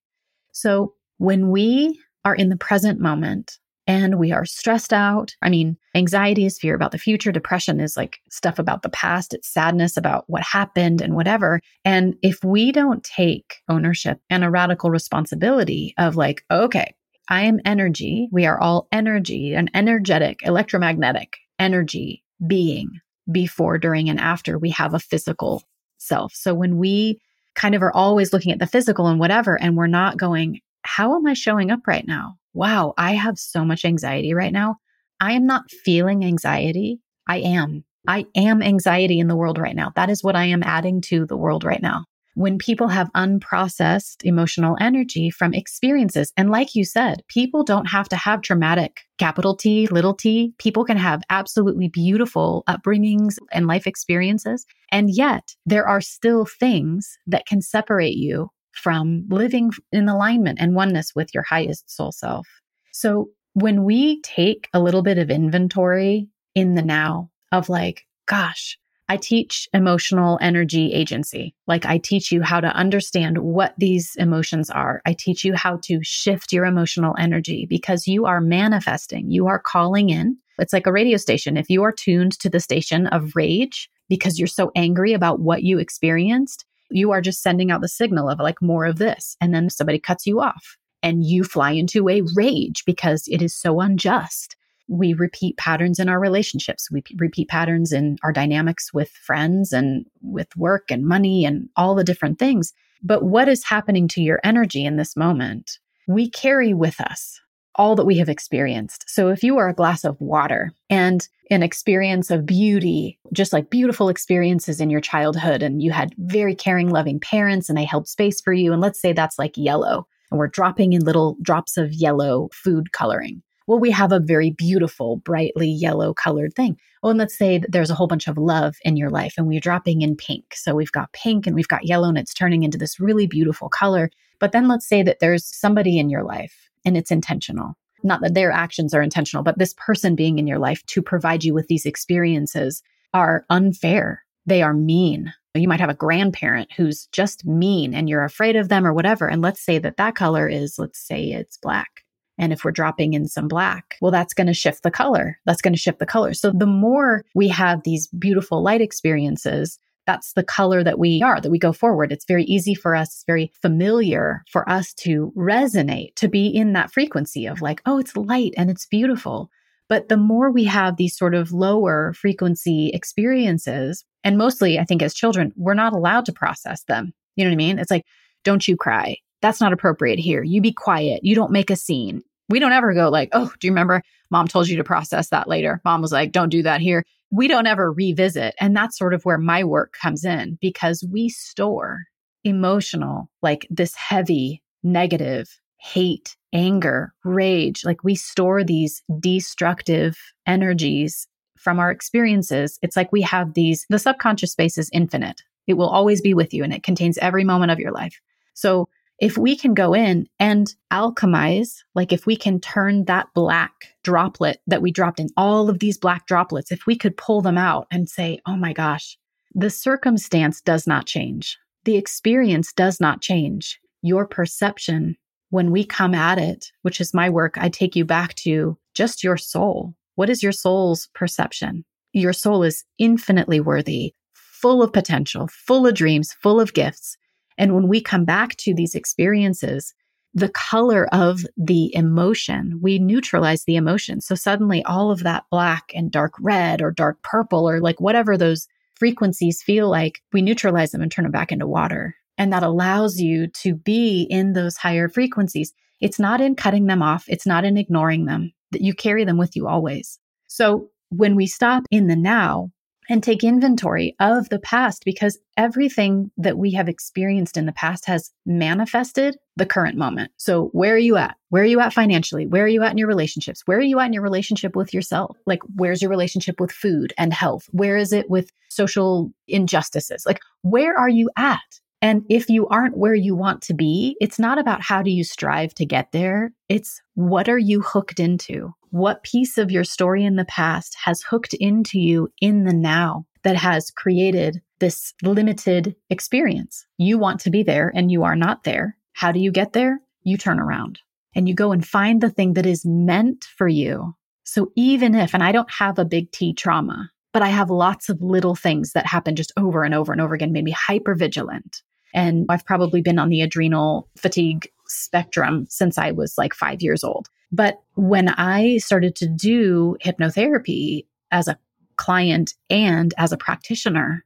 So 0.52 0.94
when 1.18 1.50
we 1.50 2.00
are 2.24 2.34
in 2.34 2.48
the 2.48 2.56
present 2.56 3.00
moment 3.00 3.58
and 3.86 4.18
we 4.18 4.32
are 4.32 4.44
stressed 4.44 4.92
out, 4.92 5.36
I 5.42 5.50
mean, 5.50 5.76
anxiety 5.94 6.46
is 6.46 6.58
fear 6.58 6.74
about 6.74 6.90
the 6.90 6.98
future, 6.98 7.30
depression 7.30 7.80
is 7.80 7.96
like 7.96 8.18
stuff 8.30 8.58
about 8.58 8.82
the 8.82 8.88
past, 8.88 9.34
it's 9.34 9.52
sadness 9.52 9.96
about 9.96 10.24
what 10.26 10.42
happened 10.42 11.00
and 11.00 11.14
whatever. 11.14 11.60
And 11.84 12.16
if 12.22 12.42
we 12.42 12.72
don't 12.72 13.04
take 13.04 13.56
ownership 13.68 14.18
and 14.30 14.42
a 14.42 14.50
radical 14.50 14.90
responsibility 14.90 15.94
of 15.98 16.16
like, 16.16 16.44
okay, 16.50 16.94
I 17.28 17.42
am 17.42 17.60
energy. 17.64 18.28
We 18.30 18.46
are 18.46 18.60
all 18.60 18.88
energy, 18.92 19.54
an 19.54 19.70
energetic, 19.74 20.40
electromagnetic 20.42 21.36
energy 21.58 22.22
being 22.46 23.00
before, 23.30 23.78
during, 23.78 24.10
and 24.10 24.20
after 24.20 24.58
we 24.58 24.70
have 24.70 24.94
a 24.94 24.98
physical 24.98 25.62
self. 25.98 26.34
So 26.34 26.54
when 26.54 26.78
we 26.78 27.20
kind 27.54 27.74
of 27.74 27.82
are 27.82 27.94
always 27.94 28.32
looking 28.32 28.52
at 28.52 28.58
the 28.58 28.66
physical 28.66 29.06
and 29.06 29.18
whatever, 29.18 29.60
and 29.60 29.76
we're 29.76 29.86
not 29.86 30.18
going, 30.18 30.60
how 30.82 31.16
am 31.16 31.26
I 31.26 31.34
showing 31.34 31.70
up 31.70 31.86
right 31.86 32.06
now? 32.06 32.36
Wow, 32.52 32.92
I 32.98 33.12
have 33.12 33.38
so 33.38 33.64
much 33.64 33.84
anxiety 33.84 34.34
right 34.34 34.52
now. 34.52 34.76
I 35.20 35.32
am 35.32 35.46
not 35.46 35.70
feeling 35.70 36.24
anxiety. 36.24 37.00
I 37.26 37.38
am. 37.38 37.84
I 38.06 38.26
am 38.34 38.62
anxiety 38.62 39.18
in 39.18 39.28
the 39.28 39.36
world 39.36 39.56
right 39.56 39.74
now. 39.74 39.92
That 39.96 40.10
is 40.10 40.22
what 40.22 40.36
I 40.36 40.46
am 40.46 40.62
adding 40.62 41.00
to 41.02 41.24
the 41.24 41.36
world 41.36 41.64
right 41.64 41.80
now 41.80 42.04
when 42.34 42.58
people 42.58 42.88
have 42.88 43.10
unprocessed 43.14 44.22
emotional 44.24 44.76
energy 44.80 45.30
from 45.30 45.54
experiences. 45.54 46.32
And 46.36 46.50
like 46.50 46.74
you 46.74 46.84
said, 46.84 47.22
people 47.28 47.64
don't 47.64 47.86
have 47.86 48.08
to 48.10 48.16
have 48.16 48.42
traumatic 48.42 49.00
capital 49.18 49.56
T, 49.56 49.86
little 49.86 50.14
t. 50.14 50.54
People 50.58 50.84
can 50.84 50.96
have 50.96 51.22
absolutely 51.30 51.88
beautiful 51.88 52.64
upbringings 52.68 53.36
and 53.52 53.66
life 53.66 53.86
experiences. 53.86 54.66
And 54.90 55.10
yet 55.10 55.54
there 55.64 55.86
are 55.86 56.00
still 56.00 56.46
things 56.46 57.16
that 57.26 57.46
can 57.46 57.62
separate 57.62 58.16
you 58.16 58.50
from 58.72 59.24
living 59.30 59.70
in 59.92 60.08
alignment 60.08 60.58
and 60.60 60.74
oneness 60.74 61.12
with 61.14 61.32
your 61.32 61.44
highest 61.44 61.88
soul 61.90 62.12
self. 62.12 62.46
So 62.92 63.28
when 63.54 63.84
we 63.84 64.20
take 64.22 64.68
a 64.72 64.80
little 64.80 65.02
bit 65.02 65.18
of 65.18 65.30
inventory 65.30 66.28
in 66.54 66.74
the 66.74 66.82
now 66.82 67.30
of 67.52 67.68
like, 67.68 68.02
gosh, 68.26 68.78
I 69.08 69.18
teach 69.18 69.68
emotional 69.74 70.38
energy 70.40 70.92
agency. 70.92 71.54
Like 71.66 71.84
I 71.84 71.98
teach 71.98 72.32
you 72.32 72.42
how 72.42 72.60
to 72.60 72.68
understand 72.68 73.38
what 73.38 73.74
these 73.76 74.16
emotions 74.16 74.70
are. 74.70 75.02
I 75.04 75.12
teach 75.12 75.44
you 75.44 75.54
how 75.54 75.78
to 75.82 76.02
shift 76.02 76.52
your 76.52 76.64
emotional 76.64 77.14
energy 77.18 77.66
because 77.68 78.08
you 78.08 78.24
are 78.24 78.40
manifesting, 78.40 79.30
you 79.30 79.46
are 79.46 79.58
calling 79.58 80.08
in. 80.08 80.38
It's 80.58 80.72
like 80.72 80.86
a 80.86 80.92
radio 80.92 81.18
station. 81.18 81.56
If 81.56 81.68
you 81.68 81.82
are 81.82 81.92
tuned 81.92 82.38
to 82.40 82.48
the 82.48 82.60
station 82.60 83.06
of 83.08 83.36
rage 83.36 83.90
because 84.08 84.38
you're 84.38 84.46
so 84.46 84.70
angry 84.74 85.12
about 85.12 85.40
what 85.40 85.62
you 85.62 85.78
experienced, 85.78 86.64
you 86.90 87.10
are 87.10 87.20
just 87.20 87.42
sending 87.42 87.70
out 87.70 87.82
the 87.82 87.88
signal 87.88 88.30
of 88.30 88.38
like 88.38 88.62
more 88.62 88.86
of 88.86 88.96
this. 88.96 89.36
And 89.40 89.54
then 89.54 89.68
somebody 89.68 89.98
cuts 89.98 90.26
you 90.26 90.40
off 90.40 90.78
and 91.02 91.24
you 91.24 91.44
fly 91.44 91.72
into 91.72 92.08
a 92.08 92.22
rage 92.34 92.84
because 92.86 93.28
it 93.28 93.42
is 93.42 93.54
so 93.54 93.80
unjust 93.80 94.56
we 94.88 95.14
repeat 95.14 95.56
patterns 95.56 95.98
in 95.98 96.08
our 96.08 96.20
relationships. 96.20 96.90
We 96.90 97.02
p- 97.02 97.16
repeat 97.18 97.48
patterns 97.48 97.92
in 97.92 98.16
our 98.22 98.32
dynamics 98.32 98.92
with 98.92 99.10
friends 99.10 99.72
and 99.72 100.04
with 100.22 100.54
work 100.56 100.90
and 100.90 101.06
money 101.06 101.44
and 101.44 101.68
all 101.76 101.94
the 101.94 102.04
different 102.04 102.38
things. 102.38 102.72
But 103.02 103.24
what 103.24 103.48
is 103.48 103.64
happening 103.64 104.08
to 104.08 104.22
your 104.22 104.40
energy 104.44 104.84
in 104.84 104.96
this 104.96 105.16
moment? 105.16 105.78
We 106.06 106.28
carry 106.28 106.74
with 106.74 107.00
us 107.00 107.40
all 107.76 107.96
that 107.96 108.04
we 108.04 108.18
have 108.18 108.28
experienced. 108.28 109.04
So 109.08 109.28
if 109.28 109.42
you 109.42 109.58
are 109.58 109.68
a 109.68 109.74
glass 109.74 110.04
of 110.04 110.20
water 110.20 110.72
and 110.88 111.26
an 111.50 111.62
experience 111.62 112.30
of 112.30 112.46
beauty, 112.46 113.18
just 113.32 113.52
like 113.52 113.70
beautiful 113.70 114.08
experiences 114.08 114.80
in 114.80 114.90
your 114.90 115.00
childhood, 115.00 115.62
and 115.62 115.82
you 115.82 115.90
had 115.90 116.14
very 116.18 116.54
caring, 116.54 116.90
loving 116.90 117.20
parents 117.20 117.68
and 117.68 117.76
they 117.76 117.84
held 117.84 118.08
space 118.08 118.40
for 118.40 118.52
you, 118.52 118.72
and 118.72 118.80
let's 118.80 119.00
say 119.00 119.12
that's 119.12 119.38
like 119.38 119.56
yellow, 119.56 120.06
and 120.30 120.38
we're 120.38 120.48
dropping 120.48 120.92
in 120.92 121.04
little 121.04 121.36
drops 121.42 121.76
of 121.76 121.92
yellow 121.92 122.48
food 122.52 122.92
coloring. 122.92 123.42
Well, 123.66 123.78
we 123.78 123.90
have 123.92 124.12
a 124.12 124.20
very 124.20 124.50
beautiful, 124.50 125.16
brightly 125.16 125.68
yellow 125.68 126.12
colored 126.12 126.54
thing. 126.54 126.78
Well, 127.02 127.10
and 127.10 127.18
let's 127.18 127.36
say 127.36 127.62
there's 127.66 127.90
a 127.90 127.94
whole 127.94 128.06
bunch 128.06 128.28
of 128.28 128.36
love 128.36 128.76
in 128.82 128.96
your 128.96 129.08
life 129.08 129.34
and 129.38 129.46
we're 129.46 129.60
dropping 129.60 130.02
in 130.02 130.16
pink. 130.16 130.54
So 130.54 130.74
we've 130.74 130.92
got 130.92 131.12
pink 131.12 131.46
and 131.46 131.56
we've 131.56 131.68
got 131.68 131.86
yellow 131.86 132.08
and 132.08 132.18
it's 132.18 132.34
turning 132.34 132.62
into 132.62 132.76
this 132.76 133.00
really 133.00 133.26
beautiful 133.26 133.70
color. 133.70 134.10
But 134.38 134.52
then 134.52 134.68
let's 134.68 134.86
say 134.86 135.02
that 135.02 135.20
there's 135.20 135.46
somebody 135.46 135.98
in 135.98 136.10
your 136.10 136.24
life 136.24 136.68
and 136.84 136.94
it's 136.96 137.10
intentional. 137.10 137.74
Not 138.02 138.20
that 138.20 138.34
their 138.34 138.50
actions 138.50 138.92
are 138.92 139.00
intentional, 139.00 139.42
but 139.42 139.58
this 139.58 139.74
person 139.78 140.14
being 140.14 140.38
in 140.38 140.46
your 140.46 140.58
life 140.58 140.84
to 140.86 141.00
provide 141.00 141.42
you 141.42 141.54
with 141.54 141.68
these 141.68 141.86
experiences 141.86 142.82
are 143.14 143.46
unfair. 143.48 144.24
They 144.44 144.60
are 144.60 144.74
mean. 144.74 145.32
You 145.54 145.68
might 145.68 145.80
have 145.80 145.88
a 145.88 145.94
grandparent 145.94 146.72
who's 146.72 147.06
just 147.12 147.46
mean 147.46 147.94
and 147.94 148.10
you're 148.10 148.24
afraid 148.24 148.56
of 148.56 148.68
them 148.68 148.86
or 148.86 148.92
whatever. 148.92 149.26
And 149.26 149.40
let's 149.40 149.62
say 149.62 149.78
that 149.78 149.96
that 149.96 150.16
color 150.16 150.46
is, 150.46 150.78
let's 150.78 150.98
say 150.98 151.30
it's 151.30 151.56
black 151.56 152.03
and 152.38 152.52
if 152.52 152.64
we're 152.64 152.72
dropping 152.72 153.14
in 153.14 153.28
some 153.28 153.48
black, 153.48 153.96
well, 154.00 154.10
that's 154.10 154.34
going 154.34 154.46
to 154.46 154.54
shift 154.54 154.82
the 154.82 154.90
color. 154.90 155.38
That's 155.46 155.62
going 155.62 155.74
to 155.74 155.80
shift 155.80 155.98
the 155.98 156.06
color. 156.06 156.34
So 156.34 156.50
the 156.50 156.66
more 156.66 157.24
we 157.34 157.48
have 157.48 157.82
these 157.82 158.08
beautiful 158.08 158.62
light 158.62 158.80
experiences, 158.80 159.78
that's 160.06 160.32
the 160.34 160.42
color 160.42 160.82
that 160.84 160.98
we 160.98 161.22
are, 161.22 161.40
that 161.40 161.50
we 161.50 161.58
go 161.58 161.72
forward. 161.72 162.12
It's 162.12 162.26
very 162.26 162.44
easy 162.44 162.74
for 162.74 162.94
us, 162.94 163.08
it's 163.08 163.24
very 163.26 163.52
familiar 163.62 164.42
for 164.50 164.68
us 164.68 164.92
to 164.94 165.32
resonate, 165.36 166.14
to 166.16 166.28
be 166.28 166.48
in 166.48 166.72
that 166.74 166.92
frequency 166.92 167.46
of 167.46 167.62
like, 167.62 167.80
oh, 167.86 167.98
it's 167.98 168.16
light 168.16 168.52
and 168.56 168.70
it's 168.70 168.86
beautiful. 168.86 169.50
But 169.88 170.08
the 170.08 170.16
more 170.16 170.50
we 170.50 170.64
have 170.64 170.96
these 170.96 171.16
sort 171.16 171.34
of 171.34 171.52
lower 171.52 172.14
frequency 172.14 172.90
experiences, 172.92 174.04
and 174.24 174.38
mostly 174.38 174.78
I 174.78 174.84
think 174.84 175.02
as 175.02 175.14
children, 175.14 175.52
we're 175.56 175.74
not 175.74 175.92
allowed 175.92 176.26
to 176.26 176.32
process 176.32 176.84
them. 176.84 177.12
You 177.36 177.44
know 177.44 177.50
what 177.50 177.54
I 177.54 177.56
mean? 177.56 177.78
It's 177.78 177.90
like, 177.90 178.04
don't 178.44 178.66
you 178.66 178.76
cry 178.76 179.16
that's 179.44 179.60
not 179.60 179.74
appropriate 179.74 180.18
here. 180.18 180.42
You 180.42 180.62
be 180.62 180.72
quiet. 180.72 181.22
You 181.22 181.34
don't 181.34 181.52
make 181.52 181.68
a 181.68 181.76
scene. 181.76 182.22
We 182.48 182.60
don't 182.60 182.72
ever 182.72 182.94
go 182.94 183.10
like, 183.10 183.28
oh, 183.32 183.52
do 183.60 183.66
you 183.66 183.72
remember 183.72 184.02
mom 184.30 184.48
told 184.48 184.68
you 184.68 184.78
to 184.78 184.84
process 184.84 185.28
that 185.28 185.48
later? 185.48 185.82
Mom 185.84 186.00
was 186.00 186.12
like, 186.12 186.32
don't 186.32 186.48
do 186.48 186.62
that 186.62 186.80
here. 186.80 187.04
We 187.30 187.46
don't 187.46 187.66
ever 187.66 187.92
revisit. 187.92 188.54
And 188.58 188.74
that's 188.74 188.96
sort 188.96 189.12
of 189.12 189.22
where 189.26 189.36
my 189.36 189.62
work 189.62 189.94
comes 190.00 190.24
in 190.24 190.56
because 190.62 191.06
we 191.12 191.28
store 191.28 192.04
emotional, 192.42 193.28
like 193.42 193.66
this 193.68 193.94
heavy, 193.94 194.62
negative, 194.82 195.60
hate, 195.76 196.38
anger, 196.54 197.12
rage. 197.22 197.84
Like 197.84 198.02
we 198.02 198.14
store 198.14 198.64
these 198.64 199.02
destructive 199.20 200.16
energies 200.46 201.28
from 201.58 201.78
our 201.78 201.90
experiences. 201.90 202.78
It's 202.80 202.96
like 202.96 203.12
we 203.12 203.20
have 203.20 203.52
these, 203.52 203.84
the 203.90 203.98
subconscious 203.98 204.52
space 204.52 204.78
is 204.78 204.88
infinite. 204.90 205.42
It 205.66 205.74
will 205.74 205.90
always 205.90 206.22
be 206.22 206.32
with 206.32 206.54
you 206.54 206.64
and 206.64 206.72
it 206.72 206.82
contains 206.82 207.18
every 207.18 207.44
moment 207.44 207.72
of 207.72 207.78
your 207.78 207.92
life. 207.92 208.18
So 208.54 208.88
if 209.18 209.38
we 209.38 209.56
can 209.56 209.74
go 209.74 209.94
in 209.94 210.26
and 210.38 210.74
alchemize, 210.92 211.78
like 211.94 212.12
if 212.12 212.26
we 212.26 212.36
can 212.36 212.60
turn 212.60 213.04
that 213.04 213.28
black 213.34 213.72
droplet 214.02 214.60
that 214.66 214.82
we 214.82 214.90
dropped 214.90 215.20
in 215.20 215.28
all 215.36 215.70
of 215.70 215.78
these 215.78 215.98
black 215.98 216.26
droplets, 216.26 216.72
if 216.72 216.86
we 216.86 216.96
could 216.96 217.16
pull 217.16 217.40
them 217.40 217.56
out 217.56 217.86
and 217.90 218.08
say, 218.08 218.40
oh 218.46 218.56
my 218.56 218.72
gosh, 218.72 219.16
the 219.54 219.70
circumstance 219.70 220.60
does 220.60 220.86
not 220.86 221.06
change. 221.06 221.58
The 221.84 221.96
experience 221.96 222.72
does 222.72 223.00
not 223.00 223.20
change. 223.20 223.78
Your 224.02 224.26
perception, 224.26 225.16
when 225.50 225.70
we 225.70 225.84
come 225.84 226.14
at 226.14 226.38
it, 226.38 226.72
which 226.82 227.00
is 227.00 227.14
my 227.14 227.30
work, 227.30 227.56
I 227.56 227.68
take 227.68 227.94
you 227.94 228.04
back 228.04 228.34
to 228.36 228.76
just 228.94 229.22
your 229.22 229.36
soul. 229.36 229.94
What 230.16 230.30
is 230.30 230.42
your 230.42 230.52
soul's 230.52 231.08
perception? 231.14 231.84
Your 232.12 232.32
soul 232.32 232.62
is 232.62 232.84
infinitely 232.98 233.60
worthy, 233.60 234.14
full 234.32 234.82
of 234.82 234.92
potential, 234.92 235.48
full 235.48 235.86
of 235.86 235.94
dreams, 235.94 236.32
full 236.32 236.60
of 236.60 236.74
gifts. 236.74 237.16
And 237.58 237.74
when 237.74 237.88
we 237.88 238.00
come 238.00 238.24
back 238.24 238.56
to 238.56 238.74
these 238.74 238.94
experiences, 238.94 239.94
the 240.34 240.48
color 240.48 241.06
of 241.12 241.46
the 241.56 241.94
emotion, 241.94 242.80
we 242.82 242.98
neutralize 242.98 243.64
the 243.64 243.76
emotion. 243.76 244.20
So 244.20 244.34
suddenly 244.34 244.82
all 244.84 245.10
of 245.10 245.22
that 245.22 245.44
black 245.50 245.92
and 245.94 246.10
dark 246.10 246.34
red 246.40 246.82
or 246.82 246.90
dark 246.90 247.22
purple 247.22 247.68
or 247.68 247.80
like 247.80 248.00
whatever 248.00 248.36
those 248.36 248.66
frequencies 248.96 249.62
feel 249.62 249.88
like, 249.88 250.20
we 250.32 250.42
neutralize 250.42 250.90
them 250.90 251.02
and 251.02 251.10
turn 251.10 251.24
them 251.24 251.32
back 251.32 251.52
into 251.52 251.66
water. 251.66 252.16
And 252.36 252.52
that 252.52 252.64
allows 252.64 253.20
you 253.20 253.46
to 253.62 253.74
be 253.74 254.26
in 254.28 254.54
those 254.54 254.76
higher 254.76 255.08
frequencies. 255.08 255.72
It's 256.00 256.18
not 256.18 256.40
in 256.40 256.56
cutting 256.56 256.86
them 256.86 257.02
off. 257.02 257.24
It's 257.28 257.46
not 257.46 257.64
in 257.64 257.76
ignoring 257.76 258.24
them 258.24 258.52
that 258.72 258.82
you 258.82 258.92
carry 258.92 259.24
them 259.24 259.38
with 259.38 259.54
you 259.54 259.68
always. 259.68 260.18
So 260.48 260.90
when 261.10 261.36
we 261.36 261.46
stop 261.46 261.84
in 261.92 262.08
the 262.08 262.16
now, 262.16 262.72
and 263.08 263.22
take 263.22 263.44
inventory 263.44 264.14
of 264.20 264.48
the 264.48 264.58
past 264.58 265.04
because 265.04 265.38
everything 265.56 266.30
that 266.36 266.58
we 266.58 266.72
have 266.72 266.88
experienced 266.88 267.56
in 267.56 267.66
the 267.66 267.72
past 267.72 268.06
has 268.06 268.32
manifested 268.46 269.36
the 269.56 269.66
current 269.66 269.96
moment. 269.96 270.32
So, 270.36 270.66
where 270.72 270.94
are 270.94 270.98
you 270.98 271.16
at? 271.16 271.36
Where 271.50 271.62
are 271.62 271.66
you 271.66 271.80
at 271.80 271.92
financially? 271.92 272.46
Where 272.46 272.64
are 272.64 272.68
you 272.68 272.82
at 272.82 272.92
in 272.92 272.98
your 272.98 273.08
relationships? 273.08 273.62
Where 273.66 273.78
are 273.78 273.82
you 273.82 274.00
at 274.00 274.06
in 274.06 274.12
your 274.12 274.22
relationship 274.22 274.74
with 274.74 274.92
yourself? 274.92 275.36
Like, 275.46 275.60
where's 275.76 276.02
your 276.02 276.10
relationship 276.10 276.60
with 276.60 276.72
food 276.72 277.12
and 277.16 277.32
health? 277.32 277.68
Where 277.70 277.96
is 277.96 278.12
it 278.12 278.28
with 278.28 278.50
social 278.68 279.30
injustices? 279.46 280.24
Like, 280.26 280.40
where 280.62 280.98
are 280.98 281.08
you 281.08 281.30
at? 281.36 281.60
And 282.04 282.22
if 282.28 282.50
you 282.50 282.68
aren't 282.68 282.98
where 282.98 283.14
you 283.14 283.34
want 283.34 283.62
to 283.62 283.72
be, 283.72 284.18
it's 284.20 284.38
not 284.38 284.58
about 284.58 284.82
how 284.82 285.00
do 285.00 285.10
you 285.10 285.24
strive 285.24 285.72
to 285.76 285.86
get 285.86 286.12
there. 286.12 286.52
It's 286.68 287.00
what 287.14 287.48
are 287.48 287.58
you 287.58 287.80
hooked 287.80 288.20
into? 288.20 288.74
What 288.90 289.22
piece 289.22 289.56
of 289.56 289.70
your 289.70 289.84
story 289.84 290.22
in 290.22 290.36
the 290.36 290.44
past 290.44 290.98
has 291.02 291.22
hooked 291.22 291.54
into 291.54 291.98
you 291.98 292.28
in 292.42 292.64
the 292.64 292.74
now 292.74 293.24
that 293.42 293.56
has 293.56 293.90
created 293.90 294.60
this 294.80 295.14
limited 295.22 295.96
experience? 296.10 296.84
You 296.98 297.16
want 297.16 297.40
to 297.40 297.50
be 297.50 297.62
there 297.62 297.90
and 297.94 298.12
you 298.12 298.22
are 298.22 298.36
not 298.36 298.64
there. 298.64 298.98
How 299.14 299.32
do 299.32 299.40
you 299.40 299.50
get 299.50 299.72
there? 299.72 299.98
You 300.24 300.36
turn 300.36 300.60
around 300.60 301.00
and 301.34 301.48
you 301.48 301.54
go 301.54 301.72
and 301.72 301.86
find 301.86 302.20
the 302.20 302.28
thing 302.28 302.52
that 302.52 302.66
is 302.66 302.84
meant 302.84 303.46
for 303.56 303.66
you. 303.66 304.14
So 304.44 304.72
even 304.76 305.14
if, 305.14 305.32
and 305.32 305.42
I 305.42 305.52
don't 305.52 305.72
have 305.72 305.98
a 305.98 306.04
big 306.04 306.30
T 306.32 306.52
trauma, 306.52 307.10
but 307.32 307.40
I 307.40 307.48
have 307.48 307.70
lots 307.70 308.10
of 308.10 308.20
little 308.20 308.54
things 308.54 308.92
that 308.92 309.06
happen 309.06 309.36
just 309.36 309.52
over 309.56 309.84
and 309.84 309.94
over 309.94 310.12
and 310.12 310.20
over 310.20 310.34
again, 310.34 310.52
made 310.52 310.64
me 310.64 310.76
hyper 310.76 311.14
vigilant. 311.14 311.80
And 312.14 312.46
I've 312.48 312.64
probably 312.64 313.02
been 313.02 313.18
on 313.18 313.28
the 313.28 313.42
adrenal 313.42 314.08
fatigue 314.16 314.70
spectrum 314.86 315.66
since 315.68 315.98
I 315.98 316.12
was 316.12 316.38
like 316.38 316.54
five 316.54 316.80
years 316.80 317.04
old. 317.04 317.28
But 317.50 317.82
when 317.94 318.28
I 318.28 318.78
started 318.78 319.16
to 319.16 319.28
do 319.28 319.96
hypnotherapy 320.02 321.06
as 321.30 321.48
a 321.48 321.58
client 321.96 322.54
and 322.70 323.12
as 323.18 323.32
a 323.32 323.36
practitioner, 323.36 324.24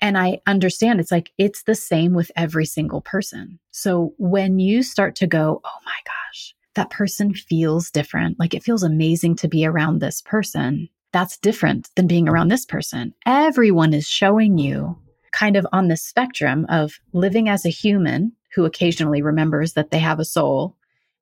and 0.00 0.18
I 0.18 0.40
understand 0.46 1.00
it's 1.00 1.12
like 1.12 1.32
it's 1.38 1.62
the 1.62 1.74
same 1.74 2.12
with 2.12 2.30
every 2.36 2.66
single 2.66 3.00
person. 3.00 3.58
So 3.70 4.14
when 4.18 4.58
you 4.58 4.82
start 4.82 5.16
to 5.16 5.26
go, 5.26 5.60
oh 5.64 5.78
my 5.84 5.96
gosh, 6.04 6.54
that 6.74 6.90
person 6.90 7.32
feels 7.34 7.90
different, 7.90 8.38
like 8.38 8.54
it 8.54 8.62
feels 8.62 8.82
amazing 8.82 9.36
to 9.36 9.48
be 9.48 9.66
around 9.66 10.00
this 10.00 10.20
person. 10.22 10.88
That's 11.12 11.38
different 11.38 11.88
than 11.96 12.06
being 12.06 12.28
around 12.28 12.48
this 12.48 12.66
person. 12.66 13.14
Everyone 13.24 13.94
is 13.94 14.06
showing 14.06 14.58
you 14.58 14.98
kind 15.36 15.56
of 15.56 15.66
on 15.72 15.88
the 15.88 15.96
spectrum 15.96 16.64
of 16.68 16.98
living 17.12 17.48
as 17.48 17.66
a 17.66 17.70
human 17.70 18.32
who 18.54 18.64
occasionally 18.64 19.20
remembers 19.20 19.74
that 19.74 19.90
they 19.90 19.98
have 19.98 20.18
a 20.18 20.24
soul 20.24 20.74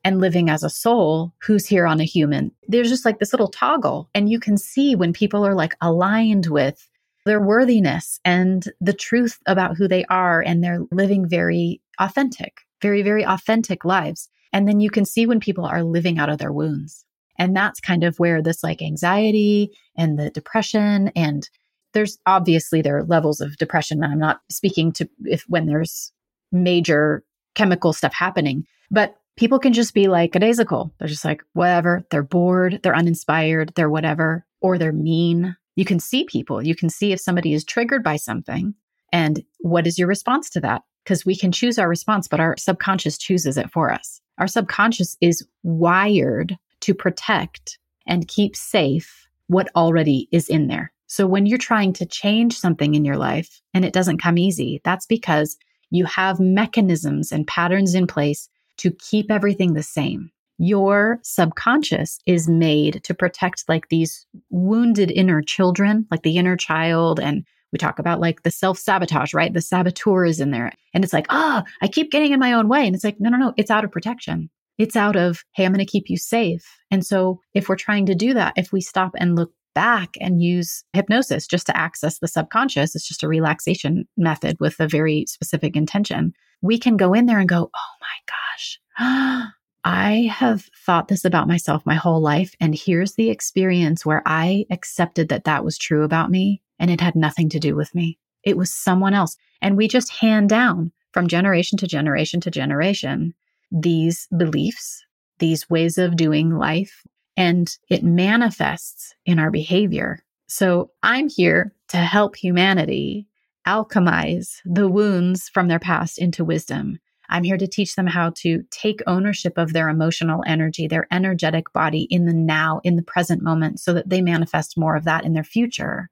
and 0.05 0.21
living 0.21 0.49
as 0.49 0.63
a 0.63 0.71
soul 0.71 1.33
who's 1.43 1.67
here 1.67 1.87
on 1.87 2.01
a 2.01 2.05
human. 2.05 2.53
There's 2.69 2.91
just 2.91 3.05
like 3.05 3.19
this 3.19 3.33
little 3.33 3.49
toggle. 3.49 4.09
And 4.15 4.31
you 4.31 4.39
can 4.39 4.57
see 4.57 4.95
when 4.95 5.13
people 5.13 5.45
are 5.45 5.55
like 5.55 5.75
aligned 5.81 6.47
with 6.47 6.89
their 7.25 7.41
worthiness 7.41 8.21
and 8.25 8.65
the 8.81 8.93
truth 8.93 9.39
about 9.47 9.77
who 9.77 9.89
they 9.89 10.05
are, 10.05 10.43
and 10.43 10.63
they're 10.63 10.85
living 10.93 11.27
very 11.27 11.81
authentic, 11.99 12.59
very, 12.83 13.03
very 13.03 13.25
authentic 13.25 13.85
lives. 13.85 14.29
And 14.53 14.69
then 14.69 14.79
you 14.79 14.91
can 14.91 15.07
see 15.07 15.27
when 15.27 15.41
people 15.41 15.65
are 15.65 15.83
living 15.83 16.19
out 16.19 16.29
of 16.29 16.39
their 16.39 16.53
wounds. 16.53 17.05
And 17.39 17.57
that's 17.57 17.81
kind 17.81 18.05
of 18.05 18.19
where 18.19 18.43
this 18.43 18.63
like 18.63 18.83
anxiety 18.83 19.71
and 19.97 20.19
the 20.19 20.31
depression 20.31 21.11
and 21.17 21.49
there's 21.95 22.19
obviously 22.27 22.83
there 22.83 22.99
are 22.99 23.05
levels 23.05 23.41
of 23.41 23.57
depression. 23.57 24.05
I'm 24.05 24.19
not 24.19 24.41
speaking 24.51 24.93
to 24.93 25.09
if 25.25 25.45
when 25.49 25.67
there's 25.67 26.13
major 26.53 27.25
chemical 27.55 27.93
stuff 27.93 28.13
happening, 28.13 28.67
but 28.91 29.17
people 29.37 29.59
can 29.59 29.73
just 29.73 29.95
be 29.95 30.07
like 30.09 30.35
a 30.35 30.39
daisical. 30.39 30.93
They're 30.99 31.09
just 31.09 31.25
like, 31.25 31.43
whatever. 31.55 32.05
They're 32.11 32.23
bored, 32.23 32.81
they're 32.83 32.95
uninspired, 32.95 33.73
they're 33.75 33.91
whatever, 33.91 34.45
or 34.61 34.79
they're 34.79 34.93
mean. 34.93 35.57
You 35.77 35.85
can 35.85 35.99
see 35.99 36.25
people. 36.25 36.63
You 36.63 36.75
can 36.75 36.91
see 36.91 37.13
if 37.13 37.21
somebody 37.21 37.53
is 37.55 37.65
triggered 37.65 38.05
by 38.05 38.17
something 38.17 38.75
and 39.13 39.45
what 39.61 39.87
is 39.87 39.97
your 39.97 40.09
response 40.09 40.51
to 40.51 40.61
that? 40.61 40.83
Because 41.05 41.25
we 41.25 41.37
can 41.37 41.53
choose 41.53 41.79
our 41.79 41.89
response, 41.89 42.27
but 42.27 42.41
our 42.41 42.57
subconscious 42.59 43.17
chooses 43.17 43.57
it 43.57 43.71
for 43.71 43.93
us. 43.93 44.21
Our 44.39 44.49
subconscious 44.49 45.17
is 45.21 45.47
wired 45.63 46.59
to 46.81 46.95
protect 46.95 47.79
and 48.07 48.27
keep 48.27 48.57
safe 48.57 49.29
what 49.47 49.69
already 49.77 50.29
is 50.33 50.49
in 50.49 50.67
there. 50.67 50.93
So 51.15 51.29
when 51.29 51.47
you're 51.47 51.59
trying 51.59 51.93
to 51.93 52.07
change 52.07 52.59
something 52.59 52.97
in 52.97 53.05
your 53.05 53.17
life 53.17 53.61
and 53.73 53.85
it 53.85 53.93
doesn't 53.93 54.21
come 54.21 54.37
easy, 54.37 54.81
that's 54.83 55.07
because 55.07 55.57
you 55.91 56.07
have 56.07 56.41
mechanisms 56.41 57.31
and 57.31 57.47
patterns 57.47 57.95
in 57.95 58.09
place 58.09 58.49
to 58.79 58.91
keep 58.91 59.31
everything 59.31 59.75
the 59.75 59.83
same. 59.85 60.33
Your 60.59 61.21
subconscious 61.23 62.19
is 62.27 62.49
made 62.49 63.05
to 63.05 63.15
protect 63.15 63.63
like 63.69 63.91
these 63.91 64.27
wounded 64.51 65.13
inner 65.13 65.41
children, 65.41 66.05
like 66.11 66.25
the 66.25 66.37
inner 66.37 66.57
child. 66.57 67.21
And 67.21 67.45
we 67.71 67.79
talk 67.79 68.01
about 68.01 68.19
like 68.19 68.43
the 68.43 68.51
self 68.51 68.77
sabotage, 68.77 69.35
right? 69.35 69.55
The 69.55 69.61
saboteur 69.61 70.25
is 70.25 70.41
in 70.41 70.51
there. 70.51 70.73
And 70.95 71.05
it's 71.05 71.13
like, 71.13 71.27
oh, 71.31 71.63
I 71.81 71.87
keep 71.87 72.11
getting 72.11 72.33
in 72.33 72.41
my 72.41 72.55
own 72.55 72.67
way. 72.67 72.89
And 72.89 72.97
it's 72.97 73.05
like, 73.05 73.21
no, 73.21 73.31
no, 73.31 73.37
no, 73.37 73.55
it's 73.57 73.71
out 73.71 73.85
of 73.85 73.93
protection. 73.93 74.51
It's 74.79 74.97
out 74.97 75.15
of, 75.15 75.45
hey, 75.53 75.65
I'm 75.65 75.73
going 75.73 75.79
to 75.79 75.89
keep 75.89 76.11
you 76.11 76.17
safe. 76.17 76.67
And 76.91 77.07
so 77.07 77.41
if 77.55 77.69
we're 77.69 77.77
trying 77.77 78.07
to 78.07 78.17
do 78.17 78.35
that, 78.35 78.55
if 78.57 78.73
we 78.73 78.81
stop 78.81 79.13
and 79.17 79.37
look 79.37 79.53
back 79.75 80.17
and 80.21 80.43
use 80.43 80.85
hypnosis 80.93 81.47
just 81.47 81.67
to 81.67 81.77
access 81.77 82.19
the 82.19 82.29
subconscious. 82.29 82.95
It's 82.95 83.07
just 83.07 83.23
a 83.23 83.29
relaxation 83.29 84.07
method 84.17 84.57
with 84.61 84.81
a 84.81 84.89
very 84.89 85.27
specific 85.27 85.77
intention. 85.77 86.33
We 86.63 86.79
can 86.79 86.97
go 86.97 87.13
in 87.13 87.27
there 87.27 87.39
and 87.39 87.49
go, 87.49 87.71
oh 87.75 87.95
my 88.01 88.17
gosh, 88.27 89.51
I 89.85 90.31
have 90.33 90.69
thought 90.87 91.09
this 91.09 91.25
about 91.25 91.49
myself 91.49 91.85
my 91.85 91.95
whole 91.95 92.21
life. 92.21 92.55
And 92.61 92.75
here's 92.75 93.15
the 93.15 93.31
experience 93.31 94.07
where 94.07 94.23
I 94.25 94.65
accepted 94.71 95.29
that 95.29 95.45
that 95.45 95.65
was 95.65 95.77
true 95.77 96.05
about 96.05 96.31
me 96.31 96.63
and 96.79 96.91
it 96.91 97.01
had 97.01 97.15
nothing 97.15 97.51
to 97.51 97.61
do 97.61 97.77
with 97.77 97.95
me. 97.95 98.19
It 98.43 98.57
was 98.57 98.73
someone 98.73 99.15
else. 99.15 99.37
And 99.61 99.77
we 99.77 99.89
just 99.89 100.13
hand 100.13 100.49
down 100.49 100.93
from 101.13 101.29
generation 101.29 101.79
to 101.79 101.87
generation 101.87 102.41
to 102.41 102.51
generation 102.51 103.35
these 103.71 104.27
beliefs, 104.37 105.05
these 105.39 105.69
ways 105.69 105.99
of 105.99 106.17
doing 106.17 106.51
life, 106.51 107.03
and 107.37 107.77
it 107.89 108.03
manifests 108.03 109.15
in 109.27 109.39
our 109.39 109.51
behavior. 109.51 110.21
So 110.47 110.91
I'm 111.03 111.29
here 111.29 111.75
to 111.89 111.97
help 111.99 112.37
humanity 112.37 113.27
alchemize 113.67 114.57
the 114.65 114.89
wounds 114.89 115.49
from 115.49 115.69
their 115.69 115.79
past 115.79 116.19
into 116.19 116.45
wisdom. 116.45 116.99
I'm 117.31 117.45
here 117.45 117.57
to 117.57 117.67
teach 117.67 117.97
them 117.97 118.07
how 118.07 118.33
to 118.37 118.63
take 118.71 119.01
ownership 119.07 119.57
of 119.57 119.73
their 119.73 119.89
emotional 119.89 120.45
energy, 120.47 120.87
their 120.87 121.07
energetic 121.11 121.73
body 121.73 122.07
in 122.11 122.27
the 122.27 122.35
now, 122.35 122.81
in 122.85 122.97
the 122.97 123.03
present 123.03 123.43
moment, 123.43 123.81
so 123.81 123.95
that 123.95 124.11
they 124.11 124.21
manifest 124.21 124.77
more 124.77 124.95
of 124.95 125.05
that 125.05 125.25
in 125.25 125.33
their 125.33 125.45
future. 125.45 126.11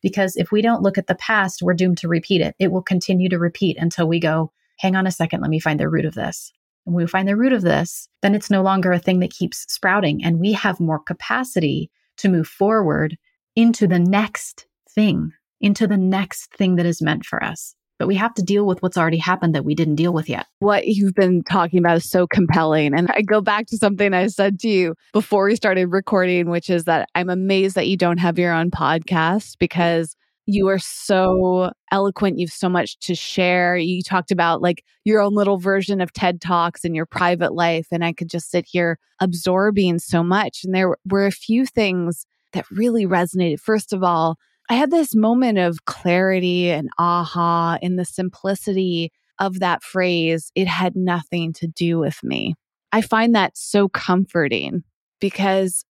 Because 0.00 0.36
if 0.36 0.52
we 0.52 0.62
don't 0.62 0.82
look 0.82 0.98
at 0.98 1.08
the 1.08 1.16
past, 1.16 1.62
we're 1.62 1.74
doomed 1.74 1.98
to 1.98 2.08
repeat 2.08 2.40
it. 2.40 2.54
It 2.58 2.70
will 2.70 2.82
continue 2.82 3.28
to 3.28 3.38
repeat 3.38 3.76
until 3.78 4.06
we 4.06 4.20
go, 4.20 4.52
hang 4.78 4.94
on 4.94 5.06
a 5.06 5.12
second, 5.12 5.40
let 5.40 5.50
me 5.50 5.60
find 5.60 5.78
the 5.78 5.88
root 5.88 6.04
of 6.04 6.14
this 6.14 6.52
and 6.86 6.94
we 6.94 7.06
find 7.06 7.28
the 7.28 7.36
root 7.36 7.52
of 7.52 7.62
this, 7.62 8.08
then 8.22 8.34
it's 8.34 8.50
no 8.50 8.62
longer 8.62 8.92
a 8.92 8.98
thing 8.98 9.20
that 9.20 9.30
keeps 9.30 9.64
sprouting. 9.72 10.24
And 10.24 10.40
we 10.40 10.52
have 10.52 10.80
more 10.80 10.98
capacity 10.98 11.90
to 12.18 12.28
move 12.28 12.46
forward 12.46 13.16
into 13.54 13.86
the 13.86 13.98
next 13.98 14.66
thing, 14.94 15.30
into 15.60 15.86
the 15.86 15.96
next 15.96 16.52
thing 16.54 16.76
that 16.76 16.86
is 16.86 17.02
meant 17.02 17.24
for 17.24 17.42
us. 17.42 17.74
But 17.98 18.08
we 18.08 18.16
have 18.16 18.34
to 18.34 18.42
deal 18.42 18.66
with 18.66 18.82
what's 18.82 18.98
already 18.98 19.18
happened 19.18 19.54
that 19.54 19.64
we 19.64 19.76
didn't 19.76 19.94
deal 19.94 20.12
with 20.12 20.28
yet. 20.28 20.46
What 20.58 20.88
you've 20.88 21.14
been 21.14 21.44
talking 21.44 21.78
about 21.78 21.98
is 21.98 22.10
so 22.10 22.26
compelling. 22.26 22.94
And 22.94 23.08
I 23.12 23.22
go 23.22 23.40
back 23.40 23.66
to 23.68 23.76
something 23.76 24.12
I 24.12 24.26
said 24.26 24.58
to 24.60 24.68
you 24.68 24.94
before 25.12 25.44
we 25.44 25.54
started 25.54 25.86
recording, 25.86 26.50
which 26.50 26.68
is 26.68 26.84
that 26.84 27.08
I'm 27.14 27.30
amazed 27.30 27.76
that 27.76 27.86
you 27.86 27.96
don't 27.96 28.18
have 28.18 28.40
your 28.40 28.52
own 28.52 28.72
podcast 28.72 29.56
because 29.60 30.16
you 30.46 30.68
are 30.68 30.78
so 30.78 31.70
eloquent. 31.90 32.38
You've 32.38 32.50
so 32.50 32.68
much 32.68 32.98
to 33.00 33.14
share. 33.14 33.76
You 33.76 34.02
talked 34.02 34.30
about 34.30 34.60
like 34.60 34.84
your 35.04 35.20
own 35.20 35.34
little 35.34 35.58
version 35.58 36.00
of 36.00 36.12
TED 36.12 36.40
Talks 36.40 36.84
in 36.84 36.94
your 36.94 37.06
private 37.06 37.54
life. 37.54 37.86
And 37.92 38.04
I 38.04 38.12
could 38.12 38.28
just 38.28 38.50
sit 38.50 38.66
here 38.68 38.98
absorbing 39.20 39.98
so 39.98 40.22
much. 40.22 40.64
And 40.64 40.74
there 40.74 40.96
were 41.08 41.26
a 41.26 41.32
few 41.32 41.64
things 41.64 42.26
that 42.52 42.70
really 42.70 43.06
resonated. 43.06 43.60
First 43.60 43.92
of 43.92 44.02
all, 44.02 44.36
I 44.68 44.74
had 44.74 44.90
this 44.90 45.14
moment 45.14 45.58
of 45.58 45.84
clarity 45.84 46.70
and 46.70 46.88
aha 46.98 47.78
in 47.80 47.96
the 47.96 48.04
simplicity 48.04 49.12
of 49.38 49.60
that 49.60 49.82
phrase. 49.82 50.50
It 50.54 50.66
had 50.66 50.96
nothing 50.96 51.52
to 51.54 51.66
do 51.66 51.98
with 51.98 52.22
me. 52.22 52.54
I 52.92 53.00
find 53.00 53.34
that 53.34 53.56
so 53.56 53.88
comforting 53.88 54.82
because 55.20 55.84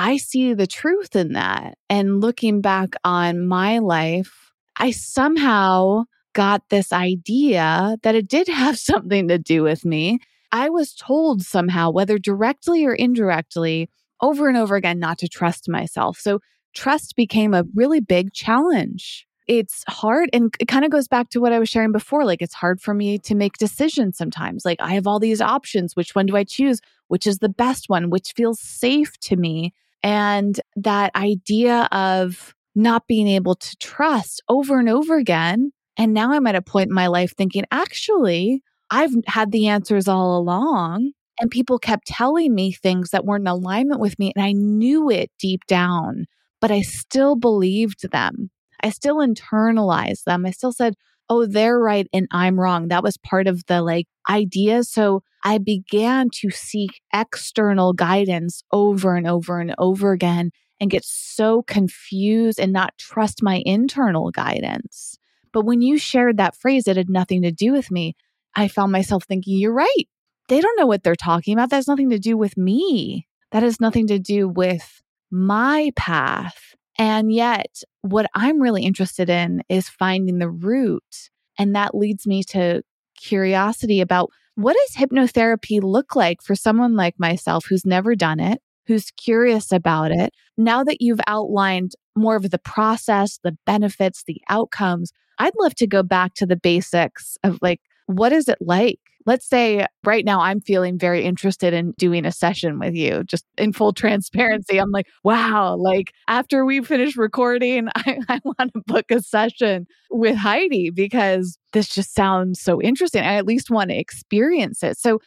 I 0.00 0.16
see 0.16 0.54
the 0.54 0.66
truth 0.66 1.14
in 1.14 1.34
that. 1.34 1.76
And 1.90 2.20
looking 2.20 2.62
back 2.62 2.94
on 3.04 3.46
my 3.46 3.78
life 3.78 4.50
I 4.80 4.92
somehow 4.92 6.04
got 6.32 6.62
this 6.70 6.90
idea 6.90 7.96
that 8.02 8.14
it 8.14 8.28
did 8.28 8.48
have 8.62 8.78
something 8.78 9.28
to 9.28 9.38
do 9.38 9.62
with 9.62 9.84
me. 9.84 10.18
I 10.52 10.70
was 10.70 10.94
told 10.94 11.42
somehow, 11.42 11.90
whether 11.90 12.18
directly 12.18 12.84
or 12.84 12.94
indirectly, 12.94 13.90
over 14.20 14.48
and 14.48 14.56
over 14.56 14.74
again, 14.74 14.98
not 14.98 15.18
to 15.18 15.28
trust 15.28 15.68
myself. 15.68 16.18
So 16.18 16.40
trust 16.74 17.14
became 17.14 17.52
a 17.52 17.64
really 17.74 18.00
big 18.00 18.32
challenge. 18.32 19.26
It's 19.46 19.84
hard 19.86 20.30
and 20.32 20.54
it 20.58 20.66
kind 20.66 20.84
of 20.84 20.90
goes 20.90 21.08
back 21.08 21.28
to 21.30 21.40
what 21.40 21.52
I 21.52 21.58
was 21.58 21.68
sharing 21.68 21.92
before. 21.92 22.24
Like, 22.24 22.40
it's 22.40 22.54
hard 22.54 22.80
for 22.80 22.94
me 22.94 23.18
to 23.18 23.34
make 23.34 23.58
decisions 23.58 24.16
sometimes. 24.16 24.64
Like, 24.64 24.80
I 24.80 24.94
have 24.94 25.06
all 25.06 25.18
these 25.18 25.40
options. 25.40 25.94
Which 25.94 26.14
one 26.14 26.26
do 26.26 26.36
I 26.36 26.44
choose? 26.44 26.80
Which 27.08 27.26
is 27.26 27.38
the 27.38 27.48
best 27.48 27.88
one? 27.88 28.10
Which 28.10 28.32
feels 28.34 28.60
safe 28.60 29.18
to 29.20 29.36
me? 29.36 29.74
And 30.02 30.58
that 30.76 31.14
idea 31.14 31.88
of 31.92 32.54
not 32.74 33.06
being 33.06 33.28
able 33.28 33.54
to 33.56 33.76
trust 33.78 34.42
over 34.48 34.78
and 34.78 34.88
over 34.88 35.16
again. 35.16 35.72
And 35.96 36.14
now 36.14 36.32
I'm 36.32 36.46
at 36.46 36.54
a 36.54 36.62
point 36.62 36.88
in 36.88 36.94
my 36.94 37.08
life 37.08 37.34
thinking, 37.36 37.64
actually, 37.70 38.62
I've 38.90 39.12
had 39.26 39.52
the 39.52 39.68
answers 39.68 40.08
all 40.08 40.38
along. 40.38 41.12
And 41.40 41.50
people 41.50 41.78
kept 41.78 42.06
telling 42.06 42.54
me 42.54 42.72
things 42.72 43.10
that 43.10 43.24
weren't 43.24 43.42
in 43.42 43.48
alignment 43.48 44.00
with 44.00 44.18
me. 44.18 44.32
And 44.36 44.44
I 44.44 44.52
knew 44.52 45.10
it 45.10 45.30
deep 45.38 45.64
down, 45.66 46.26
but 46.60 46.70
I 46.70 46.82
still 46.82 47.34
believed 47.34 48.10
them. 48.10 48.50
I 48.82 48.90
still 48.90 49.16
internalized 49.16 50.24
them. 50.24 50.44
I 50.46 50.50
still 50.50 50.72
said, 50.72 50.94
oh, 51.30 51.46
they're 51.46 51.78
right 51.78 52.08
and 52.12 52.26
I'm 52.32 52.60
wrong. 52.60 52.88
That 52.88 53.04
was 53.04 53.16
part 53.16 53.46
of 53.46 53.64
the 53.66 53.80
like 53.80 54.06
idea. 54.28 54.82
So 54.82 55.22
I 55.44 55.58
began 55.58 56.28
to 56.40 56.50
seek 56.50 57.00
external 57.14 57.92
guidance 57.92 58.62
over 58.72 59.14
and 59.14 59.26
over 59.26 59.60
and 59.60 59.74
over 59.78 60.12
again 60.12 60.50
and 60.80 60.90
get 60.90 61.04
so 61.04 61.62
confused 61.62 62.58
and 62.58 62.72
not 62.72 62.98
trust 62.98 63.42
my 63.42 63.62
internal 63.64 64.30
guidance. 64.30 65.16
But 65.52 65.64
when 65.64 65.82
you 65.82 65.98
shared 65.98 66.36
that 66.36 66.56
phrase, 66.56 66.88
it 66.88 66.96
had 66.96 67.08
nothing 67.08 67.42
to 67.42 67.52
do 67.52 67.72
with 67.72 67.90
me. 67.90 68.16
I 68.56 68.68
found 68.68 68.90
myself 68.90 69.24
thinking, 69.24 69.56
you're 69.56 69.72
right. 69.72 70.08
They 70.48 70.60
don't 70.60 70.78
know 70.78 70.86
what 70.86 71.04
they're 71.04 71.14
talking 71.14 71.54
about. 71.54 71.70
That 71.70 71.76
has 71.76 71.88
nothing 71.88 72.10
to 72.10 72.18
do 72.18 72.36
with 72.36 72.56
me. 72.56 73.26
That 73.52 73.62
has 73.62 73.80
nothing 73.80 74.08
to 74.08 74.18
do 74.18 74.48
with 74.48 75.00
my 75.30 75.92
path. 75.96 76.74
And 77.00 77.32
yet, 77.32 77.82
what 78.02 78.26
I'm 78.34 78.60
really 78.60 78.82
interested 78.82 79.30
in 79.30 79.62
is 79.70 79.88
finding 79.88 80.38
the 80.38 80.50
root. 80.50 81.30
And 81.58 81.74
that 81.74 81.94
leads 81.94 82.26
me 82.26 82.42
to 82.48 82.82
curiosity 83.16 84.02
about 84.02 84.28
what 84.54 84.76
does 84.76 84.96
hypnotherapy 84.96 85.82
look 85.82 86.14
like 86.14 86.42
for 86.42 86.54
someone 86.54 86.96
like 86.96 87.14
myself 87.18 87.64
who's 87.66 87.86
never 87.86 88.14
done 88.14 88.38
it, 88.38 88.60
who's 88.86 89.10
curious 89.12 89.72
about 89.72 90.12
it. 90.12 90.34
Now 90.58 90.84
that 90.84 91.00
you've 91.00 91.22
outlined 91.26 91.92
more 92.14 92.36
of 92.36 92.50
the 92.50 92.58
process, 92.58 93.40
the 93.42 93.56
benefits, 93.64 94.24
the 94.26 94.42
outcomes, 94.50 95.10
I'd 95.38 95.54
love 95.58 95.74
to 95.76 95.86
go 95.86 96.02
back 96.02 96.34
to 96.34 96.44
the 96.44 96.56
basics 96.56 97.38
of 97.42 97.58
like, 97.62 97.80
what 98.08 98.30
is 98.30 98.46
it 98.46 98.58
like? 98.60 99.00
Let's 99.26 99.46
say 99.46 99.86
right 100.04 100.24
now 100.24 100.40
I'm 100.40 100.60
feeling 100.60 100.98
very 100.98 101.24
interested 101.24 101.74
in 101.74 101.92
doing 101.98 102.24
a 102.24 102.32
session 102.32 102.78
with 102.78 102.94
you, 102.94 103.22
just 103.24 103.44
in 103.58 103.72
full 103.72 103.92
mm-hmm. 103.92 104.00
transparency. 104.00 104.78
I'm 104.78 104.90
like, 104.90 105.06
wow, 105.24 105.76
like 105.76 106.12
after 106.28 106.64
we 106.64 106.82
finish 106.82 107.16
recording, 107.16 107.88
I, 107.96 108.18
I 108.28 108.40
want 108.44 108.72
to 108.74 108.82
book 108.86 109.10
a 109.10 109.20
session 109.20 109.86
with 110.10 110.36
Heidi 110.36 110.90
because 110.90 111.58
this 111.72 111.88
just 111.88 112.14
sounds 112.14 112.60
so 112.60 112.80
interesting. 112.80 113.22
I 113.22 113.34
at 113.34 113.46
least 113.46 113.70
want 113.70 113.90
to 113.90 113.98
experience 113.98 114.82
it. 114.82 114.98
So, 114.98 115.20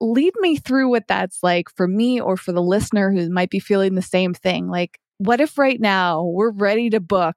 lead 0.00 0.34
me 0.40 0.56
through 0.56 0.90
what 0.90 1.08
that's 1.08 1.38
like 1.42 1.70
for 1.74 1.88
me 1.88 2.20
or 2.20 2.36
for 2.36 2.52
the 2.52 2.62
listener 2.62 3.10
who 3.10 3.30
might 3.30 3.48
be 3.48 3.58
feeling 3.58 3.94
the 3.94 4.02
same 4.02 4.34
thing. 4.34 4.68
Like, 4.68 4.98
what 5.18 5.40
if 5.40 5.56
right 5.56 5.80
now 5.80 6.22
we're 6.22 6.50
ready 6.50 6.90
to 6.90 7.00
book 7.00 7.36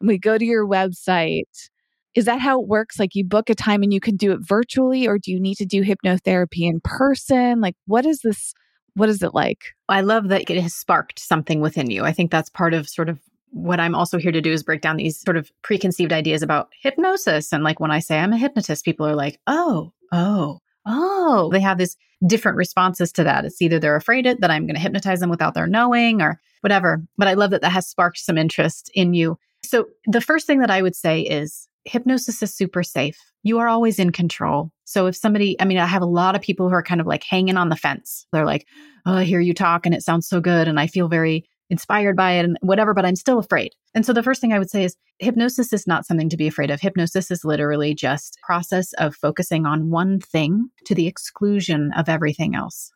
and 0.00 0.08
we 0.08 0.18
go 0.18 0.38
to 0.38 0.44
your 0.44 0.66
website? 0.66 1.69
Is 2.14 2.24
that 2.24 2.40
how 2.40 2.60
it 2.60 2.68
works? 2.68 2.98
Like 2.98 3.14
you 3.14 3.24
book 3.24 3.50
a 3.50 3.54
time 3.54 3.82
and 3.82 3.92
you 3.92 4.00
can 4.00 4.16
do 4.16 4.32
it 4.32 4.40
virtually, 4.40 5.06
or 5.06 5.18
do 5.18 5.30
you 5.30 5.40
need 5.40 5.56
to 5.56 5.66
do 5.66 5.82
hypnotherapy 5.82 6.68
in 6.68 6.80
person? 6.82 7.60
Like, 7.60 7.76
what 7.86 8.04
is 8.04 8.20
this? 8.22 8.52
What 8.94 9.08
is 9.08 9.22
it 9.22 9.34
like? 9.34 9.66
I 9.88 10.00
love 10.00 10.28
that 10.28 10.50
it 10.50 10.60
has 10.60 10.74
sparked 10.74 11.20
something 11.20 11.60
within 11.60 11.90
you. 11.90 12.04
I 12.04 12.12
think 12.12 12.30
that's 12.30 12.50
part 12.50 12.74
of 12.74 12.88
sort 12.88 13.08
of 13.08 13.20
what 13.52 13.80
I'm 13.80 13.94
also 13.94 14.18
here 14.18 14.32
to 14.32 14.40
do 14.40 14.52
is 14.52 14.62
break 14.62 14.80
down 14.80 14.96
these 14.96 15.20
sort 15.20 15.36
of 15.36 15.50
preconceived 15.62 16.12
ideas 16.12 16.42
about 16.42 16.68
hypnosis. 16.80 17.52
And 17.52 17.64
like 17.64 17.80
when 17.80 17.90
I 17.90 17.98
say 17.98 18.18
I'm 18.18 18.32
a 18.32 18.38
hypnotist, 18.38 18.84
people 18.84 19.06
are 19.06 19.16
like, 19.16 19.40
oh, 19.46 19.92
oh, 20.12 20.60
oh, 20.86 21.50
they 21.52 21.60
have 21.60 21.78
these 21.78 21.96
different 22.26 22.56
responses 22.56 23.12
to 23.12 23.24
that. 23.24 23.44
It's 23.44 23.60
either 23.62 23.78
they're 23.78 23.96
afraid 23.96 24.26
it, 24.26 24.40
that 24.40 24.50
I'm 24.50 24.66
going 24.66 24.74
to 24.74 24.80
hypnotize 24.80 25.20
them 25.20 25.30
without 25.30 25.54
their 25.54 25.66
knowing 25.66 26.22
or 26.22 26.40
whatever. 26.60 27.02
But 27.16 27.28
I 27.28 27.34
love 27.34 27.50
that 27.50 27.62
that 27.62 27.72
has 27.72 27.88
sparked 27.88 28.18
some 28.18 28.38
interest 28.38 28.90
in 28.94 29.14
you. 29.14 29.38
So 29.64 29.86
the 30.06 30.20
first 30.20 30.46
thing 30.46 30.60
that 30.60 30.70
I 30.70 30.82
would 30.82 30.96
say 30.96 31.22
is 31.22 31.68
hypnosis 31.84 32.42
is 32.42 32.54
super 32.54 32.82
safe. 32.82 33.18
You 33.42 33.58
are 33.58 33.68
always 33.68 33.98
in 33.98 34.12
control. 34.12 34.70
So 34.84 35.06
if 35.06 35.16
somebody, 35.16 35.60
I 35.60 35.64
mean, 35.64 35.78
I 35.78 35.86
have 35.86 36.02
a 36.02 36.06
lot 36.06 36.34
of 36.34 36.42
people 36.42 36.68
who 36.68 36.74
are 36.74 36.82
kind 36.82 37.00
of 37.00 37.06
like 37.06 37.24
hanging 37.24 37.56
on 37.56 37.68
the 37.68 37.76
fence. 37.76 38.26
They're 38.32 38.46
like, 38.46 38.66
oh, 39.06 39.14
I 39.14 39.24
hear 39.24 39.40
you 39.40 39.54
talk 39.54 39.86
and 39.86 39.94
it 39.94 40.02
sounds 40.02 40.28
so 40.28 40.40
good. 40.40 40.68
And 40.68 40.78
I 40.78 40.86
feel 40.86 41.08
very 41.08 41.48
inspired 41.70 42.16
by 42.16 42.32
it 42.32 42.44
and 42.44 42.58
whatever, 42.60 42.92
but 42.92 43.06
I'm 43.06 43.16
still 43.16 43.38
afraid. 43.38 43.72
And 43.94 44.04
so 44.04 44.12
the 44.12 44.22
first 44.22 44.40
thing 44.40 44.52
I 44.52 44.58
would 44.58 44.70
say 44.70 44.84
is 44.84 44.96
hypnosis 45.20 45.72
is 45.72 45.86
not 45.86 46.04
something 46.04 46.28
to 46.28 46.36
be 46.36 46.48
afraid 46.48 46.70
of. 46.70 46.80
Hypnosis 46.80 47.30
is 47.30 47.44
literally 47.44 47.94
just 47.94 48.36
process 48.42 48.92
of 48.94 49.14
focusing 49.14 49.66
on 49.66 49.90
one 49.90 50.18
thing 50.20 50.68
to 50.86 50.94
the 50.94 51.06
exclusion 51.06 51.92
of 51.96 52.08
everything 52.08 52.54
else 52.54 52.90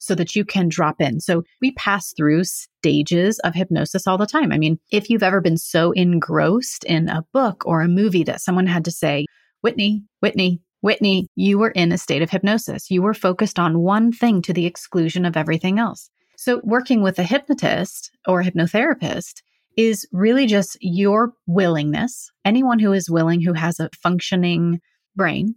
so 0.00 0.14
that 0.16 0.34
you 0.34 0.44
can 0.44 0.68
drop 0.68 1.00
in. 1.00 1.20
So 1.20 1.44
we 1.60 1.70
pass 1.72 2.12
through 2.16 2.44
stages 2.44 3.38
of 3.40 3.54
hypnosis 3.54 4.06
all 4.06 4.18
the 4.18 4.26
time. 4.26 4.50
I 4.50 4.58
mean, 4.58 4.80
if 4.90 5.08
you've 5.08 5.22
ever 5.22 5.40
been 5.40 5.58
so 5.58 5.92
engrossed 5.92 6.84
in 6.84 7.08
a 7.08 7.24
book 7.32 7.62
or 7.66 7.82
a 7.82 7.88
movie 7.88 8.24
that 8.24 8.40
someone 8.40 8.66
had 8.66 8.84
to 8.86 8.90
say, 8.90 9.26
Whitney, 9.60 10.02
Whitney, 10.20 10.62
Whitney, 10.80 11.28
you 11.36 11.58
were 11.58 11.70
in 11.70 11.92
a 11.92 11.98
state 11.98 12.22
of 12.22 12.30
hypnosis. 12.30 12.90
You 12.90 13.02
were 13.02 13.14
focused 13.14 13.58
on 13.58 13.80
one 13.80 14.10
thing 14.10 14.40
to 14.42 14.54
the 14.54 14.64
exclusion 14.64 15.26
of 15.26 15.36
everything 15.36 15.78
else. 15.78 16.08
So 16.36 16.62
working 16.64 17.02
with 17.02 17.18
a 17.18 17.22
hypnotist 17.22 18.10
or 18.26 18.40
a 18.40 18.44
hypnotherapist 18.44 19.42
is 19.76 20.08
really 20.10 20.46
just 20.46 20.78
your 20.80 21.34
willingness. 21.46 22.30
Anyone 22.46 22.78
who 22.78 22.94
is 22.94 23.10
willing, 23.10 23.42
who 23.42 23.52
has 23.52 23.78
a 23.78 23.90
functioning 24.02 24.80
brain, 25.14 25.56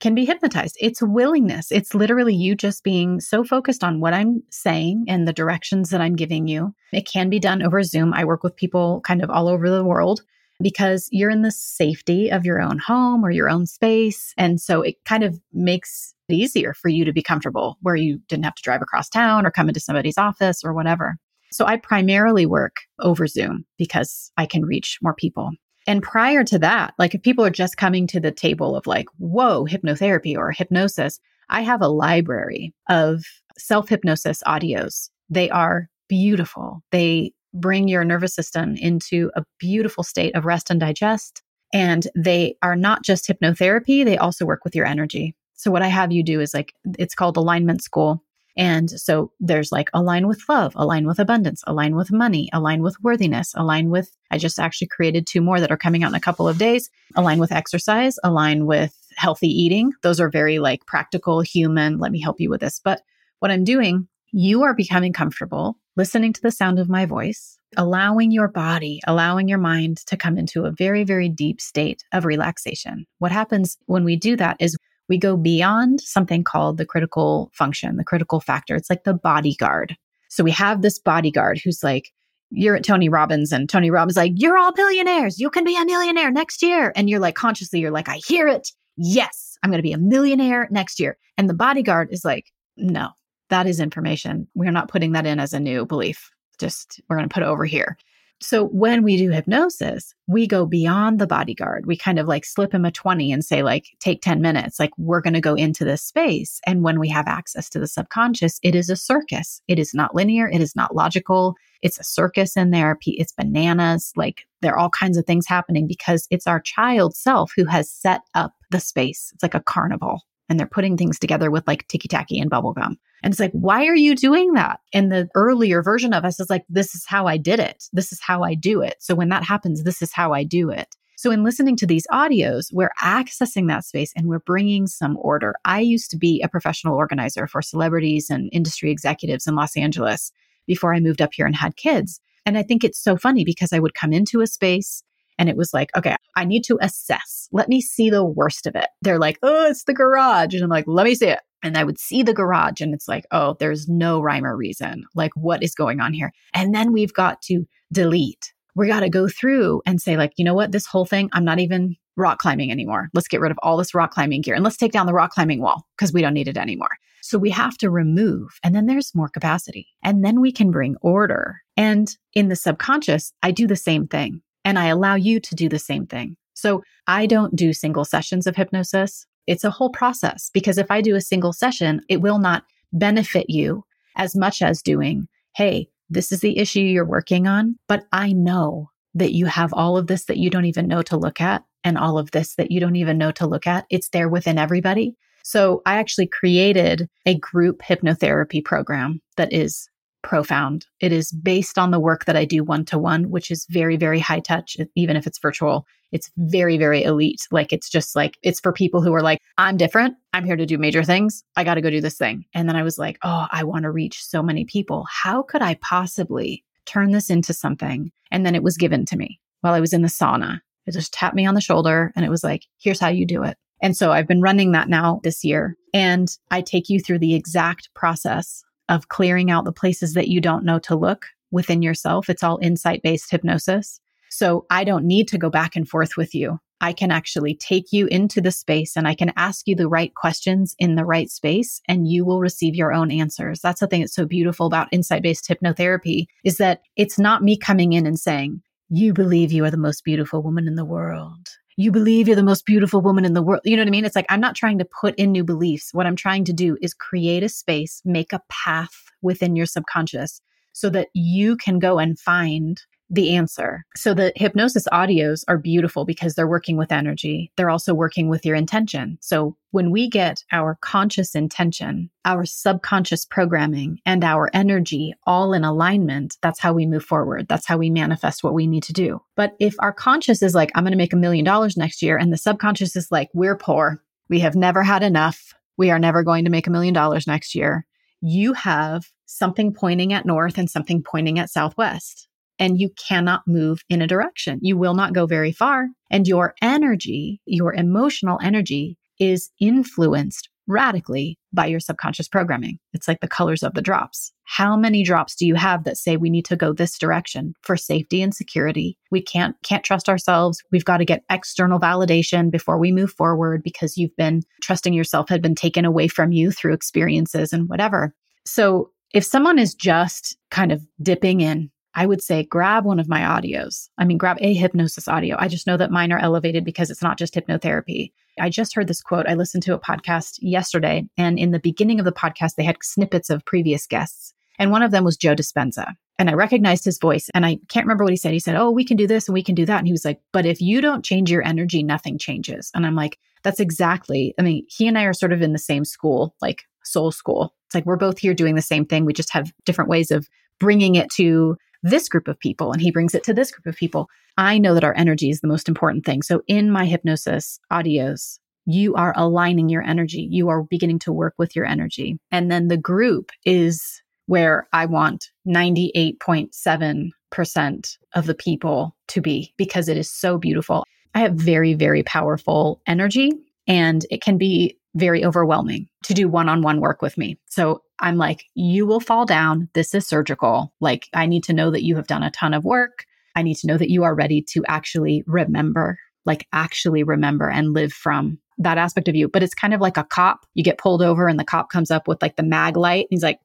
can 0.00 0.14
be 0.14 0.24
hypnotized. 0.24 0.76
It's 0.80 1.02
willingness. 1.02 1.72
It's 1.72 1.94
literally 1.94 2.34
you 2.34 2.54
just 2.54 2.84
being 2.84 3.20
so 3.20 3.44
focused 3.44 3.82
on 3.82 4.00
what 4.00 4.12
I'm 4.12 4.42
saying 4.50 5.06
and 5.08 5.26
the 5.26 5.32
directions 5.32 5.90
that 5.90 6.00
I'm 6.00 6.16
giving 6.16 6.46
you. 6.46 6.74
It 6.92 7.08
can 7.10 7.30
be 7.30 7.38
done 7.38 7.62
over 7.62 7.82
Zoom. 7.82 8.12
I 8.12 8.24
work 8.24 8.42
with 8.42 8.56
people 8.56 9.00
kind 9.02 9.22
of 9.22 9.30
all 9.30 9.48
over 9.48 9.70
the 9.70 9.84
world 9.84 10.22
because 10.60 11.08
you're 11.10 11.30
in 11.30 11.42
the 11.42 11.50
safety 11.50 12.30
of 12.30 12.44
your 12.44 12.60
own 12.60 12.78
home 12.78 13.24
or 13.24 13.30
your 13.30 13.48
own 13.48 13.66
space. 13.66 14.32
And 14.36 14.60
so 14.60 14.82
it 14.82 14.96
kind 15.04 15.22
of 15.22 15.38
makes 15.52 16.14
it 16.28 16.34
easier 16.34 16.74
for 16.74 16.88
you 16.88 17.04
to 17.04 17.12
be 17.12 17.22
comfortable 17.22 17.78
where 17.82 17.96
you 17.96 18.18
didn't 18.28 18.44
have 18.44 18.54
to 18.54 18.62
drive 18.62 18.82
across 18.82 19.08
town 19.08 19.46
or 19.46 19.50
come 19.50 19.68
into 19.68 19.80
somebody's 19.80 20.18
office 20.18 20.62
or 20.64 20.72
whatever. 20.72 21.16
So 21.52 21.64
I 21.64 21.76
primarily 21.76 22.46
work 22.46 22.76
over 23.00 23.26
Zoom 23.26 23.64
because 23.78 24.32
I 24.36 24.46
can 24.46 24.64
reach 24.64 24.98
more 25.02 25.14
people. 25.14 25.50
And 25.86 26.02
prior 26.02 26.42
to 26.44 26.58
that, 26.58 26.94
like 26.98 27.14
if 27.14 27.22
people 27.22 27.44
are 27.44 27.50
just 27.50 27.76
coming 27.76 28.06
to 28.08 28.20
the 28.20 28.32
table 28.32 28.76
of 28.76 28.86
like, 28.86 29.06
whoa, 29.18 29.66
hypnotherapy 29.66 30.36
or 30.36 30.50
hypnosis, 30.50 31.20
I 31.48 31.62
have 31.62 31.80
a 31.80 31.88
library 31.88 32.74
of 32.88 33.24
self 33.56 33.88
hypnosis 33.88 34.42
audios. 34.46 35.10
They 35.30 35.48
are 35.50 35.88
beautiful. 36.08 36.82
They 36.90 37.32
bring 37.54 37.88
your 37.88 38.04
nervous 38.04 38.34
system 38.34 38.76
into 38.76 39.30
a 39.34 39.44
beautiful 39.58 40.04
state 40.04 40.34
of 40.34 40.44
rest 40.44 40.70
and 40.70 40.80
digest. 40.80 41.42
And 41.72 42.06
they 42.14 42.56
are 42.62 42.76
not 42.76 43.02
just 43.02 43.28
hypnotherapy, 43.28 44.04
they 44.04 44.18
also 44.18 44.44
work 44.44 44.64
with 44.64 44.74
your 44.74 44.86
energy. 44.86 45.34
So, 45.54 45.70
what 45.70 45.82
I 45.82 45.88
have 45.88 46.12
you 46.12 46.22
do 46.22 46.40
is 46.40 46.54
like, 46.54 46.74
it's 46.98 47.14
called 47.14 47.36
alignment 47.36 47.82
school. 47.82 48.22
And 48.56 48.90
so 48.90 49.32
there's 49.38 49.70
like 49.70 49.90
align 49.92 50.26
with 50.26 50.42
love, 50.48 50.72
align 50.76 51.06
with 51.06 51.18
abundance, 51.18 51.62
align 51.66 51.94
with 51.94 52.10
money, 52.10 52.48
align 52.52 52.82
with 52.82 53.00
worthiness, 53.02 53.52
align 53.54 53.90
with, 53.90 54.16
I 54.30 54.38
just 54.38 54.58
actually 54.58 54.88
created 54.88 55.26
two 55.26 55.40
more 55.40 55.60
that 55.60 55.70
are 55.70 55.76
coming 55.76 56.02
out 56.02 56.10
in 56.10 56.16
a 56.16 56.20
couple 56.20 56.48
of 56.48 56.58
days, 56.58 56.88
align 57.14 57.38
with 57.38 57.52
exercise, 57.52 58.18
align 58.24 58.66
with 58.66 58.94
healthy 59.16 59.48
eating. 59.48 59.92
Those 60.02 60.20
are 60.20 60.30
very 60.30 60.58
like 60.58 60.86
practical, 60.86 61.40
human, 61.40 61.98
let 61.98 62.12
me 62.12 62.20
help 62.20 62.40
you 62.40 62.50
with 62.50 62.60
this. 62.60 62.80
But 62.82 63.02
what 63.40 63.50
I'm 63.50 63.64
doing, 63.64 64.08
you 64.32 64.62
are 64.62 64.74
becoming 64.74 65.12
comfortable 65.12 65.78
listening 65.96 66.32
to 66.34 66.42
the 66.42 66.50
sound 66.50 66.78
of 66.78 66.88
my 66.88 67.06
voice, 67.06 67.58
allowing 67.76 68.30
your 68.30 68.48
body, 68.48 69.00
allowing 69.06 69.48
your 69.48 69.58
mind 69.58 69.96
to 70.06 70.16
come 70.16 70.36
into 70.36 70.64
a 70.64 70.70
very, 70.70 71.04
very 71.04 71.28
deep 71.28 71.60
state 71.60 72.04
of 72.12 72.24
relaxation. 72.24 73.06
What 73.18 73.32
happens 73.32 73.78
when 73.86 74.04
we 74.04 74.16
do 74.16 74.36
that 74.36 74.56
is 74.60 74.75
we 75.08 75.18
go 75.18 75.36
beyond 75.36 76.00
something 76.00 76.44
called 76.44 76.78
the 76.78 76.86
critical 76.86 77.50
function, 77.54 77.96
the 77.96 78.04
critical 78.04 78.40
factor. 78.40 78.74
It's 78.74 78.90
like 78.90 79.04
the 79.04 79.14
bodyguard. 79.14 79.96
So 80.28 80.42
we 80.42 80.50
have 80.52 80.82
this 80.82 80.98
bodyguard 80.98 81.60
who's 81.62 81.82
like, 81.82 82.12
you're 82.50 82.76
at 82.76 82.84
Tony 82.84 83.08
Robbins 83.08 83.52
and 83.52 83.68
Tony 83.68 83.90
Robbins 83.90 84.16
like, 84.16 84.32
you're 84.36 84.58
all 84.58 84.72
billionaires. 84.72 85.40
You 85.40 85.50
can 85.50 85.64
be 85.64 85.76
a 85.76 85.84
millionaire 85.84 86.30
next 86.30 86.62
year. 86.62 86.92
And 86.94 87.10
you're 87.10 87.20
like, 87.20 87.34
consciously, 87.34 87.80
you're 87.80 87.90
like, 87.90 88.08
I 88.08 88.16
hear 88.26 88.46
it. 88.48 88.70
Yes, 88.96 89.58
I'm 89.62 89.70
going 89.70 89.78
to 89.78 89.82
be 89.82 89.92
a 89.92 89.98
millionaire 89.98 90.68
next 90.70 91.00
year. 91.00 91.18
And 91.36 91.48
the 91.48 91.54
bodyguard 91.54 92.08
is 92.12 92.24
like, 92.24 92.52
no, 92.76 93.10
that 93.50 93.66
is 93.66 93.80
information. 93.80 94.48
We're 94.54 94.70
not 94.70 94.88
putting 94.88 95.12
that 95.12 95.26
in 95.26 95.40
as 95.40 95.52
a 95.52 95.60
new 95.60 95.86
belief. 95.86 96.30
Just 96.58 97.00
we're 97.08 97.16
going 97.16 97.28
to 97.28 97.32
put 97.32 97.42
it 97.42 97.46
over 97.46 97.64
here. 97.64 97.98
So 98.40 98.66
when 98.66 99.02
we 99.02 99.16
do 99.16 99.30
hypnosis, 99.30 100.14
we 100.26 100.46
go 100.46 100.66
beyond 100.66 101.18
the 101.18 101.26
bodyguard. 101.26 101.86
We 101.86 101.96
kind 101.96 102.18
of 102.18 102.28
like 102.28 102.44
slip 102.44 102.74
him 102.74 102.84
a 102.84 102.90
20 102.90 103.32
and 103.32 103.42
say, 103.42 103.62
like, 103.62 103.86
take 103.98 104.20
10 104.20 104.42
minutes. 104.42 104.78
Like, 104.78 104.90
we're 104.98 105.22
going 105.22 105.34
to 105.34 105.40
go 105.40 105.54
into 105.54 105.84
this 105.84 106.02
space. 106.02 106.60
And 106.66 106.82
when 106.82 107.00
we 107.00 107.08
have 107.08 107.26
access 107.26 107.70
to 107.70 107.78
the 107.78 107.86
subconscious, 107.86 108.60
it 108.62 108.74
is 108.74 108.90
a 108.90 108.96
circus. 108.96 109.62
It 109.68 109.78
is 109.78 109.94
not 109.94 110.14
linear. 110.14 110.48
It 110.48 110.60
is 110.60 110.76
not 110.76 110.94
logical. 110.94 111.54
It's 111.80 111.98
a 111.98 112.04
circus 112.04 112.56
in 112.58 112.72
there. 112.72 112.98
It's 113.06 113.32
bananas. 113.32 114.12
Like, 114.16 114.46
there 114.60 114.74
are 114.74 114.78
all 114.78 114.90
kinds 114.90 115.16
of 115.16 115.24
things 115.24 115.46
happening 115.46 115.86
because 115.86 116.26
it's 116.30 116.46
our 116.46 116.60
child 116.60 117.16
self 117.16 117.52
who 117.56 117.64
has 117.64 117.90
set 117.90 118.20
up 118.34 118.52
the 118.70 118.80
space. 118.80 119.30
It's 119.34 119.42
like 119.42 119.54
a 119.54 119.60
carnival 119.60 120.22
and 120.48 120.58
they're 120.58 120.66
putting 120.66 120.96
things 120.96 121.18
together 121.18 121.50
with 121.50 121.66
like 121.66 121.86
ticky 121.88 122.08
tacky 122.08 122.38
and 122.38 122.50
bubble 122.50 122.72
gum. 122.72 122.98
And 123.22 123.32
it's 123.32 123.40
like, 123.40 123.52
why 123.52 123.86
are 123.86 123.96
you 123.96 124.14
doing 124.14 124.52
that? 124.52 124.80
And 124.92 125.10
the 125.10 125.28
earlier 125.34 125.82
version 125.82 126.12
of 126.12 126.24
us 126.24 126.38
is 126.38 126.50
like, 126.50 126.64
this 126.68 126.94
is 126.94 127.04
how 127.06 127.26
I 127.26 127.36
did 127.36 127.58
it. 127.58 127.84
This 127.92 128.12
is 128.12 128.20
how 128.20 128.42
I 128.42 128.54
do 128.54 128.82
it. 128.82 128.96
So 129.00 129.14
when 129.14 129.30
that 129.30 129.44
happens, 129.44 129.82
this 129.82 130.02
is 130.02 130.12
how 130.12 130.32
I 130.32 130.44
do 130.44 130.70
it. 130.70 130.94
So 131.18 131.30
in 131.30 131.42
listening 131.42 131.76
to 131.76 131.86
these 131.86 132.06
audios, 132.12 132.66
we're 132.72 132.92
accessing 133.02 133.68
that 133.68 133.86
space 133.86 134.12
and 134.14 134.26
we're 134.26 134.40
bringing 134.40 134.86
some 134.86 135.16
order. 135.20 135.54
I 135.64 135.80
used 135.80 136.10
to 136.10 136.18
be 136.18 136.42
a 136.42 136.48
professional 136.48 136.94
organizer 136.94 137.46
for 137.46 137.62
celebrities 137.62 138.28
and 138.28 138.50
industry 138.52 138.90
executives 138.90 139.46
in 139.46 139.54
Los 139.54 139.76
Angeles 139.78 140.30
before 140.66 140.94
I 140.94 141.00
moved 141.00 141.22
up 141.22 141.32
here 141.32 141.46
and 141.46 141.56
had 141.56 141.76
kids. 141.76 142.20
And 142.44 142.58
I 142.58 142.62
think 142.62 142.84
it's 142.84 143.02
so 143.02 143.16
funny 143.16 143.44
because 143.44 143.72
I 143.72 143.78
would 143.78 143.94
come 143.94 144.12
into 144.12 144.42
a 144.42 144.46
space 144.46 145.02
and 145.38 145.48
it 145.48 145.56
was 145.56 145.72
like, 145.74 145.90
okay, 145.96 146.16
I 146.36 146.44
need 146.44 146.62
to 146.64 146.78
assess. 146.80 147.48
Let 147.52 147.68
me 147.68 147.80
see 147.80 148.10
the 148.10 148.24
worst 148.24 148.66
of 148.66 148.74
it. 148.74 148.88
They're 149.02 149.18
like, 149.18 149.38
oh, 149.42 149.66
it's 149.66 149.84
the 149.84 149.94
garage. 149.94 150.54
And 150.54 150.62
I'm 150.62 150.70
like, 150.70 150.86
let 150.86 151.04
me 151.04 151.14
see 151.14 151.28
it. 151.28 151.40
And 151.62 151.76
I 151.76 151.84
would 151.84 151.98
see 151.98 152.22
the 152.22 152.34
garage 152.34 152.80
and 152.80 152.94
it's 152.94 153.08
like, 153.08 153.24
oh, 153.30 153.56
there's 153.58 153.88
no 153.88 154.20
rhyme 154.20 154.44
or 154.44 154.56
reason. 154.56 155.04
Like, 155.14 155.32
what 155.34 155.62
is 155.62 155.74
going 155.74 156.00
on 156.00 156.12
here? 156.12 156.32
And 156.54 156.74
then 156.74 156.92
we've 156.92 157.12
got 157.12 157.42
to 157.42 157.64
delete. 157.92 158.52
We 158.74 158.88
got 158.88 159.00
to 159.00 159.08
go 159.08 159.26
through 159.28 159.82
and 159.86 160.00
say, 160.00 160.16
like, 160.16 160.32
you 160.36 160.44
know 160.44 160.54
what? 160.54 160.72
This 160.72 160.86
whole 160.86 161.06
thing, 161.06 161.30
I'm 161.32 161.44
not 161.44 161.58
even 161.58 161.96
rock 162.16 162.38
climbing 162.38 162.70
anymore. 162.70 163.08
Let's 163.14 163.28
get 163.28 163.40
rid 163.40 163.50
of 163.50 163.58
all 163.62 163.76
this 163.76 163.94
rock 163.94 164.10
climbing 164.10 164.42
gear 164.42 164.54
and 164.54 164.64
let's 164.64 164.76
take 164.76 164.92
down 164.92 165.06
the 165.06 165.14
rock 165.14 165.32
climbing 165.32 165.60
wall 165.60 165.86
because 165.96 166.12
we 166.12 166.22
don't 166.22 166.34
need 166.34 166.48
it 166.48 166.58
anymore. 166.58 166.90
So 167.22 167.38
we 167.38 167.50
have 167.50 167.76
to 167.78 167.90
remove, 167.90 168.50
and 168.62 168.72
then 168.72 168.86
there's 168.86 169.12
more 169.12 169.28
capacity. 169.28 169.88
And 170.04 170.24
then 170.24 170.40
we 170.40 170.52
can 170.52 170.70
bring 170.70 170.94
order. 171.00 171.56
And 171.76 172.08
in 172.34 172.46
the 172.46 172.54
subconscious, 172.54 173.32
I 173.42 173.50
do 173.50 173.66
the 173.66 173.74
same 173.74 174.06
thing. 174.06 174.42
And 174.66 174.80
I 174.80 174.88
allow 174.88 175.14
you 175.14 175.38
to 175.38 175.54
do 175.54 175.68
the 175.68 175.78
same 175.78 176.06
thing. 176.06 176.36
So 176.54 176.82
I 177.06 177.26
don't 177.26 177.54
do 177.54 177.72
single 177.72 178.04
sessions 178.04 178.48
of 178.48 178.56
hypnosis. 178.56 179.24
It's 179.46 179.62
a 179.62 179.70
whole 179.70 179.90
process 179.90 180.50
because 180.52 180.76
if 180.76 180.90
I 180.90 181.00
do 181.00 181.14
a 181.14 181.20
single 181.20 181.52
session, 181.52 182.00
it 182.08 182.20
will 182.20 182.40
not 182.40 182.64
benefit 182.92 183.48
you 183.48 183.84
as 184.16 184.34
much 184.34 184.62
as 184.62 184.82
doing, 184.82 185.28
hey, 185.54 185.88
this 186.10 186.32
is 186.32 186.40
the 186.40 186.58
issue 186.58 186.80
you're 186.80 187.04
working 187.04 187.46
on, 187.46 187.78
but 187.86 188.06
I 188.12 188.32
know 188.32 188.90
that 189.14 189.32
you 189.32 189.46
have 189.46 189.72
all 189.72 189.96
of 189.96 190.08
this 190.08 190.24
that 190.24 190.38
you 190.38 190.50
don't 190.50 190.64
even 190.64 190.88
know 190.88 191.02
to 191.02 191.16
look 191.16 191.40
at 191.40 191.62
and 191.84 191.96
all 191.96 192.18
of 192.18 192.32
this 192.32 192.56
that 192.56 192.72
you 192.72 192.80
don't 192.80 192.96
even 192.96 193.18
know 193.18 193.30
to 193.32 193.46
look 193.46 193.68
at. 193.68 193.86
It's 193.88 194.08
there 194.08 194.28
within 194.28 194.58
everybody. 194.58 195.14
So 195.44 195.80
I 195.86 195.98
actually 195.98 196.26
created 196.26 197.08
a 197.24 197.38
group 197.38 197.82
hypnotherapy 197.82 198.64
program 198.64 199.22
that 199.36 199.52
is 199.52 199.88
profound. 200.26 200.86
It 200.98 201.12
is 201.12 201.30
based 201.30 201.78
on 201.78 201.92
the 201.92 202.00
work 202.00 202.24
that 202.24 202.36
I 202.36 202.44
do 202.44 202.64
one 202.64 202.84
to 202.86 202.98
one, 202.98 203.30
which 203.30 203.48
is 203.48 203.64
very, 203.70 203.96
very 203.96 204.18
high 204.18 204.40
touch, 204.40 204.76
even 204.96 205.16
if 205.16 205.24
it's 205.24 205.38
virtual. 205.38 205.86
It's 206.10 206.32
very, 206.36 206.76
very 206.78 207.04
elite. 207.04 207.46
Like 207.52 207.72
it's 207.72 207.88
just 207.88 208.16
like, 208.16 208.36
it's 208.42 208.58
for 208.58 208.72
people 208.72 209.02
who 209.02 209.14
are 209.14 209.22
like, 209.22 209.38
I'm 209.56 209.76
different. 209.76 210.16
I'm 210.32 210.44
here 210.44 210.56
to 210.56 210.66
do 210.66 210.78
major 210.78 211.04
things. 211.04 211.44
I 211.56 211.62
got 211.62 211.74
to 211.74 211.80
go 211.80 211.90
do 211.90 212.00
this 212.00 212.18
thing. 212.18 212.44
And 212.54 212.68
then 212.68 212.74
I 212.74 212.82
was 212.82 212.98
like, 212.98 213.18
oh, 213.22 213.46
I 213.50 213.62
want 213.62 213.84
to 213.84 213.90
reach 213.92 214.24
so 214.24 214.42
many 214.42 214.64
people. 214.64 215.06
How 215.08 215.42
could 215.42 215.62
I 215.62 215.74
possibly 215.74 216.64
turn 216.86 217.12
this 217.12 217.30
into 217.30 217.52
something? 217.52 218.10
And 218.32 218.44
then 218.44 218.56
it 218.56 218.64
was 218.64 218.76
given 218.76 219.04
to 219.06 219.16
me 219.16 219.38
while 219.60 219.74
I 219.74 219.80
was 219.80 219.92
in 219.92 220.02
the 220.02 220.08
sauna. 220.08 220.60
It 220.86 220.92
just 220.92 221.14
tapped 221.14 221.36
me 221.36 221.46
on 221.46 221.54
the 221.54 221.60
shoulder 221.60 222.12
and 222.16 222.24
it 222.24 222.30
was 222.30 222.42
like, 222.42 222.64
here's 222.78 223.00
how 223.00 223.08
you 223.08 223.26
do 223.26 223.44
it. 223.44 223.56
And 223.80 223.96
so 223.96 224.10
I've 224.10 224.26
been 224.26 224.42
running 224.42 224.72
that 224.72 224.88
now 224.88 225.20
this 225.22 225.44
year. 225.44 225.76
And 225.94 226.28
I 226.50 226.62
take 226.62 226.88
you 226.88 226.98
through 226.98 227.20
the 227.20 227.34
exact 227.34 227.90
process 227.94 228.64
of 228.88 229.08
clearing 229.08 229.50
out 229.50 229.64
the 229.64 229.72
places 229.72 230.14
that 230.14 230.28
you 230.28 230.40
don't 230.40 230.64
know 230.64 230.78
to 230.80 230.96
look 230.96 231.26
within 231.50 231.82
yourself. 231.82 232.28
It's 232.28 232.42
all 232.42 232.58
insight 232.62 233.02
based 233.02 233.30
hypnosis. 233.30 234.00
So 234.30 234.66
I 234.70 234.84
don't 234.84 235.06
need 235.06 235.28
to 235.28 235.38
go 235.38 235.50
back 235.50 235.76
and 235.76 235.88
forth 235.88 236.16
with 236.16 236.34
you. 236.34 236.58
I 236.80 236.92
can 236.92 237.10
actually 237.10 237.54
take 237.54 237.90
you 237.90 238.06
into 238.06 238.40
the 238.40 238.50
space 238.50 238.96
and 238.96 239.08
I 239.08 239.14
can 239.14 239.32
ask 239.36 239.66
you 239.66 239.74
the 239.74 239.88
right 239.88 240.14
questions 240.14 240.74
in 240.78 240.94
the 240.94 241.06
right 241.06 241.30
space 241.30 241.80
and 241.88 242.06
you 242.06 242.24
will 242.24 242.40
receive 242.40 242.74
your 242.74 242.92
own 242.92 243.10
answers. 243.10 243.60
That's 243.60 243.80
the 243.80 243.86
thing 243.86 244.02
that's 244.02 244.14
so 244.14 244.26
beautiful 244.26 244.66
about 244.66 244.88
insight 244.92 245.22
based 245.22 245.48
hypnotherapy 245.48 246.26
is 246.44 246.58
that 246.58 246.82
it's 246.96 247.18
not 247.18 247.42
me 247.42 247.56
coming 247.56 247.94
in 247.94 248.06
and 248.06 248.18
saying, 248.18 248.60
you 248.90 249.12
believe 249.12 249.52
you 249.52 249.64
are 249.64 249.70
the 249.70 249.78
most 249.78 250.04
beautiful 250.04 250.42
woman 250.42 250.68
in 250.68 250.74
the 250.74 250.84
world 250.84 251.48
you 251.76 251.92
believe 251.92 252.26
you're 252.26 252.36
the 252.36 252.42
most 252.42 252.64
beautiful 252.64 253.00
woman 253.02 253.24
in 253.24 253.34
the 253.34 253.42
world. 253.42 253.60
You 253.64 253.76
know 253.76 253.82
what 253.82 253.88
I 253.88 253.90
mean? 253.90 254.04
It's 254.04 254.16
like, 254.16 254.26
I'm 254.28 254.40
not 254.40 254.56
trying 254.56 254.78
to 254.78 254.86
put 255.00 255.14
in 255.16 255.32
new 255.32 255.44
beliefs. 255.44 255.92
What 255.92 256.06
I'm 256.06 256.16
trying 256.16 256.44
to 256.46 256.52
do 256.52 256.78
is 256.80 256.94
create 256.94 257.42
a 257.42 257.48
space, 257.48 258.00
make 258.04 258.32
a 258.32 258.40
path 258.48 259.04
within 259.22 259.56
your 259.56 259.66
subconscious 259.66 260.40
so 260.72 260.88
that 260.90 261.08
you 261.12 261.56
can 261.56 261.78
go 261.78 261.98
and 261.98 262.18
find 262.18 262.80
the 263.08 263.36
answer. 263.36 263.84
So 263.94 264.14
the 264.14 264.32
hypnosis 264.34 264.88
audios 264.92 265.44
are 265.48 265.58
beautiful 265.58 266.04
because 266.04 266.34
they're 266.34 266.48
working 266.48 266.76
with 266.76 266.90
energy. 266.90 267.52
They're 267.56 267.70
also 267.70 267.94
working 267.94 268.28
with 268.28 268.44
your 268.44 268.56
intention. 268.56 269.18
So 269.20 269.56
when 269.70 269.90
we 269.90 270.08
get 270.08 270.42
our 270.50 270.76
conscious 270.80 271.34
intention, 271.34 272.10
our 272.24 272.44
subconscious 272.44 273.24
programming, 273.24 274.00
and 274.04 274.24
our 274.24 274.50
energy 274.52 275.14
all 275.26 275.52
in 275.52 275.64
alignment, 275.64 276.36
that's 276.42 276.58
how 276.58 276.72
we 276.72 276.86
move 276.86 277.04
forward. 277.04 277.46
That's 277.48 277.66
how 277.66 277.78
we 277.78 277.90
manifest 277.90 278.42
what 278.42 278.54
we 278.54 278.66
need 278.66 278.82
to 278.84 278.92
do. 278.92 279.20
But 279.36 279.54
if 279.60 279.74
our 279.78 279.92
conscious 279.92 280.42
is 280.42 280.54
like, 280.54 280.72
I'm 280.74 280.82
going 280.82 280.92
to 280.92 280.98
make 280.98 281.12
a 281.12 281.16
million 281.16 281.44
dollars 281.44 281.76
next 281.76 282.02
year, 282.02 282.16
and 282.16 282.32
the 282.32 282.38
subconscious 282.38 282.96
is 282.96 283.12
like, 283.12 283.28
we're 283.34 283.56
poor, 283.56 284.02
we 284.28 284.40
have 284.40 284.56
never 284.56 284.82
had 284.82 285.02
enough, 285.02 285.54
we 285.76 285.90
are 285.90 285.98
never 285.98 286.22
going 286.22 286.44
to 286.44 286.50
make 286.50 286.66
a 286.66 286.70
million 286.70 286.94
dollars 286.94 287.26
next 287.26 287.54
year, 287.54 287.86
you 288.20 288.54
have 288.54 289.10
something 289.26 289.72
pointing 289.72 290.12
at 290.12 290.26
north 290.26 290.58
and 290.58 290.70
something 290.70 291.02
pointing 291.02 291.38
at 291.38 291.50
southwest 291.50 292.28
and 292.58 292.80
you 292.80 292.90
cannot 292.90 293.42
move 293.46 293.82
in 293.88 294.02
a 294.02 294.06
direction. 294.06 294.58
You 294.62 294.76
will 294.76 294.94
not 294.94 295.12
go 295.12 295.26
very 295.26 295.52
far. 295.52 295.88
And 296.10 296.26
your 296.26 296.54
energy, 296.62 297.40
your 297.46 297.74
emotional 297.74 298.38
energy 298.42 298.98
is 299.18 299.50
influenced 299.60 300.48
radically 300.66 301.38
by 301.52 301.66
your 301.66 301.80
subconscious 301.80 302.28
programming. 302.28 302.78
It's 302.92 303.06
like 303.06 303.20
the 303.20 303.28
colors 303.28 303.62
of 303.62 303.74
the 303.74 303.82
drops. 303.82 304.32
How 304.44 304.76
many 304.76 305.02
drops 305.04 305.34
do 305.34 305.46
you 305.46 305.54
have 305.54 305.84
that 305.84 305.96
say 305.96 306.16
we 306.16 306.30
need 306.30 306.44
to 306.46 306.56
go 306.56 306.72
this 306.72 306.98
direction 306.98 307.54
for 307.62 307.76
safety 307.76 308.20
and 308.20 308.34
security? 308.34 308.98
We 309.10 309.22
can't 309.22 309.56
can't 309.62 309.84
trust 309.84 310.08
ourselves. 310.08 310.62
We've 310.72 310.84
got 310.84 310.98
to 310.98 311.04
get 311.04 311.24
external 311.30 311.78
validation 311.78 312.50
before 312.50 312.78
we 312.78 312.92
move 312.92 313.12
forward 313.12 313.62
because 313.62 313.96
you've 313.96 314.16
been 314.16 314.42
trusting 314.62 314.92
yourself 314.92 315.28
had 315.28 315.42
been 315.42 315.54
taken 315.54 315.84
away 315.84 316.08
from 316.08 316.32
you 316.32 316.50
through 316.50 316.74
experiences 316.74 317.52
and 317.52 317.68
whatever. 317.68 318.14
So 318.44 318.90
if 319.14 319.24
someone 319.24 319.58
is 319.58 319.74
just 319.74 320.36
kind 320.50 320.72
of 320.72 320.84
dipping 321.00 321.40
in 321.40 321.70
I 321.96 322.04
would 322.04 322.22
say 322.22 322.44
grab 322.44 322.84
one 322.84 323.00
of 323.00 323.08
my 323.08 323.20
audios. 323.20 323.88
I 323.96 324.04
mean, 324.04 324.18
grab 324.18 324.36
a 324.40 324.52
hypnosis 324.52 325.08
audio. 325.08 325.34
I 325.38 325.48
just 325.48 325.66
know 325.66 325.78
that 325.78 325.90
mine 325.90 326.12
are 326.12 326.18
elevated 326.18 326.62
because 326.62 326.90
it's 326.90 327.02
not 327.02 327.18
just 327.18 327.34
hypnotherapy. 327.34 328.12
I 328.38 328.50
just 328.50 328.74
heard 328.74 328.86
this 328.86 329.00
quote. 329.00 329.26
I 329.26 329.32
listened 329.32 329.62
to 329.62 329.74
a 329.74 329.80
podcast 329.80 330.38
yesterday, 330.42 331.08
and 331.16 331.38
in 331.38 331.52
the 331.52 331.58
beginning 331.58 331.98
of 331.98 332.04
the 332.04 332.12
podcast, 332.12 332.56
they 332.56 332.64
had 332.64 332.76
snippets 332.82 333.30
of 333.30 333.46
previous 333.46 333.86
guests. 333.86 334.34
And 334.58 334.70
one 334.70 334.82
of 334.82 334.90
them 334.90 335.04
was 335.04 335.16
Joe 335.16 335.34
Dispenza. 335.34 335.94
And 336.18 336.30
I 336.30 336.34
recognized 336.34 336.84
his 336.84 336.98
voice 336.98 337.28
and 337.34 337.44
I 337.44 337.58
can't 337.68 337.84
remember 337.84 338.04
what 338.04 338.12
he 338.12 338.16
said. 338.16 338.32
He 338.32 338.40
said, 338.40 338.56
Oh, 338.56 338.70
we 338.70 338.86
can 338.86 338.96
do 338.96 339.06
this 339.06 339.28
and 339.28 339.34
we 339.34 339.42
can 339.42 339.54
do 339.54 339.66
that. 339.66 339.78
And 339.78 339.86
he 339.86 339.92
was 339.92 340.04
like, 340.04 340.18
But 340.32 340.46
if 340.46 340.62
you 340.62 340.80
don't 340.80 341.04
change 341.04 341.30
your 341.30 341.46
energy, 341.46 341.82
nothing 341.82 342.16
changes. 342.16 342.70
And 342.74 342.86
I'm 342.86 342.94
like, 342.94 343.18
That's 343.42 343.60
exactly. 343.60 344.34
I 344.38 344.42
mean, 344.42 344.64
he 344.68 344.88
and 344.88 344.96
I 344.96 345.04
are 345.04 345.12
sort 345.12 345.34
of 345.34 345.42
in 345.42 345.52
the 345.52 345.58
same 345.58 345.84
school, 345.84 346.34
like 346.40 346.64
soul 346.84 347.12
school. 347.12 347.54
It's 347.66 347.74
like 347.74 347.84
we're 347.84 347.96
both 347.96 348.18
here 348.18 348.32
doing 348.32 348.54
the 348.54 348.62
same 348.62 348.86
thing. 348.86 349.04
We 349.04 349.12
just 349.12 349.32
have 349.32 349.52
different 349.66 349.90
ways 349.90 350.10
of 350.10 350.26
bringing 350.58 350.94
it 350.94 351.10
to 351.10 351.56
this 351.82 352.08
group 352.08 352.28
of 352.28 352.38
people 352.38 352.72
and 352.72 352.80
he 352.80 352.90
brings 352.90 353.14
it 353.14 353.24
to 353.24 353.34
this 353.34 353.50
group 353.50 353.66
of 353.66 353.76
people. 353.76 354.08
I 354.36 354.58
know 354.58 354.74
that 354.74 354.84
our 354.84 354.96
energy 354.96 355.30
is 355.30 355.40
the 355.40 355.48
most 355.48 355.68
important 355.68 356.04
thing. 356.04 356.22
So 356.22 356.42
in 356.46 356.70
my 356.70 356.86
hypnosis 356.86 357.58
audios, 357.72 358.38
you 358.66 358.94
are 358.94 359.14
aligning 359.16 359.68
your 359.68 359.82
energy. 359.82 360.28
You 360.30 360.48
are 360.48 360.64
beginning 360.64 360.98
to 361.00 361.12
work 361.12 361.34
with 361.38 361.54
your 361.54 361.64
energy. 361.64 362.18
And 362.30 362.50
then 362.50 362.68
the 362.68 362.76
group 362.76 363.30
is 363.44 364.02
where 364.26 364.68
I 364.72 364.86
want 364.86 365.30
98.7% 365.46 367.96
of 368.14 368.26
the 368.26 368.34
people 368.34 368.96
to 369.08 369.20
be 369.20 369.54
because 369.56 369.88
it 369.88 369.96
is 369.96 370.10
so 370.10 370.36
beautiful. 370.36 370.84
I 371.14 371.20
have 371.20 371.34
very, 371.34 371.74
very 371.74 372.02
powerful 372.02 372.82
energy 372.86 373.30
and 373.68 374.04
it 374.10 374.20
can 374.20 374.36
be 374.36 374.78
very 374.96 375.24
overwhelming 375.24 375.88
to 376.04 376.14
do 376.14 376.28
one 376.28 376.48
on 376.48 376.62
one 376.62 376.80
work 376.80 377.02
with 377.02 377.16
me. 377.16 377.38
So 377.46 377.82
I'm 378.00 378.16
like, 378.16 378.44
you 378.54 378.86
will 378.86 379.00
fall 379.00 379.26
down. 379.26 379.68
This 379.74 379.94
is 379.94 380.06
surgical. 380.06 380.72
Like, 380.80 381.08
I 381.14 381.26
need 381.26 381.44
to 381.44 381.52
know 381.52 381.70
that 381.70 381.84
you 381.84 381.96
have 381.96 382.06
done 382.06 382.22
a 382.22 382.30
ton 382.30 382.54
of 382.54 382.64
work. 382.64 383.04
I 383.34 383.42
need 383.42 383.56
to 383.56 383.66
know 383.66 383.76
that 383.76 383.90
you 383.90 384.04
are 384.04 384.14
ready 384.14 384.42
to 384.50 384.64
actually 384.66 385.22
remember, 385.26 385.98
like, 386.24 386.46
actually 386.52 387.02
remember 387.02 387.48
and 387.48 387.72
live 387.72 387.92
from 387.92 388.38
that 388.58 388.78
aspect 388.78 389.08
of 389.08 389.14
you. 389.14 389.28
But 389.28 389.42
it's 389.42 389.54
kind 389.54 389.74
of 389.74 389.80
like 389.80 389.96
a 389.96 390.04
cop. 390.04 390.46
You 390.54 390.64
get 390.64 390.78
pulled 390.78 391.02
over 391.02 391.28
and 391.28 391.38
the 391.38 391.44
cop 391.44 391.70
comes 391.70 391.90
up 391.90 392.08
with 392.08 392.22
like 392.22 392.36
the 392.36 392.42
mag 392.42 392.76
light. 392.76 393.06
And 393.10 393.16
he's 393.16 393.22
like, 393.22 393.38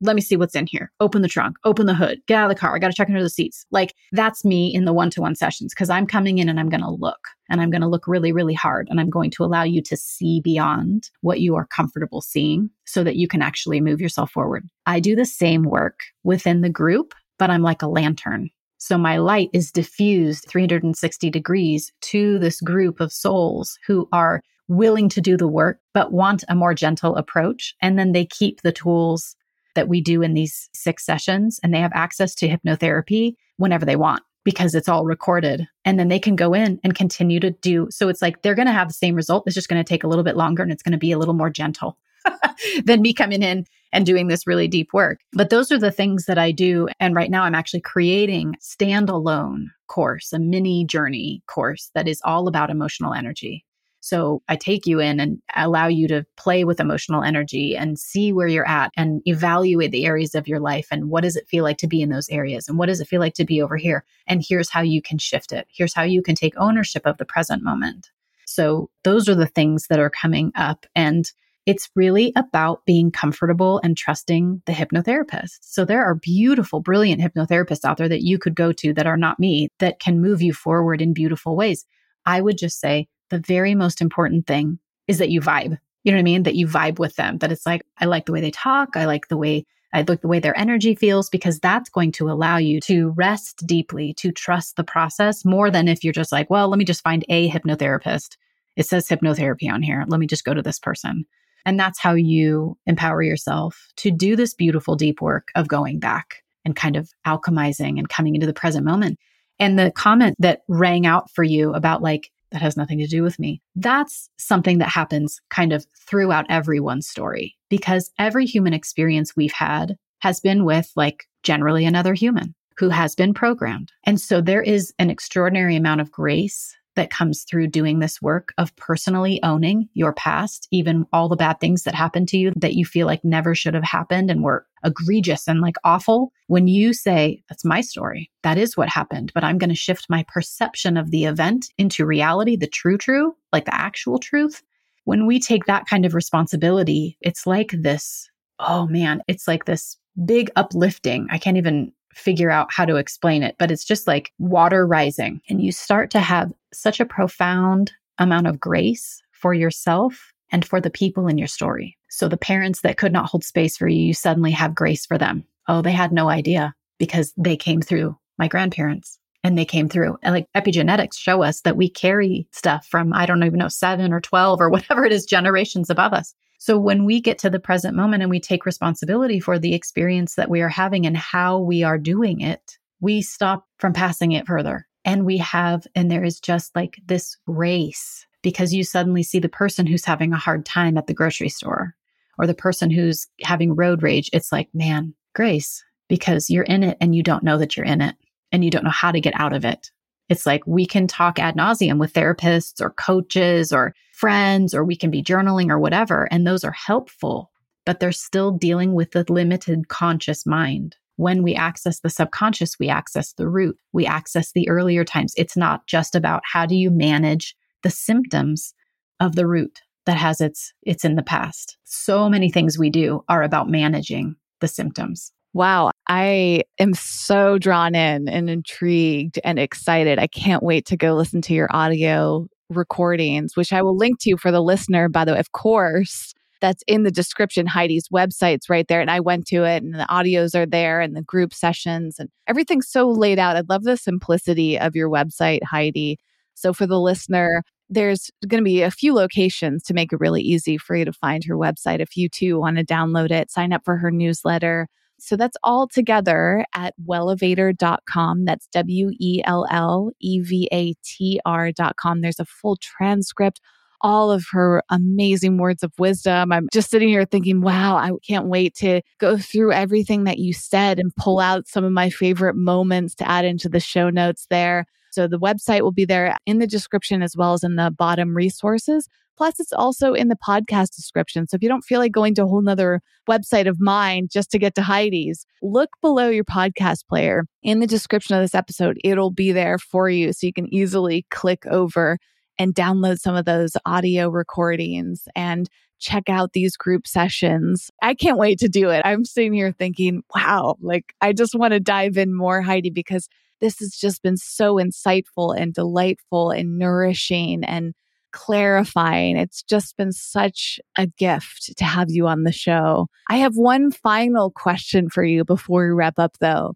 let 0.00 0.16
me 0.16 0.22
see 0.22 0.36
what's 0.36 0.54
in 0.54 0.66
here. 0.66 0.90
Open 1.00 1.22
the 1.22 1.28
trunk, 1.28 1.56
open 1.64 1.86
the 1.86 1.94
hood, 1.94 2.20
get 2.26 2.38
out 2.38 2.50
of 2.50 2.56
the 2.56 2.60
car. 2.60 2.74
I 2.74 2.78
got 2.78 2.88
to 2.88 2.94
check 2.94 3.08
under 3.08 3.22
the 3.22 3.30
seats. 3.30 3.66
Like 3.70 3.94
that's 4.12 4.44
me 4.44 4.72
in 4.72 4.84
the 4.84 4.92
one 4.92 5.10
to 5.10 5.20
one 5.20 5.34
sessions 5.34 5.74
because 5.74 5.90
I'm 5.90 6.06
coming 6.06 6.38
in 6.38 6.48
and 6.48 6.58
I'm 6.58 6.68
going 6.68 6.82
to 6.82 6.90
look 6.90 7.28
and 7.48 7.60
I'm 7.60 7.70
going 7.70 7.82
to 7.82 7.88
look 7.88 8.06
really, 8.06 8.32
really 8.32 8.54
hard. 8.54 8.88
And 8.90 9.00
I'm 9.00 9.10
going 9.10 9.30
to 9.32 9.44
allow 9.44 9.62
you 9.62 9.82
to 9.82 9.96
see 9.96 10.40
beyond 10.40 11.10
what 11.20 11.40
you 11.40 11.54
are 11.56 11.66
comfortable 11.66 12.20
seeing 12.20 12.70
so 12.86 13.04
that 13.04 13.16
you 13.16 13.28
can 13.28 13.42
actually 13.42 13.80
move 13.80 14.00
yourself 14.00 14.30
forward. 14.30 14.66
I 14.86 15.00
do 15.00 15.14
the 15.14 15.26
same 15.26 15.64
work 15.64 16.00
within 16.24 16.62
the 16.62 16.70
group, 16.70 17.14
but 17.38 17.50
I'm 17.50 17.62
like 17.62 17.82
a 17.82 17.88
lantern. 17.88 18.50
So 18.78 18.96
my 18.96 19.18
light 19.18 19.50
is 19.52 19.70
diffused 19.70 20.46
360 20.48 21.28
degrees 21.28 21.92
to 22.00 22.38
this 22.38 22.62
group 22.62 23.00
of 23.00 23.12
souls 23.12 23.78
who 23.86 24.08
are 24.10 24.40
willing 24.68 25.08
to 25.10 25.20
do 25.20 25.36
the 25.36 25.48
work, 25.48 25.80
but 25.92 26.12
want 26.12 26.44
a 26.48 26.54
more 26.54 26.72
gentle 26.72 27.16
approach. 27.16 27.74
And 27.82 27.98
then 27.98 28.12
they 28.12 28.24
keep 28.24 28.62
the 28.62 28.72
tools 28.72 29.36
that 29.74 29.88
we 29.88 30.00
do 30.00 30.22
in 30.22 30.34
these 30.34 30.68
six 30.72 31.04
sessions 31.04 31.60
and 31.62 31.72
they 31.72 31.80
have 31.80 31.92
access 31.94 32.34
to 32.36 32.48
hypnotherapy 32.48 33.34
whenever 33.56 33.84
they 33.84 33.96
want 33.96 34.22
because 34.44 34.74
it's 34.74 34.88
all 34.88 35.04
recorded. 35.04 35.68
And 35.84 35.98
then 35.98 36.08
they 36.08 36.18
can 36.18 36.36
go 36.36 36.54
in 36.54 36.80
and 36.82 36.94
continue 36.94 37.40
to 37.40 37.50
do. 37.50 37.88
So 37.90 38.08
it's 38.08 38.22
like 38.22 38.42
they're 38.42 38.54
going 38.54 38.66
to 38.66 38.72
have 38.72 38.88
the 38.88 38.94
same 38.94 39.14
result. 39.14 39.44
It's 39.46 39.54
just 39.54 39.68
going 39.68 39.82
to 39.82 39.88
take 39.88 40.04
a 40.04 40.08
little 40.08 40.24
bit 40.24 40.36
longer 40.36 40.62
and 40.62 40.72
it's 40.72 40.82
going 40.82 40.92
to 40.92 40.98
be 40.98 41.12
a 41.12 41.18
little 41.18 41.34
more 41.34 41.50
gentle 41.50 41.98
than 42.84 43.02
me 43.02 43.12
coming 43.12 43.42
in 43.42 43.66
and 43.92 44.06
doing 44.06 44.28
this 44.28 44.46
really 44.46 44.68
deep 44.68 44.92
work. 44.92 45.20
But 45.32 45.50
those 45.50 45.70
are 45.72 45.78
the 45.78 45.90
things 45.90 46.26
that 46.26 46.38
I 46.38 46.52
do. 46.52 46.88
And 46.98 47.14
right 47.14 47.30
now 47.30 47.42
I'm 47.42 47.54
actually 47.54 47.80
creating 47.80 48.54
standalone 48.60 49.66
course, 49.88 50.32
a 50.32 50.38
mini 50.38 50.84
journey 50.84 51.42
course 51.46 51.90
that 51.94 52.08
is 52.08 52.22
all 52.24 52.48
about 52.48 52.70
emotional 52.70 53.12
energy. 53.12 53.64
So 54.00 54.42
I 54.48 54.56
take 54.56 54.86
you 54.86 54.98
in 54.98 55.20
and 55.20 55.40
allow 55.54 55.86
you 55.86 56.08
to 56.08 56.26
play 56.36 56.64
with 56.64 56.80
emotional 56.80 57.22
energy 57.22 57.76
and 57.76 57.98
see 57.98 58.32
where 58.32 58.48
you're 58.48 58.68
at 58.68 58.90
and 58.96 59.22
evaluate 59.26 59.92
the 59.92 60.06
areas 60.06 60.34
of 60.34 60.48
your 60.48 60.58
life 60.58 60.88
and 60.90 61.10
what 61.10 61.22
does 61.22 61.36
it 61.36 61.48
feel 61.48 61.64
like 61.64 61.76
to 61.78 61.86
be 61.86 62.00
in 62.00 62.08
those 62.08 62.28
areas 62.30 62.66
and 62.66 62.78
what 62.78 62.86
does 62.86 63.00
it 63.00 63.08
feel 63.08 63.20
like 63.20 63.34
to 63.34 63.44
be 63.44 63.60
over 63.60 63.76
here 63.76 64.04
and 64.26 64.42
here's 64.46 64.70
how 64.70 64.80
you 64.80 65.02
can 65.02 65.18
shift 65.18 65.52
it. 65.52 65.66
Here's 65.70 65.94
how 65.94 66.02
you 66.02 66.22
can 66.22 66.34
take 66.34 66.54
ownership 66.56 67.06
of 67.06 67.18
the 67.18 67.26
present 67.26 67.62
moment. 67.62 68.10
So 68.46 68.90
those 69.04 69.28
are 69.28 69.34
the 69.34 69.46
things 69.46 69.86
that 69.88 70.00
are 70.00 70.10
coming 70.10 70.50
up 70.56 70.86
and 70.94 71.30
it's 71.66 71.90
really 71.94 72.32
about 72.36 72.84
being 72.86 73.10
comfortable 73.10 73.80
and 73.84 73.96
trusting 73.96 74.62
the 74.64 74.72
hypnotherapist. 74.72 75.58
So 75.60 75.84
there 75.84 76.04
are 76.04 76.14
beautiful, 76.14 76.80
brilliant 76.80 77.20
hypnotherapists 77.20 77.84
out 77.84 77.98
there 77.98 78.08
that 78.08 78.22
you 78.22 78.38
could 78.38 78.54
go 78.54 78.72
to 78.72 78.94
that 78.94 79.06
are 79.06 79.18
not 79.18 79.38
me 79.38 79.68
that 79.78 80.00
can 80.00 80.22
move 80.22 80.40
you 80.40 80.54
forward 80.54 81.02
in 81.02 81.12
beautiful 81.12 81.54
ways. 81.54 81.84
I 82.24 82.40
would 82.40 82.56
just 82.56 82.80
say 82.80 83.08
the 83.30 83.38
very 83.38 83.74
most 83.74 84.00
important 84.00 84.46
thing 84.46 84.78
is 85.08 85.18
that 85.18 85.30
you 85.30 85.40
vibe. 85.40 85.78
You 86.04 86.12
know 86.12 86.16
what 86.16 86.20
I 86.20 86.24
mean? 86.24 86.42
That 86.44 86.54
you 86.54 86.66
vibe 86.66 86.98
with 86.98 87.16
them, 87.16 87.38
that 87.38 87.52
it's 87.52 87.66
like, 87.66 87.82
I 87.98 88.06
like 88.06 88.26
the 88.26 88.32
way 88.32 88.40
they 88.40 88.50
talk. 88.50 88.96
I 88.96 89.04
like 89.06 89.28
the 89.28 89.36
way 89.36 89.64
I 89.92 90.04
like 90.06 90.20
the 90.20 90.28
way 90.28 90.38
their 90.38 90.56
energy 90.56 90.94
feels 90.94 91.28
because 91.28 91.58
that's 91.58 91.90
going 91.90 92.12
to 92.12 92.30
allow 92.30 92.58
you 92.58 92.80
to 92.82 93.10
rest 93.10 93.66
deeply, 93.66 94.14
to 94.14 94.30
trust 94.30 94.76
the 94.76 94.84
process 94.84 95.44
more 95.44 95.68
than 95.70 95.88
if 95.88 96.04
you're 96.04 96.12
just 96.12 96.30
like, 96.30 96.48
well, 96.48 96.68
let 96.68 96.78
me 96.78 96.84
just 96.84 97.02
find 97.02 97.24
a 97.28 97.50
hypnotherapist. 97.50 98.36
It 98.76 98.86
says 98.86 99.08
hypnotherapy 99.08 99.70
on 99.70 99.82
here. 99.82 100.04
Let 100.06 100.20
me 100.20 100.28
just 100.28 100.44
go 100.44 100.54
to 100.54 100.62
this 100.62 100.78
person. 100.78 101.24
And 101.66 101.78
that's 101.78 101.98
how 101.98 102.14
you 102.14 102.78
empower 102.86 103.22
yourself 103.22 103.88
to 103.96 104.10
do 104.10 104.36
this 104.36 104.54
beautiful, 104.54 104.94
deep 104.94 105.20
work 105.20 105.48
of 105.56 105.68
going 105.68 105.98
back 105.98 106.42
and 106.64 106.76
kind 106.76 106.96
of 106.96 107.10
alchemizing 107.26 107.98
and 107.98 108.08
coming 108.08 108.34
into 108.34 108.46
the 108.46 108.54
present 108.54 108.84
moment. 108.84 109.18
And 109.58 109.78
the 109.78 109.90
comment 109.90 110.36
that 110.38 110.60
rang 110.68 111.04
out 111.04 111.30
for 111.30 111.42
you 111.42 111.74
about 111.74 112.00
like, 112.00 112.30
that 112.50 112.62
has 112.62 112.76
nothing 112.76 112.98
to 112.98 113.06
do 113.06 113.22
with 113.22 113.38
me. 113.38 113.60
That's 113.74 114.28
something 114.38 114.78
that 114.78 114.88
happens 114.88 115.40
kind 115.50 115.72
of 115.72 115.86
throughout 116.06 116.46
everyone's 116.48 117.08
story 117.08 117.56
because 117.68 118.10
every 118.18 118.46
human 118.46 118.72
experience 118.72 119.36
we've 119.36 119.52
had 119.52 119.96
has 120.20 120.40
been 120.40 120.64
with 120.64 120.90
like 120.96 121.24
generally 121.42 121.84
another 121.84 122.14
human 122.14 122.54
who 122.76 122.88
has 122.88 123.14
been 123.14 123.34
programmed. 123.34 123.92
And 124.04 124.20
so 124.20 124.40
there 124.40 124.62
is 124.62 124.92
an 124.98 125.10
extraordinary 125.10 125.76
amount 125.76 126.00
of 126.00 126.10
grace 126.10 126.74
that 126.96 127.10
comes 127.10 127.42
through 127.42 127.68
doing 127.68 127.98
this 127.98 128.20
work 128.20 128.52
of 128.58 128.74
personally 128.76 129.40
owning 129.42 129.88
your 129.94 130.12
past, 130.12 130.66
even 130.70 131.06
all 131.12 131.28
the 131.28 131.36
bad 131.36 131.60
things 131.60 131.84
that 131.84 131.94
happened 131.94 132.28
to 132.28 132.36
you 132.36 132.52
that 132.56 132.74
you 132.74 132.84
feel 132.84 133.06
like 133.06 133.24
never 133.24 133.54
should 133.54 133.74
have 133.74 133.84
happened 133.84 134.30
and 134.30 134.42
were 134.42 134.66
egregious 134.84 135.46
and 135.46 135.60
like 135.60 135.76
awful. 135.84 136.32
When 136.48 136.66
you 136.66 136.92
say, 136.92 137.42
that's 137.48 137.64
my 137.64 137.80
story, 137.80 138.30
that 138.42 138.58
is 138.58 138.76
what 138.76 138.88
happened, 138.88 139.30
but 139.34 139.44
I'm 139.44 139.58
going 139.58 139.70
to 139.70 139.76
shift 139.76 140.06
my 140.08 140.24
perception 140.26 140.96
of 140.96 141.10
the 141.10 141.24
event 141.24 141.66
into 141.78 142.06
reality, 142.06 142.56
the 142.56 142.66
true, 142.66 142.98
true, 142.98 143.34
like 143.52 143.66
the 143.66 143.74
actual 143.74 144.18
truth. 144.18 144.62
When 145.04 145.26
we 145.26 145.38
take 145.40 145.64
that 145.66 145.86
kind 145.86 146.04
of 146.04 146.14
responsibility, 146.14 147.16
it's 147.20 147.46
like 147.46 147.70
this, 147.72 148.28
oh 148.58 148.86
man, 148.86 149.22
it's 149.28 149.48
like 149.48 149.64
this 149.64 149.96
big 150.24 150.50
uplifting. 150.56 151.26
I 151.30 151.38
can't 151.38 151.56
even 151.56 151.92
figure 152.14 152.50
out 152.50 152.72
how 152.72 152.84
to 152.84 152.96
explain 152.96 153.42
it, 153.42 153.56
but 153.58 153.70
it's 153.70 153.84
just 153.84 154.06
like 154.06 154.32
water 154.38 154.86
rising. 154.86 155.40
And 155.48 155.62
you 155.62 155.72
start 155.72 156.10
to 156.10 156.20
have 156.20 156.52
such 156.72 157.00
a 157.00 157.06
profound 157.06 157.92
amount 158.18 158.46
of 158.46 158.60
grace 158.60 159.22
for 159.32 159.54
yourself 159.54 160.32
and 160.52 160.64
for 160.64 160.80
the 160.80 160.90
people 160.90 161.28
in 161.28 161.38
your 161.38 161.48
story. 161.48 161.96
So 162.08 162.28
the 162.28 162.36
parents 162.36 162.80
that 162.80 162.98
could 162.98 163.12
not 163.12 163.26
hold 163.26 163.44
space 163.44 163.76
for 163.76 163.88
you, 163.88 164.02
you 164.06 164.14
suddenly 164.14 164.50
have 164.50 164.74
grace 164.74 165.06
for 165.06 165.16
them. 165.16 165.44
Oh, 165.68 165.82
they 165.82 165.92
had 165.92 166.12
no 166.12 166.28
idea 166.28 166.74
because 166.98 167.32
they 167.36 167.56
came 167.56 167.80
through 167.80 168.16
my 168.38 168.48
grandparents 168.48 169.18
and 169.42 169.56
they 169.56 169.64
came 169.64 169.88
through. 169.88 170.18
And 170.22 170.34
like 170.34 170.46
epigenetics 170.56 171.16
show 171.16 171.42
us 171.42 171.62
that 171.62 171.76
we 171.76 171.88
carry 171.88 172.46
stuff 172.52 172.86
from, 172.86 173.12
I 173.12 173.26
don't 173.26 173.42
even 173.44 173.58
know, 173.58 173.68
seven 173.68 174.12
or 174.12 174.20
12 174.20 174.60
or 174.60 174.68
whatever 174.70 175.04
it 175.04 175.12
is, 175.12 175.24
generations 175.24 175.90
above 175.90 176.12
us. 176.12 176.34
So 176.60 176.78
when 176.78 177.06
we 177.06 177.22
get 177.22 177.38
to 177.38 177.48
the 177.48 177.58
present 177.58 177.96
moment 177.96 178.22
and 178.22 178.28
we 178.28 178.38
take 178.38 178.66
responsibility 178.66 179.40
for 179.40 179.58
the 179.58 179.72
experience 179.72 180.34
that 180.34 180.50
we 180.50 180.60
are 180.60 180.68
having 180.68 181.06
and 181.06 181.16
how 181.16 181.58
we 181.58 181.82
are 181.82 181.96
doing 181.96 182.42
it, 182.42 182.76
we 183.00 183.22
stop 183.22 183.64
from 183.78 183.94
passing 183.94 184.32
it 184.32 184.46
further. 184.46 184.86
And 185.06 185.24
we 185.24 185.38
have, 185.38 185.86
and 185.94 186.10
there 186.10 186.22
is 186.22 186.38
just 186.38 186.76
like 186.76 187.00
this 187.06 187.38
race 187.46 188.26
because 188.42 188.74
you 188.74 188.84
suddenly 188.84 189.22
see 189.22 189.38
the 189.38 189.48
person 189.48 189.86
who's 189.86 190.04
having 190.04 190.34
a 190.34 190.38
hard 190.38 190.66
time 190.66 190.98
at 190.98 191.06
the 191.06 191.14
grocery 191.14 191.48
store 191.48 191.94
or 192.36 192.46
the 192.46 192.52
person 192.52 192.90
who's 192.90 193.26
having 193.42 193.74
road 193.74 194.02
rage. 194.02 194.28
It's 194.34 194.52
like, 194.52 194.68
man, 194.74 195.14
grace, 195.34 195.82
because 196.10 196.50
you're 196.50 196.64
in 196.64 196.82
it 196.82 196.98
and 197.00 197.14
you 197.14 197.22
don't 197.22 197.42
know 197.42 197.56
that 197.56 197.74
you're 197.74 197.86
in 197.86 198.02
it 198.02 198.16
and 198.52 198.62
you 198.62 198.70
don't 198.70 198.84
know 198.84 198.90
how 198.90 199.12
to 199.12 199.20
get 199.22 199.32
out 199.34 199.54
of 199.54 199.64
it. 199.64 199.90
It's 200.28 200.44
like 200.44 200.66
we 200.66 200.84
can 200.84 201.06
talk 201.06 201.38
ad 201.38 201.56
nauseum 201.56 201.98
with 201.98 202.12
therapists 202.12 202.82
or 202.82 202.90
coaches 202.90 203.72
or 203.72 203.94
friends, 204.20 204.74
or 204.74 204.84
we 204.84 204.96
can 204.96 205.10
be 205.10 205.22
journaling 205.22 205.70
or 205.70 205.78
whatever. 205.78 206.28
And 206.30 206.46
those 206.46 206.62
are 206.62 206.72
helpful, 206.72 207.50
but 207.86 208.00
they're 208.00 208.12
still 208.12 208.52
dealing 208.52 208.92
with 208.92 209.12
the 209.12 209.24
limited 209.28 209.88
conscious 209.88 210.44
mind. 210.44 210.96
When 211.16 211.42
we 211.42 211.54
access 211.54 212.00
the 212.00 212.10
subconscious, 212.10 212.78
we 212.78 212.88
access 212.88 213.32
the 213.32 213.48
root, 213.48 213.78
we 213.92 214.06
access 214.06 214.52
the 214.52 214.68
earlier 214.68 215.04
times. 215.04 215.32
It's 215.36 215.56
not 215.56 215.86
just 215.86 216.14
about 216.14 216.42
how 216.44 216.66
do 216.66 216.74
you 216.74 216.90
manage 216.90 217.56
the 217.82 217.90
symptoms 217.90 218.74
of 219.20 219.36
the 219.36 219.46
root 219.46 219.80
that 220.06 220.16
has 220.16 220.40
its 220.40 220.72
it's 220.82 221.04
in 221.04 221.16
the 221.16 221.22
past. 221.22 221.78
So 221.84 222.28
many 222.28 222.50
things 222.50 222.78
we 222.78 222.90
do 222.90 223.24
are 223.28 223.42
about 223.42 223.70
managing 223.70 224.36
the 224.60 224.68
symptoms. 224.68 225.32
Wow, 225.52 225.90
I 226.08 226.62
am 226.78 226.94
so 226.94 227.58
drawn 227.58 227.94
in 227.94 228.28
and 228.28 228.48
intrigued 228.48 229.40
and 229.42 229.58
excited. 229.58 230.18
I 230.18 230.26
can't 230.26 230.62
wait 230.62 230.86
to 230.86 230.96
go 230.96 231.14
listen 231.14 231.42
to 231.42 231.54
your 231.54 231.68
audio 231.70 232.46
recordings, 232.70 233.56
which 233.56 233.72
I 233.72 233.82
will 233.82 233.96
link 233.96 234.20
to 234.20 234.36
for 234.36 234.50
the 234.50 234.62
listener, 234.62 235.08
by 235.08 235.24
the 235.24 235.32
way. 235.32 235.38
Of 235.38 235.52
course, 235.52 236.34
that's 236.60 236.82
in 236.86 237.02
the 237.02 237.10
description. 237.10 237.66
Heidi's 237.66 238.08
website's 238.08 238.68
right 238.68 238.86
there. 238.88 239.00
And 239.00 239.10
I 239.10 239.20
went 239.20 239.46
to 239.48 239.64
it, 239.64 239.82
and 239.82 239.94
the 239.94 240.06
audios 240.10 240.54
are 240.54 240.66
there, 240.66 241.00
and 241.00 241.16
the 241.16 241.22
group 241.22 241.52
sessions, 241.54 242.18
and 242.18 242.28
everything's 242.46 242.88
so 242.88 243.08
laid 243.08 243.38
out. 243.38 243.56
I 243.56 243.62
love 243.68 243.84
the 243.84 243.96
simplicity 243.96 244.78
of 244.78 244.94
your 244.94 245.08
website, 245.08 245.62
Heidi. 245.64 246.18
So, 246.54 246.72
for 246.72 246.86
the 246.86 247.00
listener, 247.00 247.62
there's 247.88 248.30
going 248.46 248.62
to 248.62 248.64
be 248.64 248.82
a 248.82 248.90
few 248.90 249.14
locations 249.14 249.82
to 249.84 249.94
make 249.94 250.12
it 250.12 250.20
really 250.20 250.42
easy 250.42 250.78
for 250.78 250.94
you 250.94 251.04
to 251.04 251.12
find 251.12 251.42
her 251.44 251.56
website 251.56 252.00
if 252.00 252.16
you 252.16 252.28
too 252.28 252.58
want 252.58 252.76
to 252.76 252.84
download 252.84 253.30
it, 253.30 253.50
sign 253.50 253.72
up 253.72 253.82
for 253.84 253.96
her 253.96 254.10
newsletter. 254.10 254.86
So 255.22 255.36
that's 255.36 255.56
all 255.62 255.86
together 255.88 256.64
at 256.74 256.94
wellevatr.com. 257.06 258.44
That's 258.44 258.66
W 258.68 259.10
E 259.18 259.42
L 259.44 259.66
L 259.70 260.10
E 260.20 260.40
V 260.40 260.68
A 260.72 260.94
T 261.02 261.40
R.com. 261.44 262.20
There's 262.20 262.40
a 262.40 262.44
full 262.44 262.76
transcript, 262.76 263.60
all 264.00 264.30
of 264.30 264.44
her 264.52 264.82
amazing 264.90 265.58
words 265.58 265.82
of 265.82 265.92
wisdom. 265.98 266.52
I'm 266.52 266.68
just 266.72 266.90
sitting 266.90 267.08
here 267.08 267.24
thinking, 267.24 267.60
wow, 267.60 267.96
I 267.96 268.10
can't 268.26 268.46
wait 268.46 268.74
to 268.76 269.02
go 269.18 269.36
through 269.36 269.72
everything 269.72 270.24
that 270.24 270.38
you 270.38 270.52
said 270.52 270.98
and 270.98 271.14
pull 271.16 271.38
out 271.38 271.68
some 271.68 271.84
of 271.84 271.92
my 271.92 272.10
favorite 272.10 272.56
moments 272.56 273.14
to 273.16 273.28
add 273.28 273.44
into 273.44 273.68
the 273.68 273.80
show 273.80 274.10
notes 274.10 274.46
there. 274.50 274.86
So 275.10 275.26
the 275.26 275.38
website 275.38 275.82
will 275.82 275.92
be 275.92 276.04
there 276.04 276.36
in 276.46 276.58
the 276.58 276.66
description 276.66 277.22
as 277.22 277.36
well 277.36 277.52
as 277.52 277.64
in 277.64 277.76
the 277.76 277.90
bottom 277.90 278.34
resources. 278.34 279.08
Plus, 279.36 279.58
it's 279.58 279.72
also 279.72 280.12
in 280.12 280.28
the 280.28 280.36
podcast 280.36 280.94
description. 280.94 281.46
So 281.46 281.54
if 281.54 281.62
you 281.62 281.68
don't 281.68 281.84
feel 281.84 281.98
like 281.98 282.12
going 282.12 282.34
to 282.34 282.44
a 282.44 282.46
whole 282.46 282.62
nother 282.62 283.00
website 283.28 283.68
of 283.68 283.78
mine 283.80 284.28
just 284.30 284.50
to 284.50 284.58
get 284.58 284.74
to 284.74 284.82
Heidi's, 284.82 285.46
look 285.62 285.90
below 286.02 286.28
your 286.28 286.44
podcast 286.44 287.06
player. 287.08 287.44
In 287.62 287.80
the 287.80 287.86
description 287.86 288.36
of 288.36 288.42
this 288.42 288.54
episode, 288.54 288.98
it'll 289.02 289.30
be 289.30 289.52
there 289.52 289.78
for 289.78 290.08
you 290.08 290.32
so 290.32 290.46
you 290.46 290.52
can 290.52 290.72
easily 290.72 291.26
click 291.30 291.64
over 291.66 292.18
and 292.58 292.74
download 292.74 293.18
some 293.18 293.34
of 293.34 293.46
those 293.46 293.76
audio 293.86 294.28
recordings 294.28 295.26
and 295.34 295.68
check 295.98 296.28
out 296.28 296.52
these 296.52 296.76
group 296.76 297.06
sessions. 297.06 297.90
I 298.02 298.14
can't 298.14 298.38
wait 298.38 298.58
to 298.58 298.68
do 298.68 298.90
it. 298.90 299.02
I'm 299.04 299.24
sitting 299.24 299.52
here 299.52 299.72
thinking, 299.72 300.22
wow, 300.34 300.76
like 300.80 301.14
I 301.20 301.32
just 301.32 301.54
want 301.54 301.72
to 301.72 301.80
dive 301.80 302.16
in 302.16 302.34
more, 302.34 302.62
Heidi, 302.62 302.90
because 302.90 303.28
this 303.60 303.78
has 303.78 303.90
just 303.90 304.22
been 304.22 304.36
so 304.36 304.76
insightful 304.76 305.58
and 305.58 305.72
delightful 305.72 306.50
and 306.50 306.78
nourishing 306.78 307.64
and 307.64 307.94
clarifying. 308.32 309.36
It's 309.36 309.62
just 309.62 309.96
been 309.96 310.12
such 310.12 310.80
a 310.96 311.06
gift 311.06 311.76
to 311.76 311.84
have 311.84 312.10
you 312.10 312.26
on 312.26 312.44
the 312.44 312.52
show. 312.52 313.08
I 313.28 313.36
have 313.36 313.56
one 313.56 313.90
final 313.90 314.50
question 314.50 315.08
for 315.08 315.24
you 315.24 315.44
before 315.44 315.86
we 315.86 315.92
wrap 315.92 316.18
up, 316.18 316.36
though, 316.40 316.74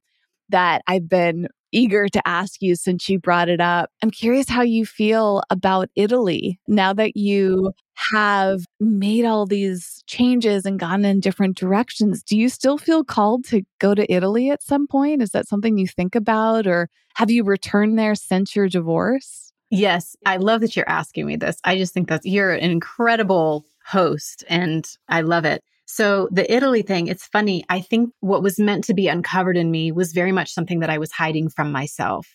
that 0.49 0.83
I've 0.87 1.09
been 1.09 1.49
eager 1.73 2.09
to 2.09 2.29
ask 2.29 2.63
you 2.63 2.77
since 2.77 3.09
you 3.09 3.19
brought 3.19 3.49
it 3.49 3.61
up. 3.61 3.91
I'm 4.03 4.11
curious 4.11 4.49
how 4.49 4.63
you 4.63 4.87
feel 4.87 5.43
about 5.51 5.89
Italy 5.97 6.61
now 6.69 6.93
that 6.93 7.17
you 7.17 7.73
have 8.13 8.61
made 8.79 9.25
all 9.25 9.45
these 9.47 10.03
changes 10.07 10.65
and 10.67 10.79
gone 10.79 11.05
in 11.05 11.21
different 11.21 11.57
directions. 11.57 12.23
Do 12.23 12.39
you 12.39 12.49
still 12.49 12.79
feel 12.79 13.05
called 13.05 13.45
to 13.47 13.63
go 13.81 13.95
to 13.95 14.13
Italy 14.13 14.51
at 14.51 14.63
some 14.63 14.87
point? 14.87 15.21
Is 15.23 15.31
that 15.31 15.49
something 15.49 15.77
you 15.77 15.89
think 15.89 16.15
about, 16.15 16.67
or 16.67 16.89
have 17.15 17.31
you 17.31 17.45
returned 17.45 17.99
there 17.99 18.15
since 18.15 18.55
your 18.55 18.69
divorce? 18.69 19.44
Yes, 19.75 20.15
I 20.25 20.37
love 20.37 20.61
that 20.61 20.77
you're 20.77 20.89
asking 20.89 21.27
me 21.27 21.35
this. 21.35 21.59
I 21.65 21.77
just 21.77 21.93
think 21.93 22.09
that 22.09 22.25
you're 22.25 22.53
an 22.53 22.71
incredible 22.71 23.65
host 23.85 24.45
and 24.49 24.87
I 25.09 25.23
love 25.23 25.45
it. 25.45 25.63
So 25.85 26.29
the 26.31 26.51
Italy 26.53 26.83
thing, 26.83 27.09
it's 27.09 27.27
funny. 27.27 27.65
I 27.69 27.81
think 27.81 28.11
what 28.21 28.43
was 28.43 28.61
meant 28.61 28.85
to 28.85 28.95
be 28.95 29.09
uncovered 29.09 29.57
in 29.57 29.73
me 29.73 29.91
was 29.91 30.13
very 30.13 30.31
much 30.31 30.53
something 30.53 30.79
that 30.79 30.91
I 30.91 30.99
was 30.99 31.11
hiding 31.11 31.49
from 31.49 31.73
myself. 31.73 32.29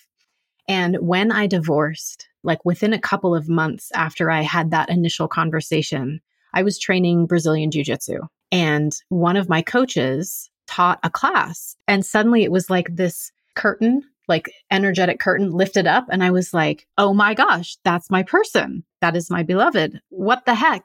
And 0.68 0.98
when 1.00 1.32
I 1.32 1.48
divorced, 1.48 2.28
like 2.44 2.64
within 2.66 2.92
a 2.92 3.00
couple 3.00 3.34
of 3.34 3.48
months 3.48 3.90
after 3.96 4.30
I 4.30 4.42
had 4.42 4.72
that 4.72 4.90
initial 4.90 5.30
conversation, 5.30 6.20
I 6.54 6.64
was 6.64 6.78
training 6.78 7.26
Brazilian 7.26 7.72
Jiu 7.72 7.86
Jitsu. 7.86 8.20
And 8.52 8.92
one 9.08 9.38
of 9.38 9.48
my 9.48 9.62
coaches 9.62 10.50
taught 10.68 11.00
a 11.04 11.10
class. 11.10 11.78
And 11.88 12.06
suddenly 12.06 12.44
it 12.44 12.52
was 12.52 12.70
like 12.70 12.96
this 12.98 13.32
curtain, 13.56 14.04
like 14.30 14.50
energetic 14.72 15.20
curtain 15.20 15.52
lifted 15.52 15.88
up. 15.88 16.06
And 16.10 16.24
I 16.24 16.32
was 16.32 16.54
like, 16.54 16.88
oh 16.98 17.14
my 17.14 17.34
gosh, 17.34 17.78
that's 17.84 18.10
my 18.10 18.24
person. 18.24 18.84
That 19.02 19.16
is 19.16 19.30
my 19.30 19.44
beloved. 19.44 20.00
What 20.10 20.46
the 20.46 20.56
heck? 20.56 20.84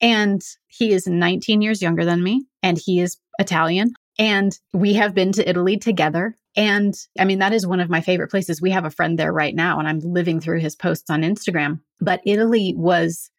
And 0.00 0.42
he 0.66 0.92
is 0.92 1.06
19 1.06 1.62
years 1.62 1.80
younger 1.80 2.04
than 2.04 2.22
me, 2.22 2.46
and 2.62 2.78
he 2.78 3.00
is 3.00 3.18
Italian. 3.38 3.92
And 4.18 4.58
we 4.72 4.94
have 4.94 5.14
been 5.14 5.32
to 5.32 5.48
Italy 5.48 5.76
together. 5.76 6.36
And 6.56 6.94
I 7.18 7.24
mean, 7.24 7.38
that 7.40 7.52
is 7.52 7.66
one 7.66 7.80
of 7.80 7.90
my 7.90 8.00
favorite 8.00 8.30
places. 8.30 8.62
We 8.62 8.70
have 8.70 8.84
a 8.84 8.90
friend 8.90 9.18
there 9.18 9.32
right 9.32 9.54
now, 9.54 9.78
and 9.78 9.86
I'm 9.86 10.00
living 10.00 10.40
through 10.40 10.60
his 10.60 10.74
posts 10.74 11.10
on 11.10 11.22
Instagram. 11.22 11.80
But 12.00 12.20
Italy 12.24 12.74
was, 12.76 13.30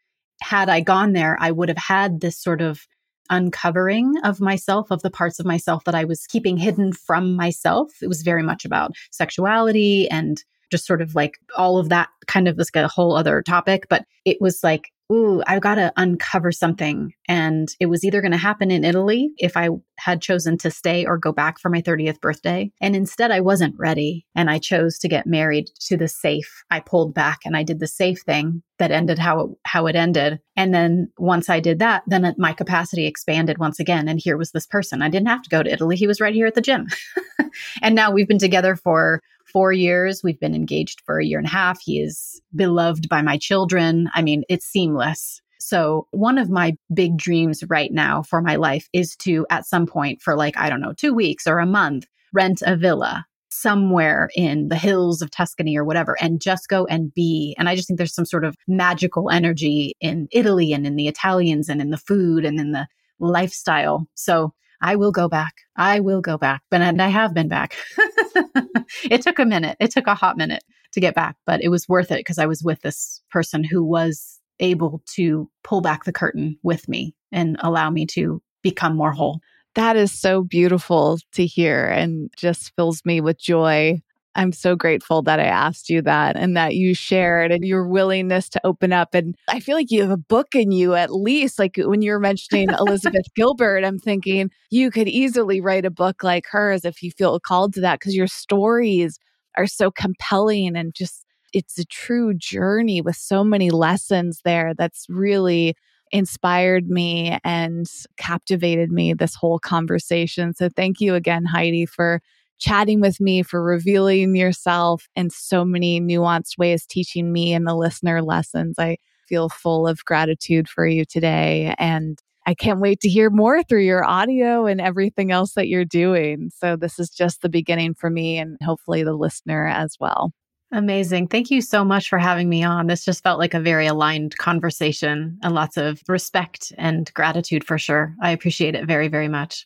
had 0.42 0.70
I 0.70 0.82
gone 0.82 1.14
there, 1.14 1.36
I 1.40 1.52
would 1.52 1.70
have 1.70 1.78
had 1.78 2.22
this 2.22 2.40
sort 2.40 2.62
of 2.62 2.88
uncovering 3.30 4.16
of 4.24 4.40
myself, 4.40 4.92
of 4.92 5.02
the 5.02 5.10
parts 5.10 5.40
of 5.40 5.46
myself 5.46 5.84
that 5.86 5.96
I 5.96 6.04
was 6.06 6.28
keeping 6.28 6.58
hidden 6.58 6.94
from 6.94 7.36
myself. 7.36 7.92
It 8.02 8.08
was 8.08 8.22
very 8.22 8.44
much 8.44 8.66
about 8.66 8.92
sexuality 9.12 10.10
and 10.10 10.44
just 10.72 10.86
sort 10.86 11.02
of 11.02 11.16
like 11.16 11.38
all 11.56 11.78
of 11.78 11.90
that 11.90 12.10
kind 12.28 12.48
of 12.48 12.58
this 12.58 12.70
like 12.76 12.84
a 12.84 12.90
whole 12.90 13.16
other 13.16 13.42
topic. 13.42 13.88
But 13.90 14.06
it 14.26 14.38
was 14.42 14.64
like 14.64 14.92
ooh, 15.12 15.42
I've 15.48 15.62
got 15.62 15.76
to 15.76 15.94
uncover 15.96 16.52
something. 16.52 17.14
And 17.28 17.70
it 17.80 17.88
was 17.88 18.04
either 18.04 18.22
going 18.22 18.32
to 18.32 18.38
happen 18.38 18.72
in 18.72 18.84
Italy 18.84 19.32
if 19.38 19.56
I 19.56 19.70
had 19.98 20.22
chosen 20.22 20.58
to 20.60 20.72
stay 20.72 21.06
or 21.06 21.18
go 21.18 21.32
back 21.32 21.60
for 21.60 21.70
my 21.70 21.82
30th 21.82 22.20
birthday. 22.20 22.72
And 22.82 22.96
instead, 22.96 23.32
I 23.32 23.42
wasn't 23.42 23.76
ready. 23.78 24.26
And 24.36 24.50
I 24.50 24.60
chose 24.60 24.98
to 25.00 25.08
get 25.08 25.26
married 25.26 25.70
to 25.88 25.98
the 25.98 26.08
safe. 26.08 26.64
I 26.70 26.80
pulled 26.80 27.14
back 27.14 27.40
and 27.46 27.56
I 27.56 27.64
did 27.64 27.80
the 27.80 27.88
safe 27.88 28.22
thing 28.22 28.64
that 28.80 28.92
ended 28.92 29.18
how 29.18 29.40
it, 29.40 29.50
how 29.64 29.88
it 29.88 29.96
ended. 29.96 30.40
And 30.56 30.74
then 30.74 31.12
once 31.18 31.50
I 31.50 31.60
did 31.60 31.80
that, 31.80 32.04
then 32.08 32.36
my 32.38 32.54
capacity 32.54 33.08
expanded 33.08 33.58
once 33.58 33.80
again. 33.80 34.08
And 34.08 34.20
here 34.20 34.38
was 34.38 34.52
this 34.52 34.68
person. 34.68 35.02
I 35.02 35.10
didn't 35.10 35.30
have 35.30 35.42
to 35.44 35.50
go 35.50 35.64
to 35.64 35.72
Italy. 35.72 35.96
He 35.96 36.08
was 36.08 36.22
right 36.22 36.34
here 36.34 36.48
at 36.48 36.56
the 36.56 36.62
gym. 36.62 36.88
and 37.82 37.96
now 37.96 38.12
we've 38.12 38.28
been 38.28 38.38
together 38.38 38.76
for 38.76 39.22
four 39.52 39.72
years. 39.72 40.22
We've 40.24 40.40
been 40.40 40.56
engaged 40.56 41.02
for 41.06 41.20
a 41.20 41.26
year 41.26 41.40
and 41.40 41.48
a 41.48 41.52
half. 41.52 41.80
He 41.82 42.00
is 42.00 42.42
beloved 42.56 43.10
by 43.10 43.22
my 43.22 43.38
children. 43.38 44.10
I 44.14 44.22
mean, 44.22 44.44
it's 44.50 44.66
seamless. 44.66 45.42
So, 45.60 46.08
one 46.12 46.38
of 46.38 46.50
my 46.50 46.78
big 46.94 47.18
dreams 47.18 47.64
right 47.68 47.92
now 47.92 48.24
for 48.24 48.42
my 48.42 48.56
life 48.56 48.88
is 48.94 49.16
to, 49.18 49.46
at 49.50 49.66
some 49.66 49.86
point, 49.86 50.22
for 50.22 50.36
like, 50.36 50.56
I 50.58 50.70
don't 50.70 50.82
know, 50.82 50.94
two 50.94 51.14
weeks 51.14 51.48
or 51.48 51.60
a 51.60 51.66
month, 51.66 52.06
rent 52.32 52.62
a 52.66 52.76
villa 52.76 53.26
somewhere 53.50 54.30
in 54.36 54.68
the 54.68 54.76
hills 54.76 55.22
of 55.22 55.32
Tuscany 55.32 55.76
or 55.76 55.84
whatever 55.84 56.16
and 56.22 56.40
just 56.40 56.70
go 56.70 56.86
and 56.86 57.14
be. 57.14 57.56
And 57.58 57.68
I 57.68 57.76
just 57.76 57.88
think 57.88 57.98
there's 57.98 58.14
some 58.14 58.26
sort 58.26 58.46
of 58.46 58.56
magical 58.68 59.32
energy 59.32 59.96
in 60.00 60.28
Italy 60.32 60.74
and 60.74 60.86
in 60.86 60.96
the 60.96 61.08
Italians 61.08 61.68
and 61.68 61.82
in 61.82 61.90
the 61.90 61.98
food 61.98 62.46
and 62.46 62.60
in 62.60 62.72
the 62.72 62.88
lifestyle. 63.20 64.08
So, 64.16 64.54
I 64.82 64.96
will 64.96 65.12
go 65.12 65.28
back. 65.28 65.54
I 65.76 66.00
will 66.00 66.22
go 66.22 66.38
back. 66.38 66.62
But 66.70 66.82
and 66.82 67.02
I 67.02 67.10
have 67.10 67.34
been 67.34 67.48
back. 67.48 67.76
it 69.04 69.22
took 69.22 69.40
a 69.40 69.46
minute. 69.46 69.78
It 69.80 69.92
took 69.92 70.08
a 70.08 70.16
hot 70.16 70.38
minute 70.38 70.64
to 70.94 71.00
get 71.00 71.16
back, 71.16 71.36
but 71.46 71.62
it 71.64 71.70
was 71.70 71.90
worth 71.90 72.12
it 72.12 72.20
because 72.20 72.38
I 72.38 72.46
was 72.46 72.64
with 72.64 72.82
this 72.82 73.22
person 73.32 73.64
who 73.64 73.84
was 73.84 74.40
able 74.60 75.02
to 75.16 75.50
pull 75.64 75.82
back 75.82 76.04
the 76.04 76.14
curtain 76.14 76.58
with 76.64 76.88
me 76.88 77.16
and 77.32 77.58
allow 77.60 77.90
me 77.90 78.06
to 78.08 78.42
become 78.64 78.96
more 78.96 79.12
whole. 79.12 79.40
That 79.76 79.96
is 79.96 80.12
so 80.12 80.44
beautiful 80.44 81.20
to 81.34 81.46
hear 81.46 81.86
and 81.86 82.32
just 82.36 82.74
fills 82.76 83.06
me 83.06 83.22
with 83.22 83.40
joy 83.40 84.02
I'm 84.38 84.52
so 84.52 84.76
grateful 84.76 85.24
that 85.24 85.40
I 85.40 85.46
asked 85.46 85.90
you 85.90 86.02
that 86.04 86.38
and 86.38 86.56
that 86.56 86.76
you 86.76 86.94
shared 86.94 87.52
and 87.52 87.66
your 87.66 87.88
willingness 87.88 88.48
to 88.50 88.62
open 88.64 88.94
up. 88.94 89.16
And 89.16 89.36
I 89.48 89.60
feel 89.60 89.76
like 89.76 89.90
you 89.90 90.02
have 90.02 90.12
a 90.12 90.18
book 90.18 90.54
in 90.54 90.72
you 90.72 90.94
at 90.94 91.12
least. 91.12 91.58
Like 91.58 91.76
when 91.78 92.04
you 92.04 92.12
were 92.12 92.20
mentioning 92.20 92.70
Elizabeth 92.70 93.26
Gilbert, 93.36 93.84
I'm 93.84 93.98
thinking 93.98 94.52
you 94.70 94.92
could 94.92 95.08
easily 95.08 95.60
write 95.60 95.86
a 95.86 95.90
book 95.90 96.24
like 96.24 96.46
hers 96.52 96.86
if 96.86 97.02
you 97.02 97.10
feel 97.10 97.40
called 97.40 97.74
to 97.74 97.82
that 97.82 98.00
because 98.00 98.16
your 98.16 98.28
stories 98.28 99.18
are 99.58 99.68
so 99.68 99.90
compelling 99.90 100.78
and 100.78 100.94
just 100.94 101.26
it's 101.52 101.80
a 101.80 101.86
true 101.86 102.34
journey 102.36 103.02
with 103.02 103.16
so 103.16 103.44
many 103.44 103.72
lessons 103.72 104.42
there 104.46 104.74
that's 104.78 105.08
really 105.10 105.76
inspired 106.12 106.90
me 106.90 107.40
and 107.44 107.88
captivated 108.18 108.92
me 108.92 109.14
this 109.14 109.36
whole 109.36 109.60
conversation. 109.60 110.54
So 110.54 110.70
thank 110.70 111.02
you 111.02 111.16
again, 111.16 111.46
Heidi, 111.46 111.86
for 111.86 112.22
chatting 112.60 113.02
with 113.02 113.20
me, 113.20 113.44
for 113.44 113.64
revealing 113.64 114.36
yourself 114.36 115.08
in 115.16 115.30
so 115.30 115.64
many 115.64 116.02
nuanced 116.02 116.58
ways, 116.58 116.86
teaching 116.86 117.32
me 117.32 117.54
and 117.54 117.68
the 117.68 117.76
listener 117.76 118.22
lessons. 118.22 118.76
I 118.78 118.98
feel 119.28 119.50
full 119.50 119.88
of 119.88 120.04
gratitude 120.06 120.70
for 120.70 120.88
you 120.88 121.06
today. 121.06 121.76
And 121.78 122.20
I 122.46 122.54
can't 122.54 122.80
wait 122.80 123.02
to 123.02 123.10
hear 123.10 123.30
more 123.30 123.62
through 123.62 123.84
your 123.84 124.06
audio 124.06 124.66
and 124.66 124.80
everything 124.80 125.32
else 125.32 125.54
that 125.54 125.68
you're 125.68 125.84
doing. 125.84 126.50
So, 126.56 126.78
this 126.78 126.98
is 126.98 127.10
just 127.10 127.42
the 127.42 127.50
beginning 127.50 127.94
for 127.94 128.10
me 128.10 128.38
and 128.38 128.58
hopefully 128.64 129.04
the 129.04 129.16
listener 129.16 129.68
as 129.68 129.98
well. 130.00 130.32
Amazing. 130.72 131.28
Thank 131.28 131.50
you 131.50 131.62
so 131.62 131.86
much 131.86 132.10
for 132.10 132.18
having 132.18 132.50
me 132.50 132.64
on. 132.64 132.88
This 132.88 133.06
just 133.06 133.24
felt 133.24 133.40
like 133.40 133.54
a 133.54 133.60
very 133.60 133.88
aligned 133.88 134.38
conversation 134.38 135.38
and 135.42 135.56
lots 135.56 135.78
of 135.78 136.02
respect 136.10 136.74
and 136.78 137.14
gratitude 137.14 137.64
for 137.64 137.78
sure. 137.78 138.14
I 138.22 138.32
appreciate 138.32 138.76
it 138.76 138.86
very, 138.86 139.08
very 139.08 139.30
much. 139.30 139.66